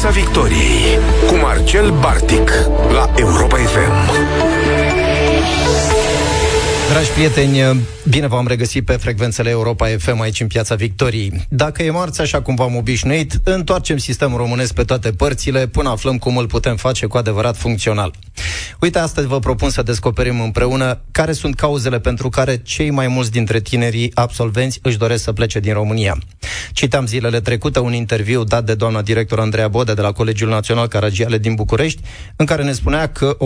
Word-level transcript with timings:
Piața 0.00 0.18
Victoriei 0.20 0.98
cu 1.26 1.34
Marcel 1.34 1.90
Bartic 1.90 2.50
la 2.92 3.10
Europa 3.16 3.56
FM. 3.56 4.10
Dragi 6.90 7.10
prieteni, 7.10 7.80
bine 8.08 8.26
v-am 8.26 8.46
regăsit 8.46 8.84
pe 8.84 8.92
frecvențele 8.92 9.50
Europa 9.50 9.86
FM 9.98 10.20
aici 10.20 10.40
în 10.40 10.46
Piața 10.46 10.74
Victoriei. 10.74 11.46
Dacă 11.48 11.82
e 11.82 11.90
marți, 11.90 12.20
așa 12.20 12.42
cum 12.42 12.54
v-am 12.54 12.76
obișnuit, 12.76 13.40
întoarcem 13.44 13.96
sistemul 13.96 14.38
românesc 14.38 14.74
pe 14.74 14.82
toate 14.82 15.10
părțile 15.10 15.66
până 15.66 15.88
aflăm 15.88 16.18
cum 16.18 16.36
îl 16.36 16.46
putem 16.46 16.76
face 16.76 17.06
cu 17.06 17.16
adevărat 17.16 17.56
funcțional. 17.56 18.14
Uite, 18.80 18.98
astăzi 18.98 19.26
vă 19.26 19.38
propun 19.38 19.70
să 19.70 19.82
descoperim 19.82 20.40
împreună 20.40 21.00
care 21.10 21.32
sunt 21.32 21.54
cauzele 21.54 22.00
pentru 22.00 22.28
care 22.28 22.56
cei 22.56 22.90
mai 22.90 23.08
mulți 23.08 23.30
dintre 23.30 23.60
tinerii 23.60 24.10
absolvenți 24.14 24.78
își 24.82 24.98
doresc 24.98 25.22
să 25.22 25.32
plece 25.32 25.60
din 25.60 25.72
România. 25.72 26.18
Citam 26.72 27.06
zilele 27.06 27.40
trecute 27.40 27.78
un 27.78 27.92
interviu 27.92 28.44
dat 28.44 28.64
de 28.64 28.74
doamna 28.74 29.02
director 29.02 29.40
Andreea 29.40 29.68
Bode 29.68 29.94
de 29.94 30.00
la 30.00 30.12
Colegiul 30.12 30.48
Național 30.48 30.86
Caragiale 30.86 31.38
din 31.38 31.54
București, 31.54 32.02
în 32.36 32.46
care 32.46 32.62
ne 32.62 32.72
spunea 32.72 33.06
că 33.06 33.36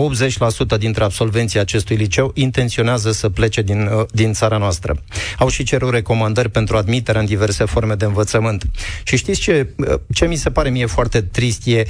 80% 0.75 0.77
dintre 0.77 1.03
absolvenții 1.03 1.59
acestui 1.59 1.95
liceu 1.95 2.31
intenționează 2.33 3.11
să 3.11 3.29
plece 3.29 3.61
din, 3.61 3.89
uh, 3.93 4.05
din 4.11 4.33
țara 4.33 4.57
noastră. 4.57 5.03
Au 5.37 5.49
și 5.49 5.63
cerut 5.63 5.91
recomandări 5.91 6.49
pentru 6.49 6.77
admiterea 6.77 7.21
în 7.21 7.27
diverse 7.27 7.65
forme 7.65 7.93
de 7.93 8.05
învățământ. 8.05 8.63
Și 9.03 9.17
știți 9.17 9.39
ce, 9.39 9.69
uh, 9.77 9.93
ce 10.13 10.25
mi 10.25 10.35
se 10.35 10.49
pare 10.49 10.69
mie 10.69 10.85
foarte 10.85 11.21
trist 11.21 11.61
e 11.65 11.79
uh, 11.79 11.85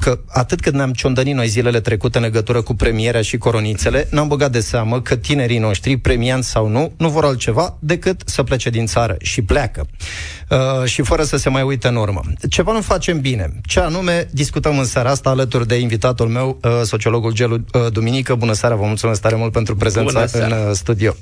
că 0.00 0.18
atât 0.28 0.60
cât 0.60 0.74
ne-am 0.74 0.92
ciondănit 0.92 1.34
noi 1.34 1.46
zilele 1.46 1.80
trecute 1.80 2.18
în 2.18 2.24
legătură 2.24 2.62
cu 2.62 2.74
premierea 2.74 3.22
și 3.22 3.36
coronițele, 3.38 4.08
n-am 4.10 4.28
băgat 4.28 4.52
de 4.52 4.60
seamă 4.60 5.00
că 5.00 5.16
tinerii 5.16 5.58
noștri, 5.58 5.96
premianți 5.96 6.48
sau 6.48 6.68
nu, 6.68 6.92
nu 6.96 7.08
vor 7.08 7.24
altceva 7.24 7.76
decât 7.78 8.22
să 8.24 8.42
plece 8.42 8.70
din 8.70 8.86
țară 8.86 9.16
și 9.20 9.42
pleacă. 9.42 9.86
Uh, 10.50 10.84
și 10.84 11.02
fără 11.02 11.22
să 11.22 11.36
se 11.36 11.48
mai 11.48 11.62
uite 11.62 11.88
în 11.88 11.96
urmă. 11.96 12.20
Ceva 12.48 12.72
nu 12.72 12.80
facem 12.80 13.20
bine. 13.20 13.52
Ce 13.62 13.80
anume, 13.80 14.28
discutăm 14.30 14.78
în 14.78 14.84
seara 14.84 15.10
asta 15.10 15.30
alături 15.30 15.66
de 15.66 15.74
invitatul 15.74 16.28
meu, 16.28 16.58
uh, 16.62 16.70
sociologul 16.84 17.32
Gelu 17.32 17.54
uh, 17.54 17.86
Duminică. 17.92 18.34
Bună 18.34 18.52
seara, 18.52 18.74
vă 18.74 18.84
mulțumesc 18.84 19.20
tare 19.20 19.36
mult 19.36 19.52
pentru 19.52 19.76
prezența 19.76 20.24
în 20.32 20.50
uh, 20.50 20.72
studio. 20.72 21.14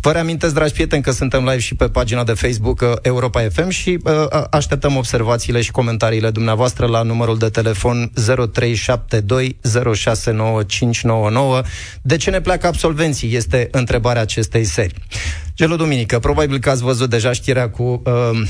Vă 0.00 0.12
reamintesc, 0.12 0.54
dragi 0.54 0.72
prieteni, 0.72 1.02
că 1.02 1.10
suntem 1.10 1.44
live 1.44 1.58
și 1.58 1.74
pe 1.74 1.88
pagina 1.88 2.24
de 2.24 2.32
Facebook 2.32 2.80
uh, 2.80 2.92
Europa 3.02 3.46
FM 3.52 3.68
și 3.68 3.98
uh, 4.04 4.12
așteptăm 4.50 4.96
observațiile 4.96 5.60
și 5.60 5.70
comentariile 5.70 6.30
dumneavoastră 6.30 6.86
la 6.86 7.02
numărul 7.02 7.38
de 7.38 7.48
telefon 7.48 7.74
0372 8.14 9.56
069599. 9.94 11.62
De 12.02 12.16
ce 12.16 12.30
ne 12.30 12.40
pleacă 12.40 12.66
absolvenții? 12.66 13.34
Este 13.34 13.68
întrebarea 13.70 14.22
acestei 14.22 14.64
serii. 14.64 15.02
Gelu 15.54 15.76
Duminică, 15.76 16.18
probabil 16.18 16.58
că 16.58 16.70
ați 16.70 16.82
văzut 16.82 17.10
deja 17.10 17.32
știrea 17.32 17.70
cu 17.70 18.02
uh, 18.04 18.42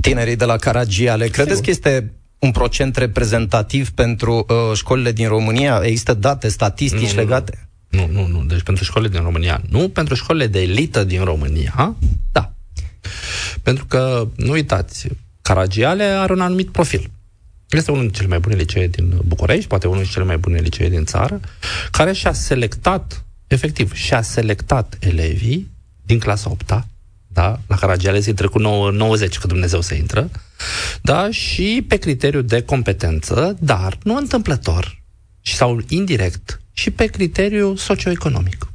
tinerii 0.00 0.36
de 0.36 0.44
la 0.44 0.56
Caragiale. 0.56 1.28
Credeți 1.28 1.56
Sigur. 1.56 1.64
că 1.64 1.70
este 1.70 2.12
un 2.38 2.50
procent 2.50 2.96
reprezentativ 2.96 3.90
pentru 3.90 4.46
uh, 4.48 4.76
școlile 4.76 5.12
din 5.12 5.28
România? 5.28 5.80
Există 5.82 6.14
date 6.14 6.48
statistici 6.48 7.12
nu, 7.12 7.16
legate? 7.16 7.68
Nu, 7.88 8.08
nu, 8.12 8.26
nu. 8.26 8.44
Deci 8.44 8.62
pentru 8.62 8.84
școlile 8.84 9.10
din 9.10 9.22
România 9.22 9.62
nu. 9.68 9.88
Pentru 9.88 10.14
școlile 10.14 10.46
de 10.46 10.60
elită 10.60 11.04
din 11.04 11.24
România, 11.24 11.96
da. 12.32 12.52
Pentru 13.62 13.84
că, 13.86 14.28
nu 14.36 14.50
uitați, 14.50 15.08
Caragiale 15.42 16.04
are 16.04 16.32
un 16.32 16.40
anumit 16.40 16.70
profil. 16.70 17.10
Este 17.72 17.90
unul 17.90 18.02
dintre 18.02 18.18
cele 18.18 18.28
mai 18.28 18.40
bune 18.40 18.54
licee 18.54 18.86
din 18.86 19.20
București, 19.24 19.66
poate 19.66 19.86
unul 19.86 19.98
dintre 19.98 20.14
cele 20.14 20.26
mai 20.26 20.38
bune 20.38 20.58
licee 20.58 20.88
din 20.88 21.04
țară, 21.04 21.40
care 21.90 22.12
și-a 22.12 22.32
selectat, 22.32 23.24
efectiv, 23.46 23.94
și-a 23.94 24.22
selectat 24.22 24.96
elevii 25.00 25.70
din 26.02 26.18
clasa 26.18 26.50
8 26.50 26.86
da? 27.26 27.60
la 27.66 27.76
Caragiales 27.76 28.26
intră 28.26 28.48
cu 28.48 28.58
9, 28.58 28.90
90, 28.90 29.38
că 29.38 29.46
Dumnezeu 29.46 29.80
să 29.80 29.94
intră, 29.94 30.30
da? 31.02 31.30
și 31.30 31.84
pe 31.88 31.96
criteriu 31.96 32.40
de 32.40 32.62
competență, 32.62 33.56
dar 33.60 33.98
nu 34.02 34.16
întâmplător, 34.16 35.02
sau 35.42 35.80
indirect, 35.88 36.60
și 36.72 36.90
pe 36.90 37.06
criteriu 37.06 37.76
socioeconomic. 37.76 38.66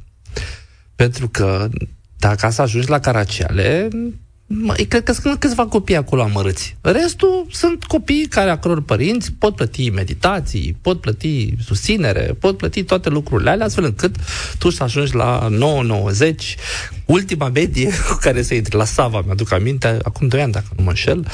Pentru 0.94 1.28
că 1.28 1.68
dacă 2.16 2.50
să 2.50 2.62
ajungi 2.62 2.88
la 2.88 2.98
Caraciale, 2.98 3.88
Mă, 3.92 4.10
cred 4.88 5.02
că 5.02 5.12
sunt 5.12 5.38
câțiva 5.38 5.66
copii 5.66 5.96
acolo 5.96 6.22
amărâți. 6.22 6.76
Restul 6.80 7.46
sunt 7.50 7.84
copii 7.84 8.26
care, 8.26 8.50
a 8.50 8.58
căror 8.58 8.82
părinți 8.82 9.32
pot 9.32 9.54
plăti 9.54 9.90
meditații, 9.90 10.76
pot 10.80 11.00
plăti 11.00 11.54
susținere, 11.64 12.36
pot 12.40 12.56
plăti 12.56 12.82
toate 12.82 13.08
lucrurile 13.08 13.50
alea, 13.50 13.66
astfel 13.66 13.84
încât 13.84 14.16
tu 14.58 14.70
să 14.70 14.82
ajungi 14.82 15.14
la 15.14 15.48
9,90. 15.50 16.34
Ultima 17.08 17.48
medie 17.48 17.90
cu 18.08 18.18
care 18.20 18.42
să 18.42 18.54
intri 18.54 18.76
la 18.76 18.84
Sava, 18.84 19.20
mi-aduc 19.20 19.52
aminte, 19.52 19.98
acum 20.02 20.28
2 20.28 20.40
ani, 20.40 20.52
dacă 20.52 20.66
nu 20.76 20.82
mă 20.82 20.88
înșel, 20.88 21.26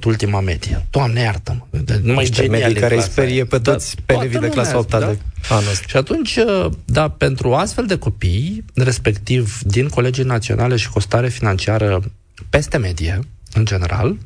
9,98 0.00 0.04
ultima 0.04 0.40
medie. 0.40 0.86
Doamne, 0.90 1.20
iartă-mă. 1.20 1.80
Nu 2.02 2.12
mai 2.12 2.30
medii 2.50 2.74
care 2.74 2.94
îi 2.94 3.02
sperie 3.02 3.44
pe 3.44 3.58
da, 3.58 3.72
toți 3.72 3.96
da, 3.96 4.02
pe 4.06 4.12
elevii 4.12 4.38
de 4.38 4.48
clasa 4.48 4.78
8 4.78 4.90
da? 4.90 4.98
de 4.98 5.18
anul 5.48 5.70
ăsta. 5.70 5.84
Și 5.86 5.96
atunci, 5.96 6.38
da, 6.84 7.08
pentru 7.08 7.54
astfel 7.54 7.86
de 7.86 7.98
copii, 7.98 8.64
respectiv 8.74 9.58
din 9.62 9.88
colegii 9.88 10.24
naționale 10.24 10.76
și 10.76 10.88
costare 10.88 11.28
financiară 11.28 11.50
financiară 11.82 12.12
peste 12.50 12.76
medie, 12.76 13.20
în 13.52 13.64
general, 13.64 14.16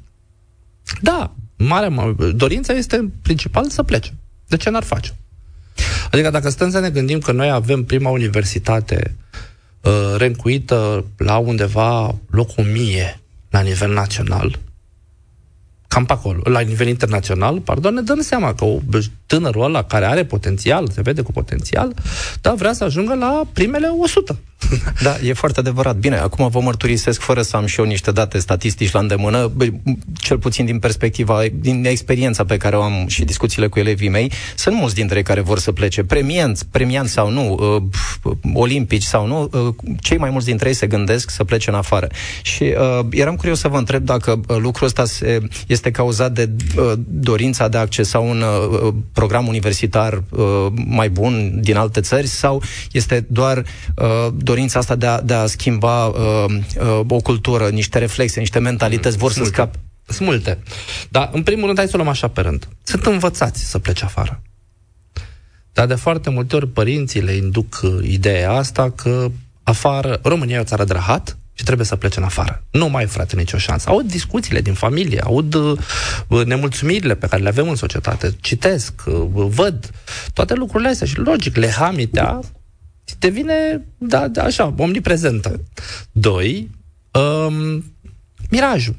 da, 1.01 1.35
mare, 1.57 2.15
dorința 2.35 2.73
este 2.73 3.13
principal 3.23 3.69
să 3.69 3.83
plece. 3.83 4.15
De 4.47 4.57
ce 4.57 4.71
n-ar 4.71 4.83
face? 4.83 5.17
Adică 6.11 6.31
dacă 6.31 6.51
stăm 6.51 6.71
să 6.71 6.81
ne 6.81 6.91
gândim 6.91 7.19
că 7.19 7.33
noi 7.33 7.51
avem 7.51 7.85
prima 7.85 8.11
universitate 8.11 9.17
uh, 9.17 9.46
rencuită 10.17 11.05
la 11.17 11.37
undeva 11.37 12.15
locul 12.31 12.65
mie 12.65 13.21
la 13.51 13.61
nivel 13.61 13.93
național, 13.93 14.59
cam 15.89 16.05
pe 16.05 16.13
acolo, 16.13 16.41
la 16.45 16.61
nivel 16.61 16.87
internațional, 16.89 17.61
pardon, 17.61 17.95
ne 17.95 18.01
dăm 18.01 18.21
seama 18.21 18.55
că 18.55 18.65
o, 18.65 18.79
tânărul 19.27 19.63
ăla 19.63 19.83
care 19.83 20.05
are 20.05 20.25
potențial, 20.25 20.89
se 20.91 21.01
vede 21.01 21.23
cu 21.23 21.33
potențial, 21.33 21.95
da, 22.41 22.55
vrea 22.55 22.73
să 22.73 22.85
ajungă 22.85 23.15
la 23.15 23.43
primele 23.53 23.87
100. 24.01 24.39
Da, 25.03 25.17
e 25.23 25.33
foarte 25.33 25.61
adevărat. 25.61 25.97
Bine, 25.97 26.17
acum 26.17 26.49
vă 26.49 26.61
mărturisesc 26.61 27.21
fără 27.21 27.43
să 27.43 27.57
am 27.57 27.67
și 27.67 27.81
eu 27.81 27.87
niște 27.87 28.11
date 28.11 28.39
statistici 28.39 28.91
la 28.91 29.01
îndemână, 29.01 29.53
cel 30.15 30.39
puțin 30.39 30.65
din 30.65 30.79
perspectiva, 30.79 31.41
din 31.53 31.85
experiența 31.85 32.45
pe 32.45 32.57
care 32.57 32.77
o 32.77 32.83
am 32.83 33.05
și 33.07 33.25
discuțiile 33.25 33.67
cu 33.67 33.79
elevii 33.79 34.09
mei, 34.09 34.33
sunt 34.55 34.77
mulți 34.77 34.95
dintre 34.95 35.17
ei 35.17 35.23
care 35.23 35.41
vor 35.41 35.59
să 35.59 35.73
plece. 35.73 36.05
Premianți, 36.05 36.67
premianți 36.71 37.13
sau 37.13 37.31
nu, 37.31 37.59
uh, 38.23 38.33
olimpici 38.55 39.03
sau 39.03 39.27
nu, 39.27 39.49
uh, 39.53 39.75
cei 40.01 40.19
mai 40.19 40.31
mulți 40.31 40.47
dintre 40.47 40.69
ei 40.69 40.75
se 40.75 40.87
gândesc 40.87 41.31
să 41.31 41.45
plece 41.45 41.71
în 41.71 41.77
afară. 41.77 42.07
Și 42.43 42.63
uh, 42.63 43.07
eram 43.11 43.37
curios 43.37 43.59
să 43.59 43.69
vă 43.69 43.77
întreb 43.77 44.05
dacă 44.05 44.41
uh, 44.49 44.57
lucrul 44.59 44.87
ăsta 44.87 45.05
se, 45.05 45.41
este 45.67 45.91
cauzat 45.91 46.33
de 46.33 46.51
uh, 46.77 46.93
dorința 47.09 47.69
de 47.69 47.77
a 47.77 47.81
accesa 47.81 48.19
un 48.19 48.43
uh, 48.43 48.95
program 49.13 49.47
universitar 49.47 50.23
uh, 50.31 50.67
mai 50.87 51.11
bun 51.11 51.59
din 51.61 51.77
alte 51.77 52.01
țări 52.01 52.27
sau 52.27 52.63
este 52.93 53.27
doar 53.29 53.65
uh, 53.97 54.33
dorința 54.47 54.79
asta 54.79 54.95
de 54.95 55.07
a, 55.07 55.21
de 55.21 55.35
a 55.35 55.47
schimba 55.47 56.07
uh, 56.07 56.45
uh, 56.81 57.01
o 57.09 57.21
cultură, 57.21 57.69
niște 57.69 57.99
reflexe, 57.99 58.41
niște 58.41 58.59
mentalități, 58.59 59.17
vor 59.17 59.33
să 59.33 59.45
scape? 59.45 59.79
Sunt 60.07 60.29
multe. 60.29 60.59
Dar, 61.09 61.31
în 61.33 61.43
primul 61.43 61.65
rând, 61.65 61.79
hai 61.79 61.87
să 61.87 61.93
o 61.95 61.97
luăm 61.97 62.09
așa 62.09 62.29
pe 62.29 62.41
rând. 62.41 62.69
Sunt 62.83 63.07
învățați 63.07 63.71
să 63.71 63.79
plece 63.79 64.05
afară. 64.05 64.43
Dar 65.73 65.87
de 65.87 65.95
foarte 65.95 66.31
multe 66.31 66.57
ori 66.57 66.69
părinții 66.69 67.21
le 67.21 67.33
induc 67.33 67.81
uh, 67.83 68.09
ideea 68.09 68.53
asta 68.53 68.91
că 68.91 69.31
afară, 69.63 70.21
România 70.23 70.57
e 70.57 70.61
o 70.61 70.65
țară 70.65 70.85
de 70.85 70.93
rahat, 70.93 71.37
și 71.59 71.65
trebuie 71.65 71.87
să 71.87 71.97
plece 71.97 72.19
în 72.19 72.25
afară. 72.25 72.65
Nu 72.71 72.89
mai, 72.89 73.07
frate, 73.07 73.37
nicio 73.37 73.59
șansă. 73.59 73.89
Aud 73.89 74.11
discuțiile 74.11 74.61
din 74.61 74.73
familie, 74.73 75.21
aud 75.25 75.55
uh, 75.55 76.45
nemulțumirile 76.45 77.15
pe 77.15 77.27
care 77.27 77.43
le 77.43 77.49
avem 77.49 77.69
în 77.69 77.77
societate, 77.77 78.37
citesc, 78.41 78.93
uh, 79.07 79.15
văd 79.31 79.91
toate 80.33 80.55
lucrurile 80.55 80.89
astea 80.89 81.07
și, 81.07 81.19
logic, 81.19 81.57
lehamitea 81.57 82.41
devine, 83.19 83.87
da, 83.99 84.29
da, 84.29 84.43
așa, 84.43 84.75
omniprezentă. 84.79 85.61
Doi, 86.13 86.71
um, 87.13 87.85
mirajul. 88.51 88.97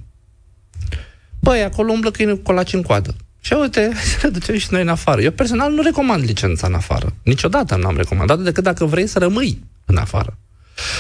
Băi, 1.39 1.63
acolo 1.63 1.91
umblă 1.91 2.11
câine 2.11 2.31
cu 2.31 2.41
colaci 2.41 2.73
în 2.73 2.81
coadă. 2.81 3.15
Și 3.39 3.53
uite, 3.53 3.91
să 4.09 4.19
ne 4.23 4.29
ducem 4.29 4.57
și 4.57 4.67
noi 4.69 4.81
în 4.81 4.87
afară. 4.87 5.21
Eu 5.21 5.31
personal 5.31 5.73
nu 5.73 5.81
recomand 5.81 6.23
licența 6.23 6.67
în 6.67 6.73
afară. 6.73 7.13
Niciodată 7.23 7.75
n-am 7.75 7.97
recomandat 7.97 8.39
decât 8.39 8.63
dacă 8.63 8.85
vrei 8.85 9.07
să 9.07 9.19
rămâi 9.19 9.63
în 9.85 9.97
afară. 9.97 10.37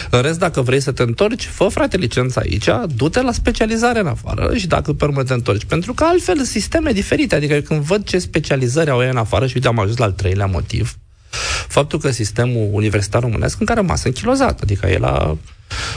În 0.09 0.21
rest, 0.21 0.39
dacă 0.39 0.61
vrei 0.61 0.79
să 0.79 0.91
te 0.91 1.03
întorci, 1.03 1.45
fă, 1.45 1.67
frate, 1.67 1.97
licența 1.97 2.41
aici, 2.41 2.69
du-te 2.95 3.21
la 3.21 3.31
specializare 3.31 3.99
în 3.99 4.07
afară 4.07 4.55
și 4.55 4.67
dacă 4.67 4.93
pe 4.93 5.05
urmă 5.05 5.23
te 5.23 5.33
întorci. 5.33 5.65
Pentru 5.65 5.93
că 5.93 6.03
altfel 6.03 6.43
sisteme 6.43 6.91
diferite. 6.91 7.35
Adică 7.35 7.59
când 7.59 7.81
văd 7.81 8.03
ce 8.03 8.19
specializări 8.19 8.89
au 8.89 9.01
ei 9.01 9.09
în 9.09 9.17
afară 9.17 9.47
și 9.47 9.53
uite, 9.55 9.67
am 9.67 9.79
ajuns 9.79 9.97
la 9.97 10.05
al 10.05 10.11
treilea 10.11 10.45
motiv, 10.45 10.97
faptul 11.67 11.99
că 11.99 12.11
sistemul 12.11 12.69
universitar 12.71 13.21
românesc 13.21 13.59
încă 13.59 13.71
a 13.71 13.75
rămas 13.75 14.03
închilozat. 14.03 14.61
Adică 14.61 14.87
el 14.87 15.03
a 15.03 15.37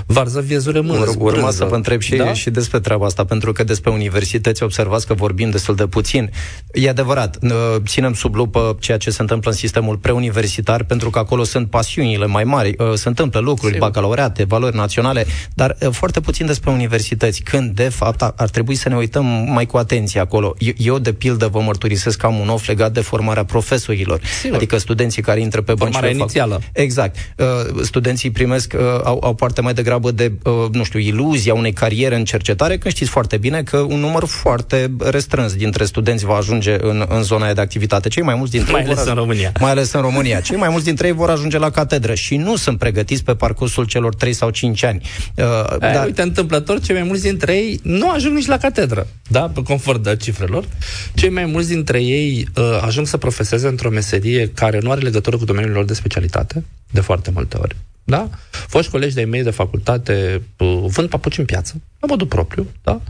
varză 0.07 0.41
viezure 0.41 0.81
mână. 0.81 0.99
Ur- 1.19 1.33
urma 1.33 1.51
să 1.51 1.65
vă 1.65 1.75
întreb 1.75 2.01
și, 2.01 2.17
da? 2.17 2.33
și 2.33 2.51
despre 2.51 2.81
treaba 2.81 3.07
asta, 3.07 3.25
pentru 3.25 3.53
că 3.53 3.65
despre 3.65 3.91
universități 3.91 4.63
observați 4.63 5.07
că 5.07 5.15
vorbim 5.15 5.51
destul 5.51 5.75
de 5.75 5.87
puțin. 5.87 6.31
E 6.73 6.89
adevărat, 6.89 7.39
ținem 7.87 8.15
sub 8.15 8.35
lupă 8.35 8.77
ceea 8.81 8.97
ce 8.97 9.11
se 9.11 9.23
întâmplă 9.23 9.51
în 9.51 9.57
sistemul 9.57 9.97
preuniversitar, 9.97 10.85
pentru 10.85 11.11
că 11.11 11.19
acolo 11.19 11.45
sunt 11.45 11.71
pasiunile 11.71 12.27
mai 12.27 12.45
mari, 12.45 12.75
uh, 12.79 12.93
se 12.95 13.09
întâmplă 13.09 13.41
lucruri, 13.41 13.73
Sigur. 13.73 13.89
bacalaureate, 13.89 14.45
valori 14.45 14.77
naționale, 14.77 15.27
dar 15.55 15.77
uh, 15.81 15.89
foarte 15.93 16.21
puțin 16.21 16.47
despre 16.47 16.71
universități, 16.71 17.43
când, 17.43 17.75
de 17.75 17.89
fapt, 17.89 18.21
ar 18.21 18.49
trebui 18.49 18.75
să 18.75 18.89
ne 18.89 18.97
uităm 18.97 19.25
mai 19.53 19.67
cu 19.67 19.77
atenție 19.77 20.21
acolo. 20.21 20.55
Eu, 20.77 20.99
de 20.99 21.13
pildă, 21.13 21.47
vă 21.47 21.61
mărturisesc 21.61 22.19
că 22.19 22.27
am 22.27 22.39
un 22.39 22.49
of 22.49 22.67
legat 22.67 22.93
de 22.93 23.01
formarea 23.01 23.45
profesorilor, 23.45 24.21
Sigur. 24.41 24.57
adică 24.57 24.79
studenții 24.79 25.23
care 25.23 25.41
intră 25.41 25.61
pe 25.61 25.75
băncile... 25.75 25.91
Formarea 25.91 26.17
inițială. 26.17 26.61
Exact. 26.73 27.17
Studenții 27.83 28.31
primesc, 28.31 28.75
au, 29.05 29.19
au 29.23 29.35
parte 29.35 29.60
mai 29.61 29.75
degrabă 29.75 30.11
de, 30.11 30.33
nu 30.73 30.85
știu, 30.85 30.99
iluzia 30.99 31.55
unei 31.55 31.73
cariere 31.73 32.17
în 32.17 32.25
cercetare, 32.25 32.79
când 32.79 32.95
știți 32.95 33.11
foarte 33.11 33.37
bine 33.37 33.63
că 33.63 33.77
un 33.77 33.99
număr 33.99 34.25
foarte 34.25 34.91
restrâns 34.99 35.55
dintre 35.55 35.85
studenți 35.85 36.25
va 36.25 36.35
ajunge 36.35 36.77
în, 36.81 37.07
în 37.09 37.23
zona 37.23 37.53
de 37.53 37.61
activitate. 37.61 38.09
Cei 38.09 38.23
mai 38.23 38.35
mulți 38.35 38.53
dintre 38.53 38.73
mai 38.73 38.83
ales 38.83 39.05
în 39.05 39.15
România. 39.15 39.53
Mai 39.61 39.71
ales 39.71 39.93
în 39.93 40.01
România. 40.01 40.41
Cei 40.41 40.57
mai 40.57 40.69
mulți 40.69 40.85
dintre 40.85 41.07
ei 41.07 41.13
vor 41.13 41.31
ajunge 41.31 41.59
la 41.59 41.71
catedră 41.71 42.15
și 42.15 42.37
nu 42.37 42.57
sunt 42.57 42.79
pregătiți 42.79 43.25
pe 43.25 43.35
parcursul 43.35 43.85
celor 43.85 44.15
3 44.15 44.33
sau 44.33 44.51
5 44.51 44.83
ani. 44.83 45.03
Uh, 45.35 45.45
Aia, 45.45 45.93
dar... 45.93 46.05
Uite, 46.05 46.23
întâmplător, 46.23 46.81
cei 46.81 46.95
mai 46.95 47.05
mulți 47.05 47.23
dintre 47.23 47.53
ei 47.53 47.81
nu 47.83 48.11
ajung 48.11 48.35
nici 48.35 48.47
la 48.47 48.59
catedră, 48.59 49.07
da, 49.29 49.41
pe 49.41 49.63
conform 49.63 50.03
de 50.03 50.17
cifrelor. 50.17 50.65
Cei 51.15 51.31
mai 51.31 51.45
mulți 51.45 51.69
dintre 51.69 52.03
ei 52.03 52.49
uh, 52.57 52.81
ajung 52.83 53.07
să 53.07 53.17
profeseze 53.17 53.67
într-o 53.69 53.91
meserie 53.91 54.49
care 54.55 54.79
nu 54.83 54.91
are 54.91 55.01
legătură 55.01 55.37
cu 55.37 55.45
domeniul 55.45 55.73
lor 55.73 55.85
de 55.85 55.95
specialitate, 55.95 56.65
de 56.91 57.01
foarte 57.01 57.31
multe 57.35 57.57
ori. 57.57 57.77
Da? 58.11 58.29
Foști 58.51 58.91
colegi 58.91 59.15
de-ai 59.15 59.27
mei 59.27 59.43
de 59.43 59.51
facultate 59.51 60.43
uh, 60.59 60.85
vând 60.87 61.09
papuci 61.09 61.39
în 61.39 61.45
piață, 61.45 61.81
la 62.01 62.07
modul 62.07 62.27
propriu, 62.27 62.67
da? 62.83 63.01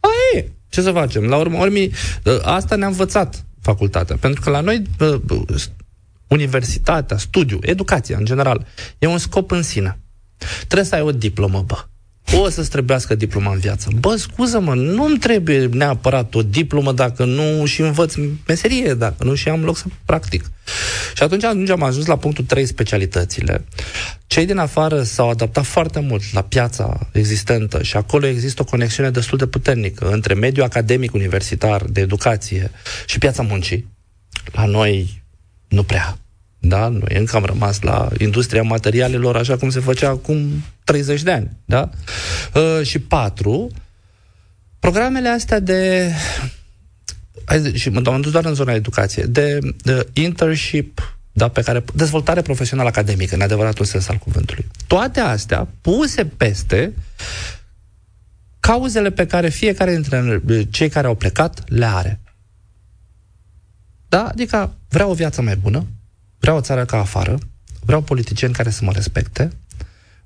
Aia 0.00 0.42
e. 0.42 0.50
Ce 0.68 0.80
să 0.82 0.90
facem? 0.90 1.24
La 1.24 1.36
urmă, 1.36 1.58
urmii, 1.58 1.92
uh, 2.24 2.38
asta 2.42 2.76
ne-a 2.76 2.86
învățat 2.86 3.44
facultatea. 3.60 4.16
Pentru 4.16 4.40
că 4.40 4.50
la 4.50 4.60
noi 4.60 4.82
uh, 5.00 5.20
universitatea, 6.26 7.16
studiu, 7.16 7.58
educația 7.60 8.16
în 8.16 8.24
general, 8.24 8.66
e 8.98 9.06
un 9.06 9.18
scop 9.18 9.50
în 9.50 9.62
sine. 9.62 9.98
Trebuie 10.66 10.88
să 10.88 10.94
ai 10.94 11.00
o 11.00 11.12
diplomă, 11.12 11.62
bă 11.66 11.84
o 12.36 12.48
să-ți 12.48 12.70
trebuiască 12.70 13.14
diploma 13.14 13.52
în 13.52 13.58
viață. 13.58 13.88
Bă, 14.00 14.16
scuză-mă, 14.16 14.74
nu-mi 14.74 15.18
trebuie 15.18 15.66
neapărat 15.66 16.34
o 16.34 16.42
diplomă 16.42 16.92
dacă 16.92 17.24
nu 17.24 17.64
și 17.64 17.80
învăț 17.80 18.14
meserie, 18.46 18.94
dacă 18.94 19.24
nu 19.24 19.34
și 19.34 19.48
am 19.48 19.64
loc 19.64 19.76
să 19.76 19.84
practic. 20.04 20.50
Și 21.14 21.22
atunci 21.22 21.44
atunci 21.44 21.70
am 21.70 21.82
ajuns 21.82 22.06
la 22.06 22.16
punctul 22.16 22.44
3, 22.44 22.66
specialitățile. 22.66 23.64
Cei 24.26 24.46
din 24.46 24.58
afară 24.58 25.02
s-au 25.02 25.30
adaptat 25.30 25.64
foarte 25.64 26.00
mult 26.00 26.22
la 26.32 26.42
piața 26.42 27.08
existentă 27.12 27.82
și 27.82 27.96
acolo 27.96 28.26
există 28.26 28.62
o 28.62 28.64
conexiune 28.64 29.10
destul 29.10 29.38
de 29.38 29.46
puternică 29.46 30.10
între 30.10 30.34
mediul 30.34 30.64
academic 30.64 31.14
universitar 31.14 31.84
de 31.84 32.00
educație 32.00 32.70
și 33.06 33.18
piața 33.18 33.42
muncii. 33.42 33.88
La 34.52 34.64
noi 34.64 35.22
nu 35.68 35.82
prea. 35.82 36.18
Da? 36.58 36.88
Noi 36.88 37.16
încă 37.18 37.36
am 37.36 37.44
rămas 37.44 37.80
la 37.80 38.08
industria 38.18 38.62
materialelor 38.62 39.36
așa 39.36 39.56
cum 39.56 39.70
se 39.70 39.80
făcea 39.80 40.08
acum 40.08 40.64
30 40.84 41.22
de 41.22 41.30
ani. 41.30 41.50
Da? 41.64 41.90
Uh, 42.54 42.86
și 42.86 42.98
patru, 42.98 43.70
programele 44.78 45.28
astea 45.28 45.60
de 45.60 46.10
hai, 47.44 47.72
și 47.74 47.88
mă 47.88 48.02
am 48.04 48.20
dus 48.20 48.32
doar 48.32 48.44
în 48.44 48.54
zona 48.54 48.72
educație, 48.72 49.22
de, 49.22 49.58
de 49.82 50.08
internship, 50.12 51.18
da, 51.32 51.48
pe 51.48 51.62
care, 51.62 51.84
dezvoltare 51.94 52.42
profesională 52.42 52.88
academică, 52.88 53.34
în 53.34 53.40
adevăratul 53.40 53.84
sens 53.84 54.08
al 54.08 54.16
cuvântului. 54.16 54.66
Toate 54.86 55.20
astea 55.20 55.68
puse 55.80 56.24
peste 56.24 56.92
cauzele 58.60 59.10
pe 59.10 59.26
care 59.26 59.48
fiecare 59.48 59.92
dintre 59.92 60.40
cei 60.70 60.88
care 60.88 61.06
au 61.06 61.14
plecat 61.14 61.64
le 61.66 61.86
are. 61.86 62.20
Da? 64.08 64.24
Adică 64.24 64.74
vreau 64.88 65.10
o 65.10 65.14
viață 65.14 65.42
mai 65.42 65.56
bună, 65.56 65.86
Vreau 66.38 66.56
o 66.56 66.60
țară 66.60 66.84
ca 66.84 66.98
afară, 66.98 67.38
vreau 67.84 68.00
politicieni 68.00 68.52
care 68.52 68.70
să 68.70 68.84
mă 68.84 68.92
respecte, 68.94 69.50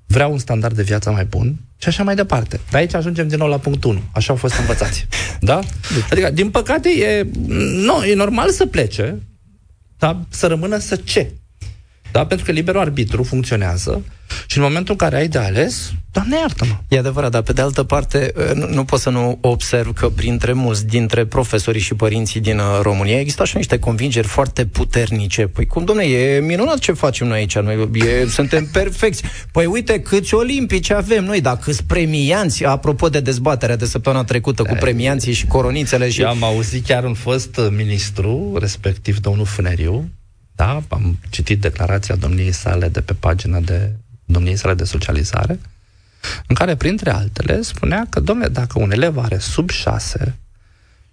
vreau 0.05 0.31
un 0.31 0.37
standard 0.37 0.75
de 0.75 0.83
viață 0.83 1.11
mai 1.11 1.25
bun 1.25 1.59
și 1.77 1.87
așa 1.87 2.03
mai 2.03 2.15
departe. 2.15 2.59
De 2.71 2.77
aici 2.77 2.93
ajungem 2.93 3.27
din 3.27 3.37
nou 3.37 3.47
la 3.47 3.57
punctul 3.57 3.89
1. 3.89 4.01
Așa 4.13 4.31
au 4.31 4.37
fost 4.37 4.57
învățați. 4.57 5.07
Da? 5.39 5.59
Adică, 6.09 6.29
din 6.29 6.49
păcate, 6.49 6.89
e, 6.89 7.27
nu, 7.85 8.03
e 8.03 8.13
normal 8.13 8.49
să 8.49 8.65
plece, 8.65 9.21
dar 9.97 10.25
să 10.29 10.47
rămână 10.47 10.77
să 10.77 10.95
ce? 10.95 11.31
Da? 12.13 12.25
Pentru 12.25 12.45
că 12.45 12.51
liberul 12.51 12.79
arbitru 12.79 13.23
funcționează 13.23 14.01
și 14.47 14.57
în 14.57 14.63
momentul 14.63 14.91
în 14.99 15.07
care 15.07 15.15
ai 15.15 15.27
de 15.27 15.37
ales, 15.37 15.91
Doamne 16.13 16.37
iartă-mă. 16.37 16.75
E 16.87 16.97
adevărat, 16.97 17.31
dar 17.31 17.41
pe 17.41 17.53
de 17.53 17.61
altă 17.61 17.83
parte 17.83 18.33
ă, 18.49 18.53
nu, 18.53 18.67
nu 18.67 18.83
pot 18.83 18.99
să 18.99 19.09
nu 19.09 19.37
observ 19.41 19.93
că 19.93 20.09
printre 20.09 20.53
mulți 20.53 20.85
dintre 20.85 21.25
profesorii 21.25 21.81
și 21.81 21.93
părinții 21.93 22.39
din 22.39 22.57
ă, 22.57 22.79
România 22.81 23.19
există 23.19 23.41
așa 23.41 23.57
niște 23.57 23.79
convingeri 23.79 24.27
foarte 24.27 24.65
puternice. 24.65 25.47
Păi 25.47 25.65
cum, 25.65 25.85
domne, 25.85 26.03
e 26.03 26.39
minunat 26.39 26.79
ce 26.79 26.91
facem 26.91 27.27
noi 27.27 27.37
aici, 27.37 27.57
noi 27.57 27.89
e, 27.93 28.25
suntem 28.27 28.65
perfecți. 28.65 29.23
Păi 29.51 29.65
uite 29.65 29.99
câți 29.99 30.33
olimpici 30.33 30.89
avem 30.89 31.25
noi, 31.25 31.41
dar 31.41 31.57
câți 31.57 31.83
premianți, 31.83 32.65
apropo 32.65 33.09
de 33.09 33.19
dezbaterea 33.19 33.75
de 33.75 33.85
săptămâna 33.85 34.23
trecută 34.23 34.63
cu 34.63 34.75
premianții 34.79 35.33
și 35.33 35.47
coronițele. 35.47 36.09
Și... 36.09 36.21
Eu 36.21 36.27
am 36.27 36.43
auzit 36.43 36.85
chiar 36.85 37.03
un 37.03 37.13
fost 37.13 37.59
ministru, 37.77 38.57
respectiv 38.59 39.19
domnul 39.19 39.45
Funeriu, 39.45 40.09
da, 40.55 40.83
am 40.89 41.19
citit 41.29 41.61
declarația 41.61 42.15
domniei 42.15 42.51
sale 42.51 42.89
de 42.89 43.01
pe 43.01 43.13
pagina 43.13 43.59
de 43.59 43.91
domniei 44.25 44.55
sale 44.55 44.73
de 44.73 44.83
socializare, 44.83 45.59
în 46.47 46.55
care, 46.55 46.75
printre 46.75 47.11
altele, 47.11 47.61
spunea 47.61 48.07
că, 48.09 48.19
domnule, 48.19 48.49
dacă 48.49 48.79
un 48.79 48.91
elev 48.91 49.17
are 49.17 49.37
sub 49.37 49.69
6 49.69 50.37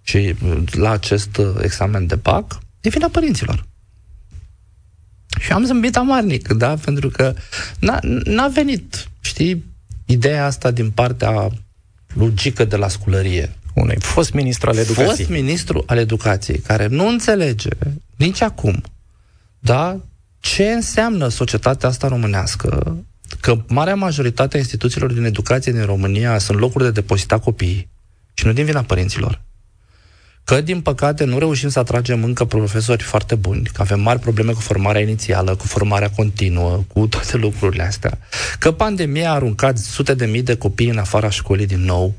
și 0.01 0.35
la 0.71 0.91
acest 0.91 1.41
examen 1.61 2.07
de 2.07 2.17
PAC, 2.17 2.59
e 2.81 2.89
vina 2.89 3.07
părinților. 3.07 3.65
Și 5.39 5.51
am 5.51 5.65
zâmbit 5.65 5.95
amarnic, 5.95 6.47
da, 6.47 6.75
pentru 6.75 7.09
că 7.09 7.33
n-a, 7.79 7.99
n-a 8.23 8.47
venit, 8.47 9.07
știi, 9.21 9.65
ideea 10.05 10.45
asta 10.45 10.71
din 10.71 10.91
partea 10.91 11.49
logică 12.13 12.65
de 12.65 12.75
la 12.75 12.87
sculărie. 12.87 13.55
Unui 13.73 13.97
fost 13.99 14.33
ministru 14.33 14.69
al 14.69 14.77
educației. 14.77 15.15
Fost 15.15 15.29
ministru 15.29 15.83
al 15.85 15.97
educației, 15.97 16.57
care 16.57 16.87
nu 16.87 17.07
înțelege 17.07 17.69
nici 18.15 18.41
acum, 18.41 18.83
da, 19.63 19.99
ce 20.39 20.63
înseamnă 20.63 21.27
societatea 21.27 21.89
asta 21.89 22.07
românească 22.07 22.97
că 23.39 23.63
marea 23.67 23.95
majoritate 23.95 24.55
a 24.55 24.59
instituțiilor 24.59 25.11
din 25.11 25.23
educație 25.23 25.71
din 25.71 25.85
România 25.85 26.37
sunt 26.37 26.59
locuri 26.59 26.83
de 26.83 26.91
depozitat 26.91 27.43
copiii 27.43 27.89
și 28.33 28.45
nu 28.45 28.53
din 28.53 28.65
vina 28.65 28.81
părinților. 28.83 29.41
Că, 30.43 30.61
din 30.61 30.81
păcate, 30.81 31.23
nu 31.23 31.39
reușim 31.39 31.69
să 31.69 31.79
atragem 31.79 32.23
încă 32.23 32.45
profesori 32.45 33.03
foarte 33.03 33.35
buni, 33.35 33.63
că 33.73 33.81
avem 33.81 33.99
mari 34.01 34.19
probleme 34.19 34.51
cu 34.51 34.59
formarea 34.59 35.01
inițială, 35.01 35.55
cu 35.55 35.67
formarea 35.67 36.09
continuă, 36.09 36.83
cu 36.93 37.07
toate 37.07 37.37
lucrurile 37.37 37.83
astea. 37.83 38.19
Că 38.59 38.71
pandemia 38.71 39.29
a 39.29 39.33
aruncat 39.33 39.77
sute 39.77 40.13
de 40.13 40.25
mii 40.25 40.43
de 40.43 40.55
copii 40.55 40.89
în 40.89 40.97
afara 40.97 41.29
școlii 41.29 41.65
din 41.65 41.83
nou 41.83 42.13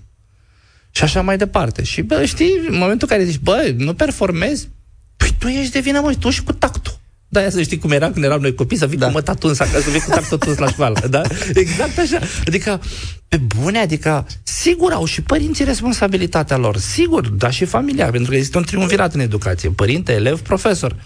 și 0.90 1.02
așa 1.02 1.22
mai 1.22 1.36
departe. 1.36 1.82
Și, 1.82 2.02
bă, 2.02 2.24
știi, 2.24 2.52
în 2.68 2.78
momentul 2.78 3.08
în 3.10 3.16
care 3.16 3.28
zici, 3.30 3.40
bă, 3.40 3.74
nu 3.76 3.94
performezi, 3.94 4.68
păi 5.16 5.34
tu 5.38 5.48
ești 5.48 5.72
de 5.72 5.80
vină, 5.80 6.00
mă, 6.00 6.14
tu 6.14 6.30
și 6.30 6.42
cu 6.42 6.52
tactul. 6.52 7.00
Da, 7.32 7.50
să 7.50 7.62
știi 7.62 7.78
cum 7.78 7.90
era 7.90 8.10
când 8.10 8.24
eram 8.24 8.40
noi 8.40 8.54
copii, 8.54 8.76
să 8.76 8.86
vii 8.86 8.98
da. 8.98 9.06
cu 9.06 9.12
măta 9.12 9.34
tuns 9.34 9.58
acasă, 9.58 9.80
să 9.80 9.90
vii 9.90 10.00
cu 10.00 10.10
tactul 10.10 10.38
tuns 10.38 10.58
la 10.58 10.68
școală, 10.68 11.06
da? 11.10 11.22
Exact 11.54 11.98
așa. 11.98 12.18
Adică, 12.46 12.80
pe 13.28 13.36
bune, 13.36 13.78
adică, 13.78 14.26
sigur 14.42 14.92
au 14.92 15.04
și 15.04 15.22
părinții 15.22 15.64
responsabilitatea 15.64 16.56
lor, 16.56 16.76
sigur, 16.76 17.28
dar 17.28 17.52
și 17.52 17.64
familia, 17.64 18.10
pentru 18.10 18.30
că 18.30 18.36
există 18.36 18.58
un 18.58 18.64
triumvirat 18.64 19.14
în 19.14 19.20
educație, 19.20 19.70
părinte, 19.70 20.12
elev, 20.12 20.40
profesor. 20.40 20.96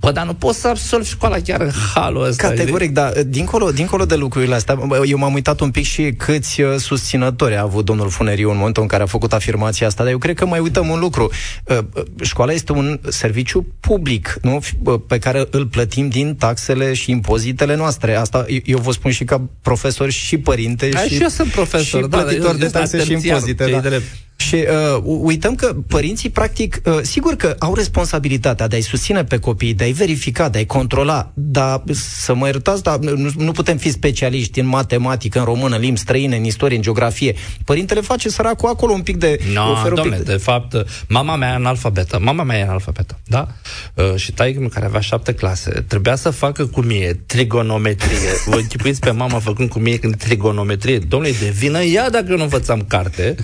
Bă, 0.00 0.10
dar 0.12 0.26
nu 0.26 0.34
poți 0.34 0.60
să 0.60 0.68
absolvi 0.68 1.08
școala 1.08 1.36
chiar 1.44 1.60
în 1.60 1.70
halul 1.94 2.24
ăsta. 2.24 2.48
Categoric, 2.48 2.90
da. 2.92 3.12
Dincolo, 3.26 3.70
dincolo 3.70 4.04
de 4.04 4.14
lucrurile 4.14 4.54
astea, 4.54 4.78
eu 5.06 5.18
m-am 5.18 5.34
uitat 5.34 5.60
un 5.60 5.70
pic 5.70 5.84
și 5.84 6.12
câți 6.16 6.60
uh, 6.60 6.76
susținători 6.76 7.56
a 7.56 7.62
avut 7.62 7.84
domnul 7.84 8.10
Funeriu 8.10 8.50
în 8.50 8.56
momentul 8.56 8.82
în 8.82 8.88
care 8.88 9.02
a 9.02 9.06
făcut 9.06 9.32
afirmația 9.32 9.86
asta, 9.86 10.02
dar 10.02 10.12
eu 10.12 10.18
cred 10.18 10.36
că 10.36 10.46
mai 10.46 10.58
uităm 10.58 10.88
un 10.88 10.98
lucru. 10.98 11.30
Uh, 11.64 11.78
uh, 11.94 12.02
școala 12.22 12.52
este 12.52 12.72
un 12.72 13.00
serviciu 13.08 13.66
public, 13.80 14.38
nu? 14.42 14.60
Pe 15.06 15.18
care 15.18 15.46
îl 15.50 15.66
plătim 15.66 16.08
din 16.08 16.34
taxele 16.34 16.94
și 16.94 17.10
impozitele 17.10 17.76
noastre. 17.76 18.14
Asta 18.14 18.44
eu 18.64 18.78
vă 18.78 18.92
spun 18.92 19.10
și 19.10 19.24
ca 19.24 19.42
profesor 19.62 20.10
și 20.10 20.38
părinte 20.38 20.90
Ai, 20.96 21.08
și, 21.08 21.14
și 21.14 21.22
eu 21.22 21.28
sunt 21.28 21.50
profesor, 21.50 22.02
și 22.02 22.08
plătitor 22.08 22.52
da, 22.52 22.58
de 22.58 22.66
taxe 22.66 23.04
și 23.04 23.12
impozite. 23.12 23.80
Da. 23.80 23.98
Și 24.36 24.54
uh, 24.54 25.02
uităm 25.04 25.54
că 25.54 25.74
părinții, 25.88 26.30
practic, 26.30 26.80
uh, 26.84 26.98
sigur 27.02 27.34
că 27.34 27.56
au 27.58 27.74
responsabilitatea 27.74 28.68
de 28.68 28.76
a-i 28.76 28.82
susține 28.82 29.24
pe 29.24 29.38
copii, 29.38 29.74
de 29.74 29.84
a-i 29.84 29.92
verifica, 29.92 30.48
de 30.48 30.58
a-i 30.58 30.66
controla, 30.66 31.30
dar 31.34 31.82
să 31.92 32.34
mă 32.34 32.46
iertați, 32.46 32.82
dar 32.82 32.98
nu, 32.98 33.30
nu 33.36 33.52
putem 33.52 33.76
fi 33.76 33.90
specialiști 33.90 34.60
în 34.60 34.66
matematică, 34.66 35.38
în 35.38 35.44
română, 35.44 35.74
în 35.74 35.80
limbi 35.80 35.98
străine, 35.98 36.36
în 36.36 36.44
istorie, 36.44 36.76
în 36.76 36.82
geografie. 36.82 37.34
Părintele 37.64 38.00
face 38.00 38.28
săracul 38.28 38.68
acolo 38.68 38.92
un 38.92 39.02
pic 39.02 39.16
de... 39.16 39.38
No, 39.52 39.88
domnule, 39.94 40.16
de... 40.16 40.32
de 40.32 40.36
fapt, 40.36 40.84
mama 41.08 41.36
mea 41.36 41.50
e 41.50 41.54
analfabetă. 41.54 42.18
Mama 42.22 42.42
mea 42.42 42.58
e 42.58 42.62
analfabetă. 42.62 43.18
da? 43.24 43.46
Uh, 43.94 44.14
și 44.16 44.32
taică 44.32 44.68
care 44.72 44.86
avea 44.86 45.00
șapte 45.00 45.34
clase, 45.34 45.70
trebuia 45.70 46.16
să 46.16 46.30
facă 46.30 46.66
cu 46.66 46.80
mie 46.80 47.22
trigonometrie. 47.26 48.18
Vă 48.46 48.56
închipuiți 48.56 49.00
pe 49.00 49.10
mama 49.10 49.38
făcând 49.38 49.68
cu 49.68 49.78
mie 49.78 49.98
când 49.98 50.16
trigonometrie. 50.16 50.98
Domnule, 50.98 51.32
de 51.40 51.48
vină 51.48 51.82
ea 51.82 52.10
dacă 52.10 52.26
eu 52.28 52.36
nu 52.36 52.42
învățam 52.42 52.84
carte. 52.88 53.34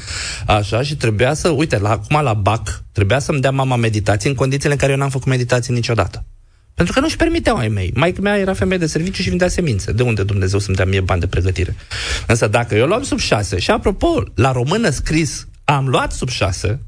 Așa, 0.46 0.79
și 0.82 0.96
trebuia 0.96 1.34
să, 1.34 1.48
uite, 1.48 1.78
la, 1.78 1.90
acum 1.90 2.22
la 2.22 2.34
BAC, 2.34 2.82
trebuia 2.92 3.18
să-mi 3.18 3.40
dea 3.40 3.50
mama 3.50 3.76
meditații 3.76 4.28
în 4.28 4.34
condițiile 4.34 4.72
în 4.72 4.78
care 4.78 4.92
eu 4.92 4.98
n-am 4.98 5.10
făcut 5.10 5.26
meditații 5.26 5.74
niciodată. 5.74 6.24
Pentru 6.74 6.94
că 6.94 7.00
nu-și 7.00 7.16
permiteau 7.16 7.56
ai 7.56 7.68
mei. 7.68 7.92
Maica 7.94 8.20
mea 8.20 8.38
era 8.38 8.54
femeie 8.54 8.78
de 8.78 8.86
serviciu 8.86 9.22
și 9.22 9.28
vindea 9.28 9.48
semințe. 9.48 9.92
De 9.92 10.02
unde 10.02 10.22
Dumnezeu 10.22 10.58
să-mi 10.58 10.76
dea 10.76 10.84
mie 10.84 11.00
bani 11.00 11.20
de 11.20 11.26
pregătire? 11.26 11.76
Însă 12.26 12.46
dacă 12.46 12.74
eu 12.74 12.86
luam 12.86 13.02
sub 13.02 13.18
șase, 13.18 13.58
și 13.58 13.70
apropo, 13.70 14.22
la 14.34 14.52
română 14.52 14.90
scris 14.90 15.48
am 15.64 15.88
luat 15.88 16.12
sub 16.12 16.28
șase, 16.28 16.80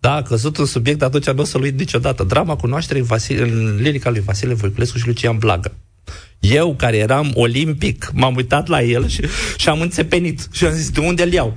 da, 0.00 0.14
a 0.14 0.22
căzut 0.22 0.56
un 0.56 0.66
subiect, 0.66 1.02
atunci 1.02 1.30
nu 1.30 1.42
o 1.42 1.44
să-l 1.44 1.62
uit 1.62 1.78
niciodată. 1.78 2.24
Drama 2.24 2.56
cunoașterii 2.56 3.02
Vasile, 3.02 3.42
în 3.42 3.76
lirica 3.80 4.10
lui 4.10 4.20
Vasile 4.20 4.54
Voiculescu 4.54 4.98
și 4.98 5.06
Lucian 5.06 5.38
Blaga. 5.38 5.72
Eu, 6.38 6.74
care 6.74 6.96
eram 6.96 7.30
olimpic, 7.34 8.10
m-am 8.12 8.36
uitat 8.36 8.66
la 8.66 8.82
el 8.82 9.08
și, 9.08 9.22
și 9.56 9.68
am 9.68 9.80
înțepenit. 9.80 10.48
Și 10.52 10.64
am 10.64 10.72
zis, 10.72 10.90
de 10.90 11.00
unde 11.00 11.22
îl 11.22 11.32
iau? 11.32 11.56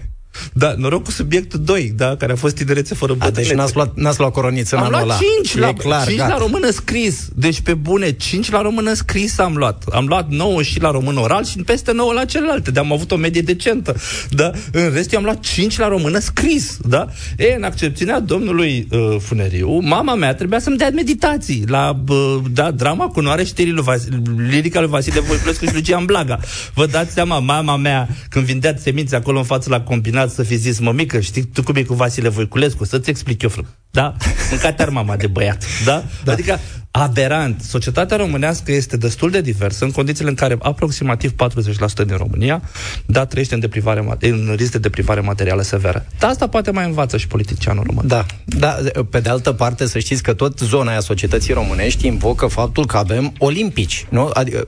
Da, 0.54 0.74
noroc 0.78 1.04
cu 1.04 1.12
subiectul 1.12 1.60
2, 1.64 1.94
da, 1.96 2.16
care 2.16 2.32
a 2.32 2.36
fost 2.36 2.56
tinerețe 2.56 2.96
fără 2.96 3.14
bătrânețe. 3.14 3.42
Deci 3.42 3.58
n-ați 3.58 3.76
luat, 3.76 3.96
n-ați 3.96 4.20
luat 4.20 4.32
coroniță 4.32 4.76
în 4.76 4.82
am 4.82 4.94
anul 4.94 5.06
luat 5.06 5.20
5 5.44 5.58
la, 5.58 5.74
clar, 5.74 6.08
5 6.08 6.18
la 6.18 6.38
română 6.38 6.70
scris. 6.70 7.28
Deci 7.36 7.60
pe 7.60 7.74
bune, 7.74 8.12
5 8.12 8.52
la 8.52 8.62
română 8.62 8.94
scris 8.94 9.38
am 9.40 9.56
luat. 9.56 9.84
Am 9.92 10.06
luat 10.06 10.30
9 10.30 10.62
și 10.62 10.82
la 10.82 10.92
română 10.92 11.20
oral 11.20 11.46
și 11.46 11.58
peste 11.58 11.92
9 11.92 12.14
la 12.14 12.26
celelalte. 12.26 12.72
De 12.72 12.80
am 12.80 12.92
avut 12.92 13.12
o 13.12 13.16
medie 13.16 13.42
decentă. 13.42 13.96
Da? 14.30 14.52
În 14.72 14.92
rest, 14.94 15.14
eu 15.14 15.20
am 15.20 15.26
luat 15.26 15.40
5 15.40 15.78
la 15.78 15.88
română 15.88 16.20
scris. 16.20 16.78
Da? 16.82 17.08
E, 17.38 17.54
în 17.56 17.64
accepțiunea 17.64 18.20
domnului 18.20 18.88
uh, 18.92 19.16
Funeriu, 19.20 19.80
mama 19.80 20.16
mea 20.16 20.34
trebuia 20.36 20.60
să-mi 20.60 20.78
dea 20.78 20.90
meditații 20.94 21.64
la 21.68 22.00
uh, 22.08 22.38
da, 22.52 22.72
drama 22.72 23.08
cu 23.08 23.20
noare 23.22 23.44
știrii 23.44 23.72
lui 23.72 23.84
Vas- 23.84 24.08
lirica 24.50 24.80
lui 24.80 24.90
Vasile 24.90 25.20
Voiculescu 25.20 25.66
și 25.66 25.74
Lucian 25.74 26.06
Blaga. 26.06 26.40
Vă 26.74 26.86
dați 26.86 27.14
seama, 27.14 27.40
mama 27.40 27.76
mea, 27.76 28.08
când 28.30 28.46
vindea 28.46 28.76
semințe 28.78 29.16
acolo 29.16 29.38
în 29.38 29.44
față 29.44 29.70
la 29.70 29.82
combinat, 29.82 30.29
să 30.30 30.44
fi 30.44 30.56
zis, 30.56 30.80
mămică, 30.80 31.20
știi 31.20 31.44
tu 31.44 31.64
cum 31.64 31.76
e 31.76 31.84
cu 31.84 31.94
Vasile 31.94 32.30
Voiculescu? 32.30 32.86
Să-ți 32.86 33.10
explic 33.10 33.42
eu, 33.42 33.50
frate. 33.50 33.68
Da? 33.92 34.16
Mâncat 34.50 34.90
mama 34.90 35.16
de 35.16 35.28
băiat. 35.28 35.64
Da? 35.86 36.04
da? 36.24 36.32
Adică, 36.32 36.60
aberant. 36.92 37.62
Societatea 37.62 38.18
românească 38.18 38.72
este 38.72 38.98
destul 38.98 39.30
de 39.32 39.42
diversă 39.42 39.84
în 39.84 39.92
condițiile 39.92 40.30
în 40.30 40.36
care 40.36 40.58
aproximativ 40.62 41.32
40% 41.32 42.06
din 42.06 42.16
România 42.18 42.62
da, 43.06 43.26
trăiește 43.26 43.54
în, 43.54 43.60
deprivare, 43.60 44.18
în 44.20 44.54
risc 44.56 44.72
de 44.72 44.78
deprivare 44.78 45.20
materială 45.20 45.62
severă. 45.62 46.06
Dar 46.20 46.30
asta 46.30 46.48
poate 46.48 46.72
mai 46.72 46.86
învață 46.86 47.18
și 47.18 47.28
politicianul 47.28 47.84
român. 47.88 48.08
Da, 48.08 48.26
da, 48.46 48.78
pe 49.10 49.20
de 49.20 49.30
altă 49.30 49.52
parte 49.52 49.88
să 49.88 50.00
știți 50.00 50.24
că 50.24 50.34
tot 50.34 50.60
zona 50.60 50.92
aia 50.92 51.00
societății 51.00 51.54
românești 51.54 52.08
invocă 52.08 52.48
faptul 52.48 52.86
că 52.86 52.98
avem 52.98 53.34
olimpici, 53.38 54.06
nu? 54.10 54.30
Adică 54.34 54.68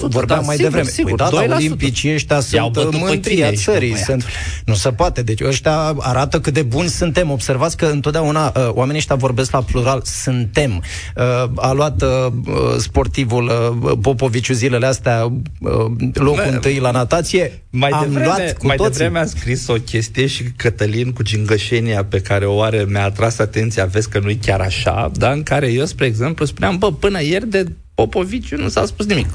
vorbeam 0.00 0.40
da, 0.40 0.46
mai 0.46 0.56
sigur, 0.56 0.70
devreme. 0.70 0.88
Sigur, 0.88 1.14
păi, 1.14 1.30
da, 1.30 1.46
da, 1.46 1.54
olimpicii 1.54 2.12
ăștia 2.12 2.40
sunt 2.40 2.96
mântria 2.98 3.52
țării. 3.52 3.96
Sunt, 3.96 4.24
nu 4.64 4.74
se 4.74 4.90
poate. 4.92 5.22
Deci 5.22 5.40
ăștia 5.40 5.94
arată 5.98 6.40
cât 6.40 6.54
de 6.54 6.62
buni 6.62 6.88
suntem. 6.88 7.30
Observați 7.30 7.76
că 7.76 7.86
întotdeauna 7.86 8.52
uh, 8.56 8.68
oamenii 8.70 8.98
ăștia 8.98 9.14
vorbesc 9.14 9.50
la 9.50 9.62
plural. 9.62 10.02
Suntem. 10.04 10.82
Uh, 11.16 11.57
a 11.60 11.72
luat 11.72 12.02
uh, 12.02 12.32
sportivul 12.78 13.44
uh, 13.44 13.98
Popoviciu 14.02 14.54
zilele 14.54 14.86
astea 14.86 15.24
uh, 15.24 15.70
locul 16.12 16.42
Me, 16.42 16.48
întâi 16.48 16.78
la 16.78 16.90
natație. 16.90 17.62
Mai 17.70 17.90
Am 17.90 18.02
devreme, 18.02 18.24
luat 18.24 18.56
cu 18.56 18.66
mai 18.66 18.76
toții. 18.76 18.92
devreme 18.92 19.18
a 19.18 19.24
scris 19.24 19.68
o 19.68 19.74
chestie 19.74 20.26
și 20.26 20.42
Cătălin 20.56 21.12
cu 21.12 21.22
gingășenia 21.22 22.04
pe 22.04 22.20
care 22.20 22.46
o 22.46 22.62
are 22.62 22.84
mi-a 22.88 23.04
atras 23.04 23.38
atenția, 23.38 23.84
vezi 23.84 24.08
că 24.08 24.18
nu-i 24.18 24.36
chiar 24.36 24.60
așa, 24.60 25.10
dar 25.14 25.32
în 25.32 25.42
care 25.42 25.72
eu, 25.72 25.84
spre 25.84 26.06
exemplu, 26.06 26.44
spuneam, 26.44 26.78
bă, 26.78 26.92
până 26.92 27.22
ieri 27.22 27.48
de 27.48 27.66
Popoviciu 27.94 28.56
nu 28.56 28.68
s-a 28.68 28.86
spus 28.86 29.06
nimic. 29.06 29.28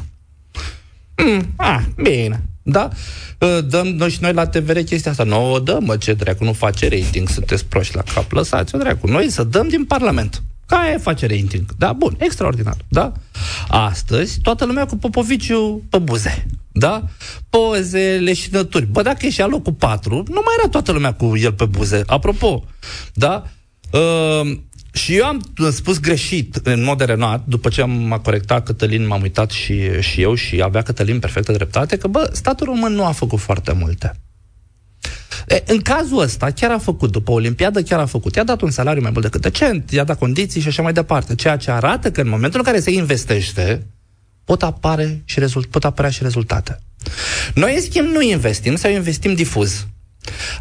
Mm, 1.17 1.53
ah, 1.55 1.79
bine. 1.95 2.43
Da? 2.63 2.89
Ă, 3.41 3.61
dăm 3.61 3.87
noi 3.87 4.09
și 4.09 4.17
noi 4.21 4.33
la 4.33 4.47
TVR 4.47 4.77
chestia 4.79 5.11
asta. 5.11 5.23
Nu 5.23 5.51
o 5.51 5.59
dăm, 5.59 5.83
mă, 5.83 5.97
ce 5.97 6.13
dracu, 6.13 6.43
nu 6.43 6.53
face 6.53 6.87
rating, 6.87 7.29
sunteți 7.29 7.65
proști 7.65 7.95
la 7.95 8.03
cap, 8.13 8.31
lăsați-o 8.31 8.77
dracu. 8.77 9.07
Noi 9.07 9.29
să 9.29 9.43
dăm 9.43 9.67
din 9.67 9.85
Parlament. 9.85 10.43
Ca 10.65 10.95
face 10.99 11.27
rating. 11.27 11.65
Da, 11.77 11.93
bun, 11.93 12.15
extraordinar. 12.19 12.77
Da? 12.87 13.11
Astăzi, 13.67 14.39
toată 14.39 14.65
lumea 14.65 14.85
cu 14.85 14.97
Popoviciu 14.97 15.83
pe 15.89 15.97
buze. 15.97 16.45
Da? 16.71 17.03
Poze, 17.49 18.19
leșinături. 18.21 18.85
Bă, 18.85 19.01
dacă 19.01 19.25
e 19.25 19.29
și 19.29 19.41
locul 19.41 19.73
4, 19.73 20.15
nu 20.15 20.41
mai 20.45 20.55
era 20.59 20.69
toată 20.69 20.91
lumea 20.91 21.13
cu 21.13 21.37
el 21.37 21.53
pe 21.53 21.65
buze. 21.65 22.03
Apropo, 22.05 22.63
da? 23.13 23.43
Uh, 23.91 24.57
și 24.93 25.15
eu 25.15 25.25
am 25.25 25.41
spus 25.71 25.99
greșit, 25.99 26.55
în 26.63 26.83
mod 26.83 27.01
renat, 27.01 27.45
după 27.45 27.69
ce 27.69 27.81
am 27.81 28.19
corectat 28.23 28.65
Cătălin, 28.65 29.07
m-am 29.07 29.21
uitat 29.21 29.51
și, 29.51 30.01
și 30.01 30.21
eu 30.21 30.35
și 30.35 30.61
avea 30.61 30.81
Cătălin 30.81 31.19
perfectă 31.19 31.51
dreptate, 31.51 31.97
că, 31.97 32.07
bă, 32.07 32.29
statul 32.33 32.65
român 32.65 32.93
nu 32.93 33.05
a 33.05 33.11
făcut 33.11 33.39
foarte 33.39 33.73
multe. 33.73 34.19
E, 35.47 35.63
în 35.65 35.81
cazul 35.81 36.19
ăsta, 36.19 36.51
chiar 36.51 36.71
a 36.71 36.77
făcut, 36.77 37.11
după 37.11 37.31
Olimpiadă, 37.31 37.81
chiar 37.81 37.99
a 37.99 38.05
făcut. 38.05 38.35
I-a 38.35 38.43
dat 38.43 38.61
un 38.61 38.71
salariu 38.71 39.01
mai 39.01 39.11
mult 39.11 39.23
decât 39.23 39.41
decent, 39.41 39.91
i-a 39.91 40.03
dat 40.03 40.17
condiții 40.17 40.61
și 40.61 40.67
așa 40.67 40.81
mai 40.81 40.93
departe. 40.93 41.35
Ceea 41.35 41.57
ce 41.57 41.71
arată 41.71 42.11
că 42.11 42.21
în 42.21 42.29
momentul 42.29 42.59
în 42.59 42.65
care 42.65 42.79
se 42.79 42.91
investește, 42.91 43.87
pot, 44.45 44.63
apare 44.63 45.21
și 45.25 45.39
rezult, 45.39 45.65
pot 45.65 45.85
apărea 45.85 46.09
și 46.09 46.23
rezultate. 46.23 46.79
Noi, 47.53 47.75
în 47.75 47.81
schimb, 47.81 48.07
nu 48.07 48.21
investim 48.21 48.75
sau 48.75 48.91
investim 48.91 49.33
difuz. 49.33 49.87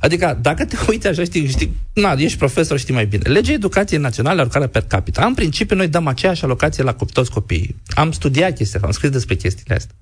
Adică, 0.00 0.38
dacă 0.40 0.64
te 0.64 0.76
uiți 0.88 1.06
așa, 1.06 1.24
știi, 1.24 1.46
știi 1.46 1.76
na, 1.92 2.14
ești 2.18 2.38
profesor, 2.38 2.78
știi 2.78 2.94
mai 2.94 3.06
bine. 3.06 3.28
Legea 3.28 3.52
Educației 3.52 4.00
Naționale, 4.00 4.40
alocare 4.40 4.66
per 4.66 4.82
capita. 4.82 5.26
În 5.26 5.34
principiu, 5.34 5.76
noi 5.76 5.88
dăm 5.88 6.06
aceeași 6.06 6.44
alocație 6.44 6.82
la 6.82 6.96
toți 7.12 7.30
copiii. 7.30 7.76
Am 7.88 8.12
studiat 8.12 8.56
chestia 8.56 8.80
am 8.82 8.90
scris 8.90 9.10
despre 9.10 9.34
chestiile 9.34 9.74
astea. 9.74 9.94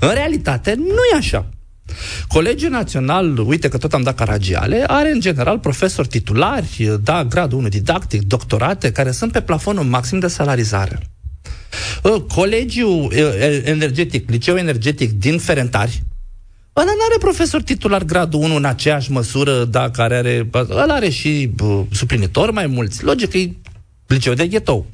În 0.00 0.14
realitate, 0.14 0.74
nu 0.74 1.02
e 1.12 1.16
așa. 1.16 1.48
Colegiul 2.28 2.70
Național, 2.70 3.38
uite 3.38 3.68
că 3.68 3.78
tot 3.78 3.92
am 3.92 4.02
dat 4.02 4.14
caragiale, 4.14 4.84
are 4.86 5.10
în 5.10 5.20
general 5.20 5.58
profesori 5.58 6.08
titulari, 6.08 6.98
da, 7.02 7.24
gradul 7.24 7.58
1 7.58 7.68
didactic, 7.68 8.22
doctorate, 8.22 8.92
care 8.92 9.10
sunt 9.10 9.32
pe 9.32 9.40
plafonul 9.40 9.84
maxim 9.84 10.18
de 10.18 10.26
salarizare. 10.26 10.98
Ă, 12.04 12.20
colegiul 12.20 13.12
energetic, 13.64 14.30
liceu 14.30 14.56
energetic 14.56 15.12
din 15.12 15.38
Ferentari, 15.38 16.02
Ăla 16.76 16.90
nu 16.90 17.04
are 17.08 17.18
profesor 17.18 17.62
titular 17.62 18.02
gradul 18.04 18.40
1 18.40 18.54
în 18.54 18.64
aceeași 18.64 19.10
măsură, 19.10 19.64
da, 19.64 19.90
care 19.90 20.16
are... 20.16 20.48
Ăla 20.70 20.94
are 20.94 21.08
și 21.08 21.50
uh, 21.62 21.80
suplinitori 21.92 22.52
mai 22.52 22.66
mulți. 22.66 23.04
Logic, 23.04 23.32
e 23.32 23.50
liceu 24.06 24.34
de 24.34 24.46
ghetou. 24.46 24.86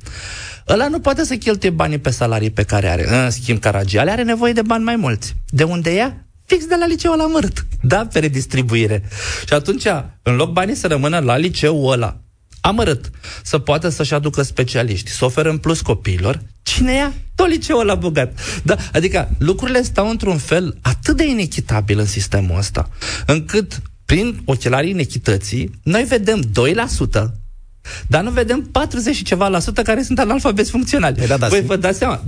Ăla 0.68 0.88
nu 0.88 1.00
poate 1.00 1.24
să 1.24 1.34
cheltuie 1.34 1.70
banii 1.70 1.98
pe 1.98 2.10
salarii 2.10 2.50
pe 2.50 2.62
care 2.62 2.88
are. 2.88 3.24
În 3.24 3.30
schimb, 3.30 3.58
Caragiale 3.58 4.10
are 4.10 4.22
nevoie 4.22 4.52
de 4.52 4.62
bani 4.62 4.84
mai 4.84 4.96
mulți. 4.96 5.34
De 5.48 5.62
unde 5.62 5.94
ia? 5.94 6.25
Fix 6.46 6.66
de 6.66 6.76
la 6.78 6.86
liceu 6.86 7.12
la 7.12 7.26
mărt. 7.26 7.66
Da, 7.82 8.06
pe 8.12 8.18
redistribuire. 8.18 9.02
Și 9.46 9.54
atunci, 9.54 9.86
în 10.22 10.36
loc 10.36 10.52
banii 10.52 10.74
să 10.74 10.86
rămână 10.86 11.18
la 11.18 11.36
liceu 11.36 11.84
ăla, 11.84 12.20
amărât, 12.60 13.10
să 13.42 13.58
poată 13.58 13.88
să-și 13.88 14.14
aducă 14.14 14.42
specialiști, 14.42 15.10
să 15.10 15.24
oferă 15.24 15.50
în 15.50 15.58
plus 15.58 15.80
copiilor, 15.80 16.42
cine 16.62 16.92
ia? 16.92 17.12
Tot 17.34 17.48
liceul 17.48 17.86
la 17.86 17.94
bogat. 17.94 18.60
Da, 18.62 18.76
adică 18.92 19.28
lucrurile 19.38 19.82
stau 19.82 20.10
într-un 20.10 20.38
fel 20.38 20.78
atât 20.82 21.16
de 21.16 21.26
inechitabil 21.26 21.98
în 21.98 22.06
sistemul 22.06 22.58
ăsta, 22.58 22.88
încât 23.26 23.82
prin 24.04 24.40
ochelarii 24.44 24.90
inechității, 24.90 25.70
noi 25.82 26.04
vedem 26.04 26.42
2% 26.42 26.44
dar 28.06 28.22
nu 28.22 28.30
vedem 28.30 28.68
40 28.72 29.14
și 29.14 29.24
ceva 29.24 29.48
la 29.48 29.58
sută 29.58 29.82
care 29.82 30.02
sunt 30.02 30.18
analfabeti 30.18 30.70
funcționali. 30.70 31.22
E, 31.22 31.26
da, 31.26 31.36
da, 31.36 31.48
Voi 31.48 31.62
vă 31.62 31.76
dați 31.76 31.98
seama, 31.98 32.22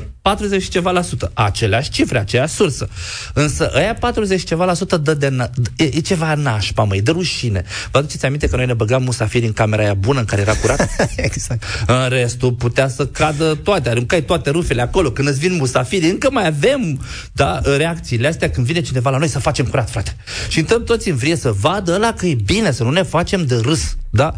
40 0.22 0.62
și 0.62 0.68
ceva 0.68 0.90
la 0.90 1.02
sută. 1.02 1.30
Aceleași 1.34 1.90
cifre, 1.90 2.18
aceeași 2.18 2.54
sursă. 2.54 2.88
Însă 3.34 3.70
ăia 3.74 3.94
40 3.94 4.38
și 4.38 4.46
ceva 4.46 4.64
la 4.64 4.74
sută 4.74 4.96
dă 4.96 5.14
de 5.14 5.28
na- 5.28 5.50
e, 5.76 5.84
e 5.84 6.00
ceva 6.00 6.34
nașpa, 6.34 6.82
măi, 6.82 7.02
de 7.02 7.10
rușine. 7.10 7.64
Vă 7.90 7.98
aduceți 7.98 8.26
aminte 8.26 8.48
că 8.48 8.56
noi 8.56 8.66
ne 8.66 8.74
băgam 8.74 9.02
musafiri 9.02 9.46
în 9.46 9.52
camera 9.52 9.82
aia 9.82 9.94
bună 9.94 10.18
în 10.18 10.24
care 10.24 10.40
era 10.40 10.54
curat? 10.54 10.88
exact. 11.16 11.62
În 11.86 12.08
restul 12.08 12.52
putea 12.52 12.88
să 12.88 13.06
cadă 13.06 13.54
toate, 13.54 13.88
aruncai 13.88 14.22
toate 14.22 14.50
rufele 14.50 14.82
acolo. 14.82 15.10
Când 15.10 15.28
îți 15.28 15.38
vin 15.38 15.56
musafiri, 15.56 16.10
încă 16.10 16.30
mai 16.30 16.46
avem 16.46 17.00
da, 17.32 17.60
reacțiile 17.76 18.28
astea 18.28 18.50
când 18.50 18.66
vine 18.66 18.80
cineva 18.80 19.10
la 19.10 19.18
noi 19.18 19.28
să 19.28 19.38
facem 19.38 19.66
curat, 19.66 19.90
frate. 19.90 20.16
Și 20.48 20.58
întâm 20.58 20.84
toți 20.84 21.08
în 21.08 21.16
vrie 21.16 21.36
să 21.36 21.52
vadă 21.60 21.94
ăla 21.94 22.12
că 22.12 22.26
e 22.26 22.34
bine, 22.44 22.70
să 22.70 22.82
nu 22.82 22.90
ne 22.90 23.02
facem 23.02 23.46
de 23.46 23.56
râs. 23.62 23.96
Da? 24.10 24.34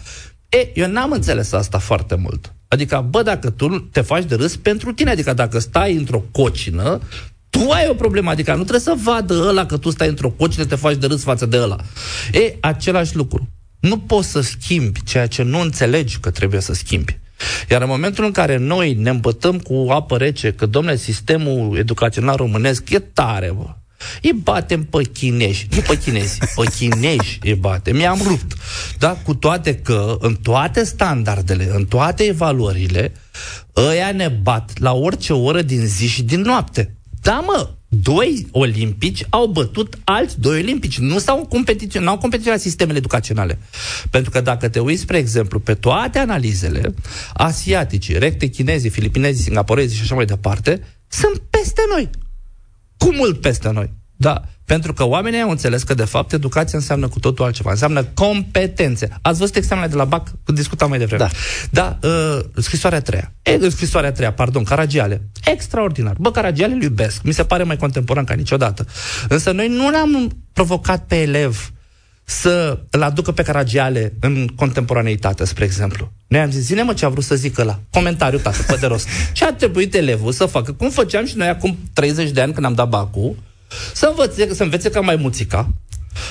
E, 0.55 0.71
eu 0.75 0.89
n-am 0.89 1.11
înțeles 1.11 1.53
asta 1.53 1.79
foarte 1.79 2.15
mult. 2.15 2.55
Adică, 2.69 3.07
bă, 3.11 3.23
dacă 3.23 3.51
tu 3.51 3.69
te 3.69 4.01
faci 4.01 4.25
de 4.25 4.35
râs 4.35 4.57
pentru 4.57 4.93
tine, 4.93 5.11
adică 5.11 5.33
dacă 5.33 5.59
stai 5.59 5.95
într-o 5.95 6.23
cocină, 6.31 7.01
tu 7.51 7.71
ai 7.71 7.87
o 7.89 7.95
problemă, 7.95 8.31
adică 8.31 8.51
nu 8.51 8.65
trebuie 8.65 8.81
să 8.81 8.95
vadă 9.03 9.35
ăla 9.35 9.67
că 9.67 9.77
tu 9.77 9.91
stai 9.91 10.09
într-o 10.09 10.31
cocină, 10.31 10.65
te 10.65 10.75
faci 10.75 10.97
de 10.97 11.07
râs 11.07 11.23
față 11.23 11.47
de 11.47 11.57
ăla. 11.57 11.77
E, 12.33 12.57
același 12.61 13.17
lucru. 13.17 13.49
Nu 13.81 13.99
poți 13.99 14.31
să 14.31 14.41
schimbi 14.41 15.03
ceea 15.03 15.27
ce 15.27 15.43
nu 15.43 15.61
înțelegi 15.61 16.19
că 16.19 16.31
trebuie 16.31 16.61
să 16.61 16.75
schimbi. 16.75 17.19
Iar 17.71 17.83
în 17.83 17.89
momentul 17.89 18.25
în 18.25 18.31
care 18.31 18.57
noi 18.57 18.95
ne 18.95 19.11
îmbătăm 19.11 19.59
cu 19.59 19.87
apă 19.91 20.17
rece, 20.17 20.53
că, 20.53 20.67
domnule, 20.67 20.97
sistemul 20.97 21.77
educațional 21.77 22.37
românesc 22.37 22.91
e 22.91 22.99
tare, 22.99 23.53
bă, 23.57 23.75
Îi 24.23 24.33
batem 24.43 24.85
pe 24.85 25.03
chinezi, 25.13 25.67
nu 25.71 25.81
pe 25.81 25.99
chinezi, 25.99 26.39
pe 26.39 26.71
chinezi 26.77 27.39
îi 27.43 27.55
batem. 27.55 27.97
Mi-am 27.97 28.21
rupt. 28.23 28.53
Da? 28.99 29.09
Cu 29.25 29.35
toate 29.35 29.75
că, 29.75 30.17
în 30.21 30.35
toate 30.35 30.85
standardele, 30.85 31.71
în 31.75 31.85
toate 31.85 32.23
evaluările, 32.23 33.13
ăia 33.77 34.13
ne 34.13 34.29
bat 34.29 34.79
la 34.79 34.93
orice 34.93 35.33
oră 35.33 35.63
din 35.63 35.87
zi 35.87 36.07
și 36.07 36.23
din 36.23 36.41
noapte. 36.41 36.95
Da, 37.23 37.45
mă, 37.47 37.69
doi 38.03 38.47
olimpici 38.51 39.27
au 39.31 39.47
bătut 39.47 39.99
alți 40.05 40.41
doi 40.41 40.59
olimpici. 40.59 40.99
Nu 40.99 41.19
s-au 41.19 41.47
competiționat, 41.47 42.09
au 42.09 42.19
competiționat 42.19 42.61
sistemele 42.61 42.99
educaționale. 42.99 43.59
Pentru 44.11 44.31
că 44.31 44.41
dacă 44.41 44.69
te 44.69 44.79
uiți, 44.79 45.03
spre 45.03 45.17
exemplu, 45.17 45.59
pe 45.59 45.75
toate 45.75 46.19
analizele, 46.19 46.95
asiatici, 47.33 48.17
recte 48.17 48.47
chinezii, 48.47 48.91
filipinezii, 48.91 49.43
singaporezii 49.43 49.97
și 49.97 50.03
așa 50.03 50.15
mai 50.15 50.25
departe, 50.25 50.81
sunt 51.09 51.43
peste 51.51 51.81
noi. 51.91 52.11
Cu 52.97 53.15
mult 53.15 53.41
peste 53.41 53.71
noi. 53.71 53.93
Da. 54.17 54.43
Pentru 54.65 54.93
că 54.93 55.05
oamenii 55.05 55.41
au 55.41 55.51
înțeles 55.51 55.83
că, 55.83 55.95
de 55.95 56.05
fapt, 56.05 56.33
educația 56.33 56.79
înseamnă 56.79 57.09
cu 57.09 57.19
totul 57.19 57.45
altceva. 57.45 57.71
Înseamnă 57.71 58.05
competențe. 58.05 59.09
Ați 59.23 59.39
văzut 59.39 59.57
examenele 59.57 59.91
de 59.91 59.97
la 59.97 60.05
BAC? 60.05 60.31
Discutam 60.45 60.89
mai 60.89 60.99
devreme. 60.99 61.29
Da. 61.71 61.99
Da, 62.01 62.09
uh, 62.09 62.41
scrisoarea 62.57 62.99
a 62.99 63.03
treia. 63.03 63.33
E, 63.43 63.69
scrisoarea 63.69 64.09
a 64.09 64.13
treia, 64.13 64.33
pardon, 64.33 64.65
Caragiale. 64.65 65.29
Extraordinar. 65.45 66.15
Bă, 66.19 66.31
Caragiale 66.31 66.75
îl 66.75 66.83
iubesc. 66.83 67.23
Mi 67.23 67.33
se 67.33 67.45
pare 67.45 67.63
mai 67.63 67.77
contemporan 67.77 68.25
ca 68.25 68.35
niciodată. 68.35 68.87
Însă 69.29 69.51
noi 69.51 69.69
nu 69.69 69.91
l-am 69.91 70.31
provocat 70.53 71.05
pe 71.07 71.17
elev 71.17 71.73
să 72.25 72.81
îl 72.91 73.03
aducă 73.03 73.33
pe 73.33 73.43
Caragiale 73.43 74.15
în 74.21 74.47
contemporaneitate, 74.57 75.45
spre 75.45 75.65
exemplu. 75.65 76.13
Noi 76.35 76.43
am 76.43 76.51
zis, 76.51 76.63
zine 76.63 76.83
mă 76.83 76.93
ce 76.93 77.05
a 77.05 77.09
vrut 77.09 77.25
să 77.25 77.35
zică 77.35 77.63
la 77.63 77.79
comentariu, 77.91 78.39
tată, 78.39 78.63
pe 78.67 78.77
de 78.81 78.87
rost. 78.87 79.09
Ce 79.33 79.45
a 79.45 79.53
trebuit 79.53 79.95
elevul 79.95 80.33
să 80.33 80.47
facă? 80.47 80.73
Cum 80.73 80.91
făceam 80.91 81.27
și 81.27 81.37
noi 81.37 81.49
acum 81.49 81.79
30 81.93 82.31
de 82.31 82.41
ani 82.41 82.53
când 82.53 82.67
am 82.67 82.75
dat 82.75 82.89
bacul, 82.89 83.37
să 83.93 84.15
învețe, 84.17 84.55
să 84.55 84.63
învețe 84.63 84.91
ca 84.91 85.01
mai 85.01 85.17
muțica, 85.17 85.69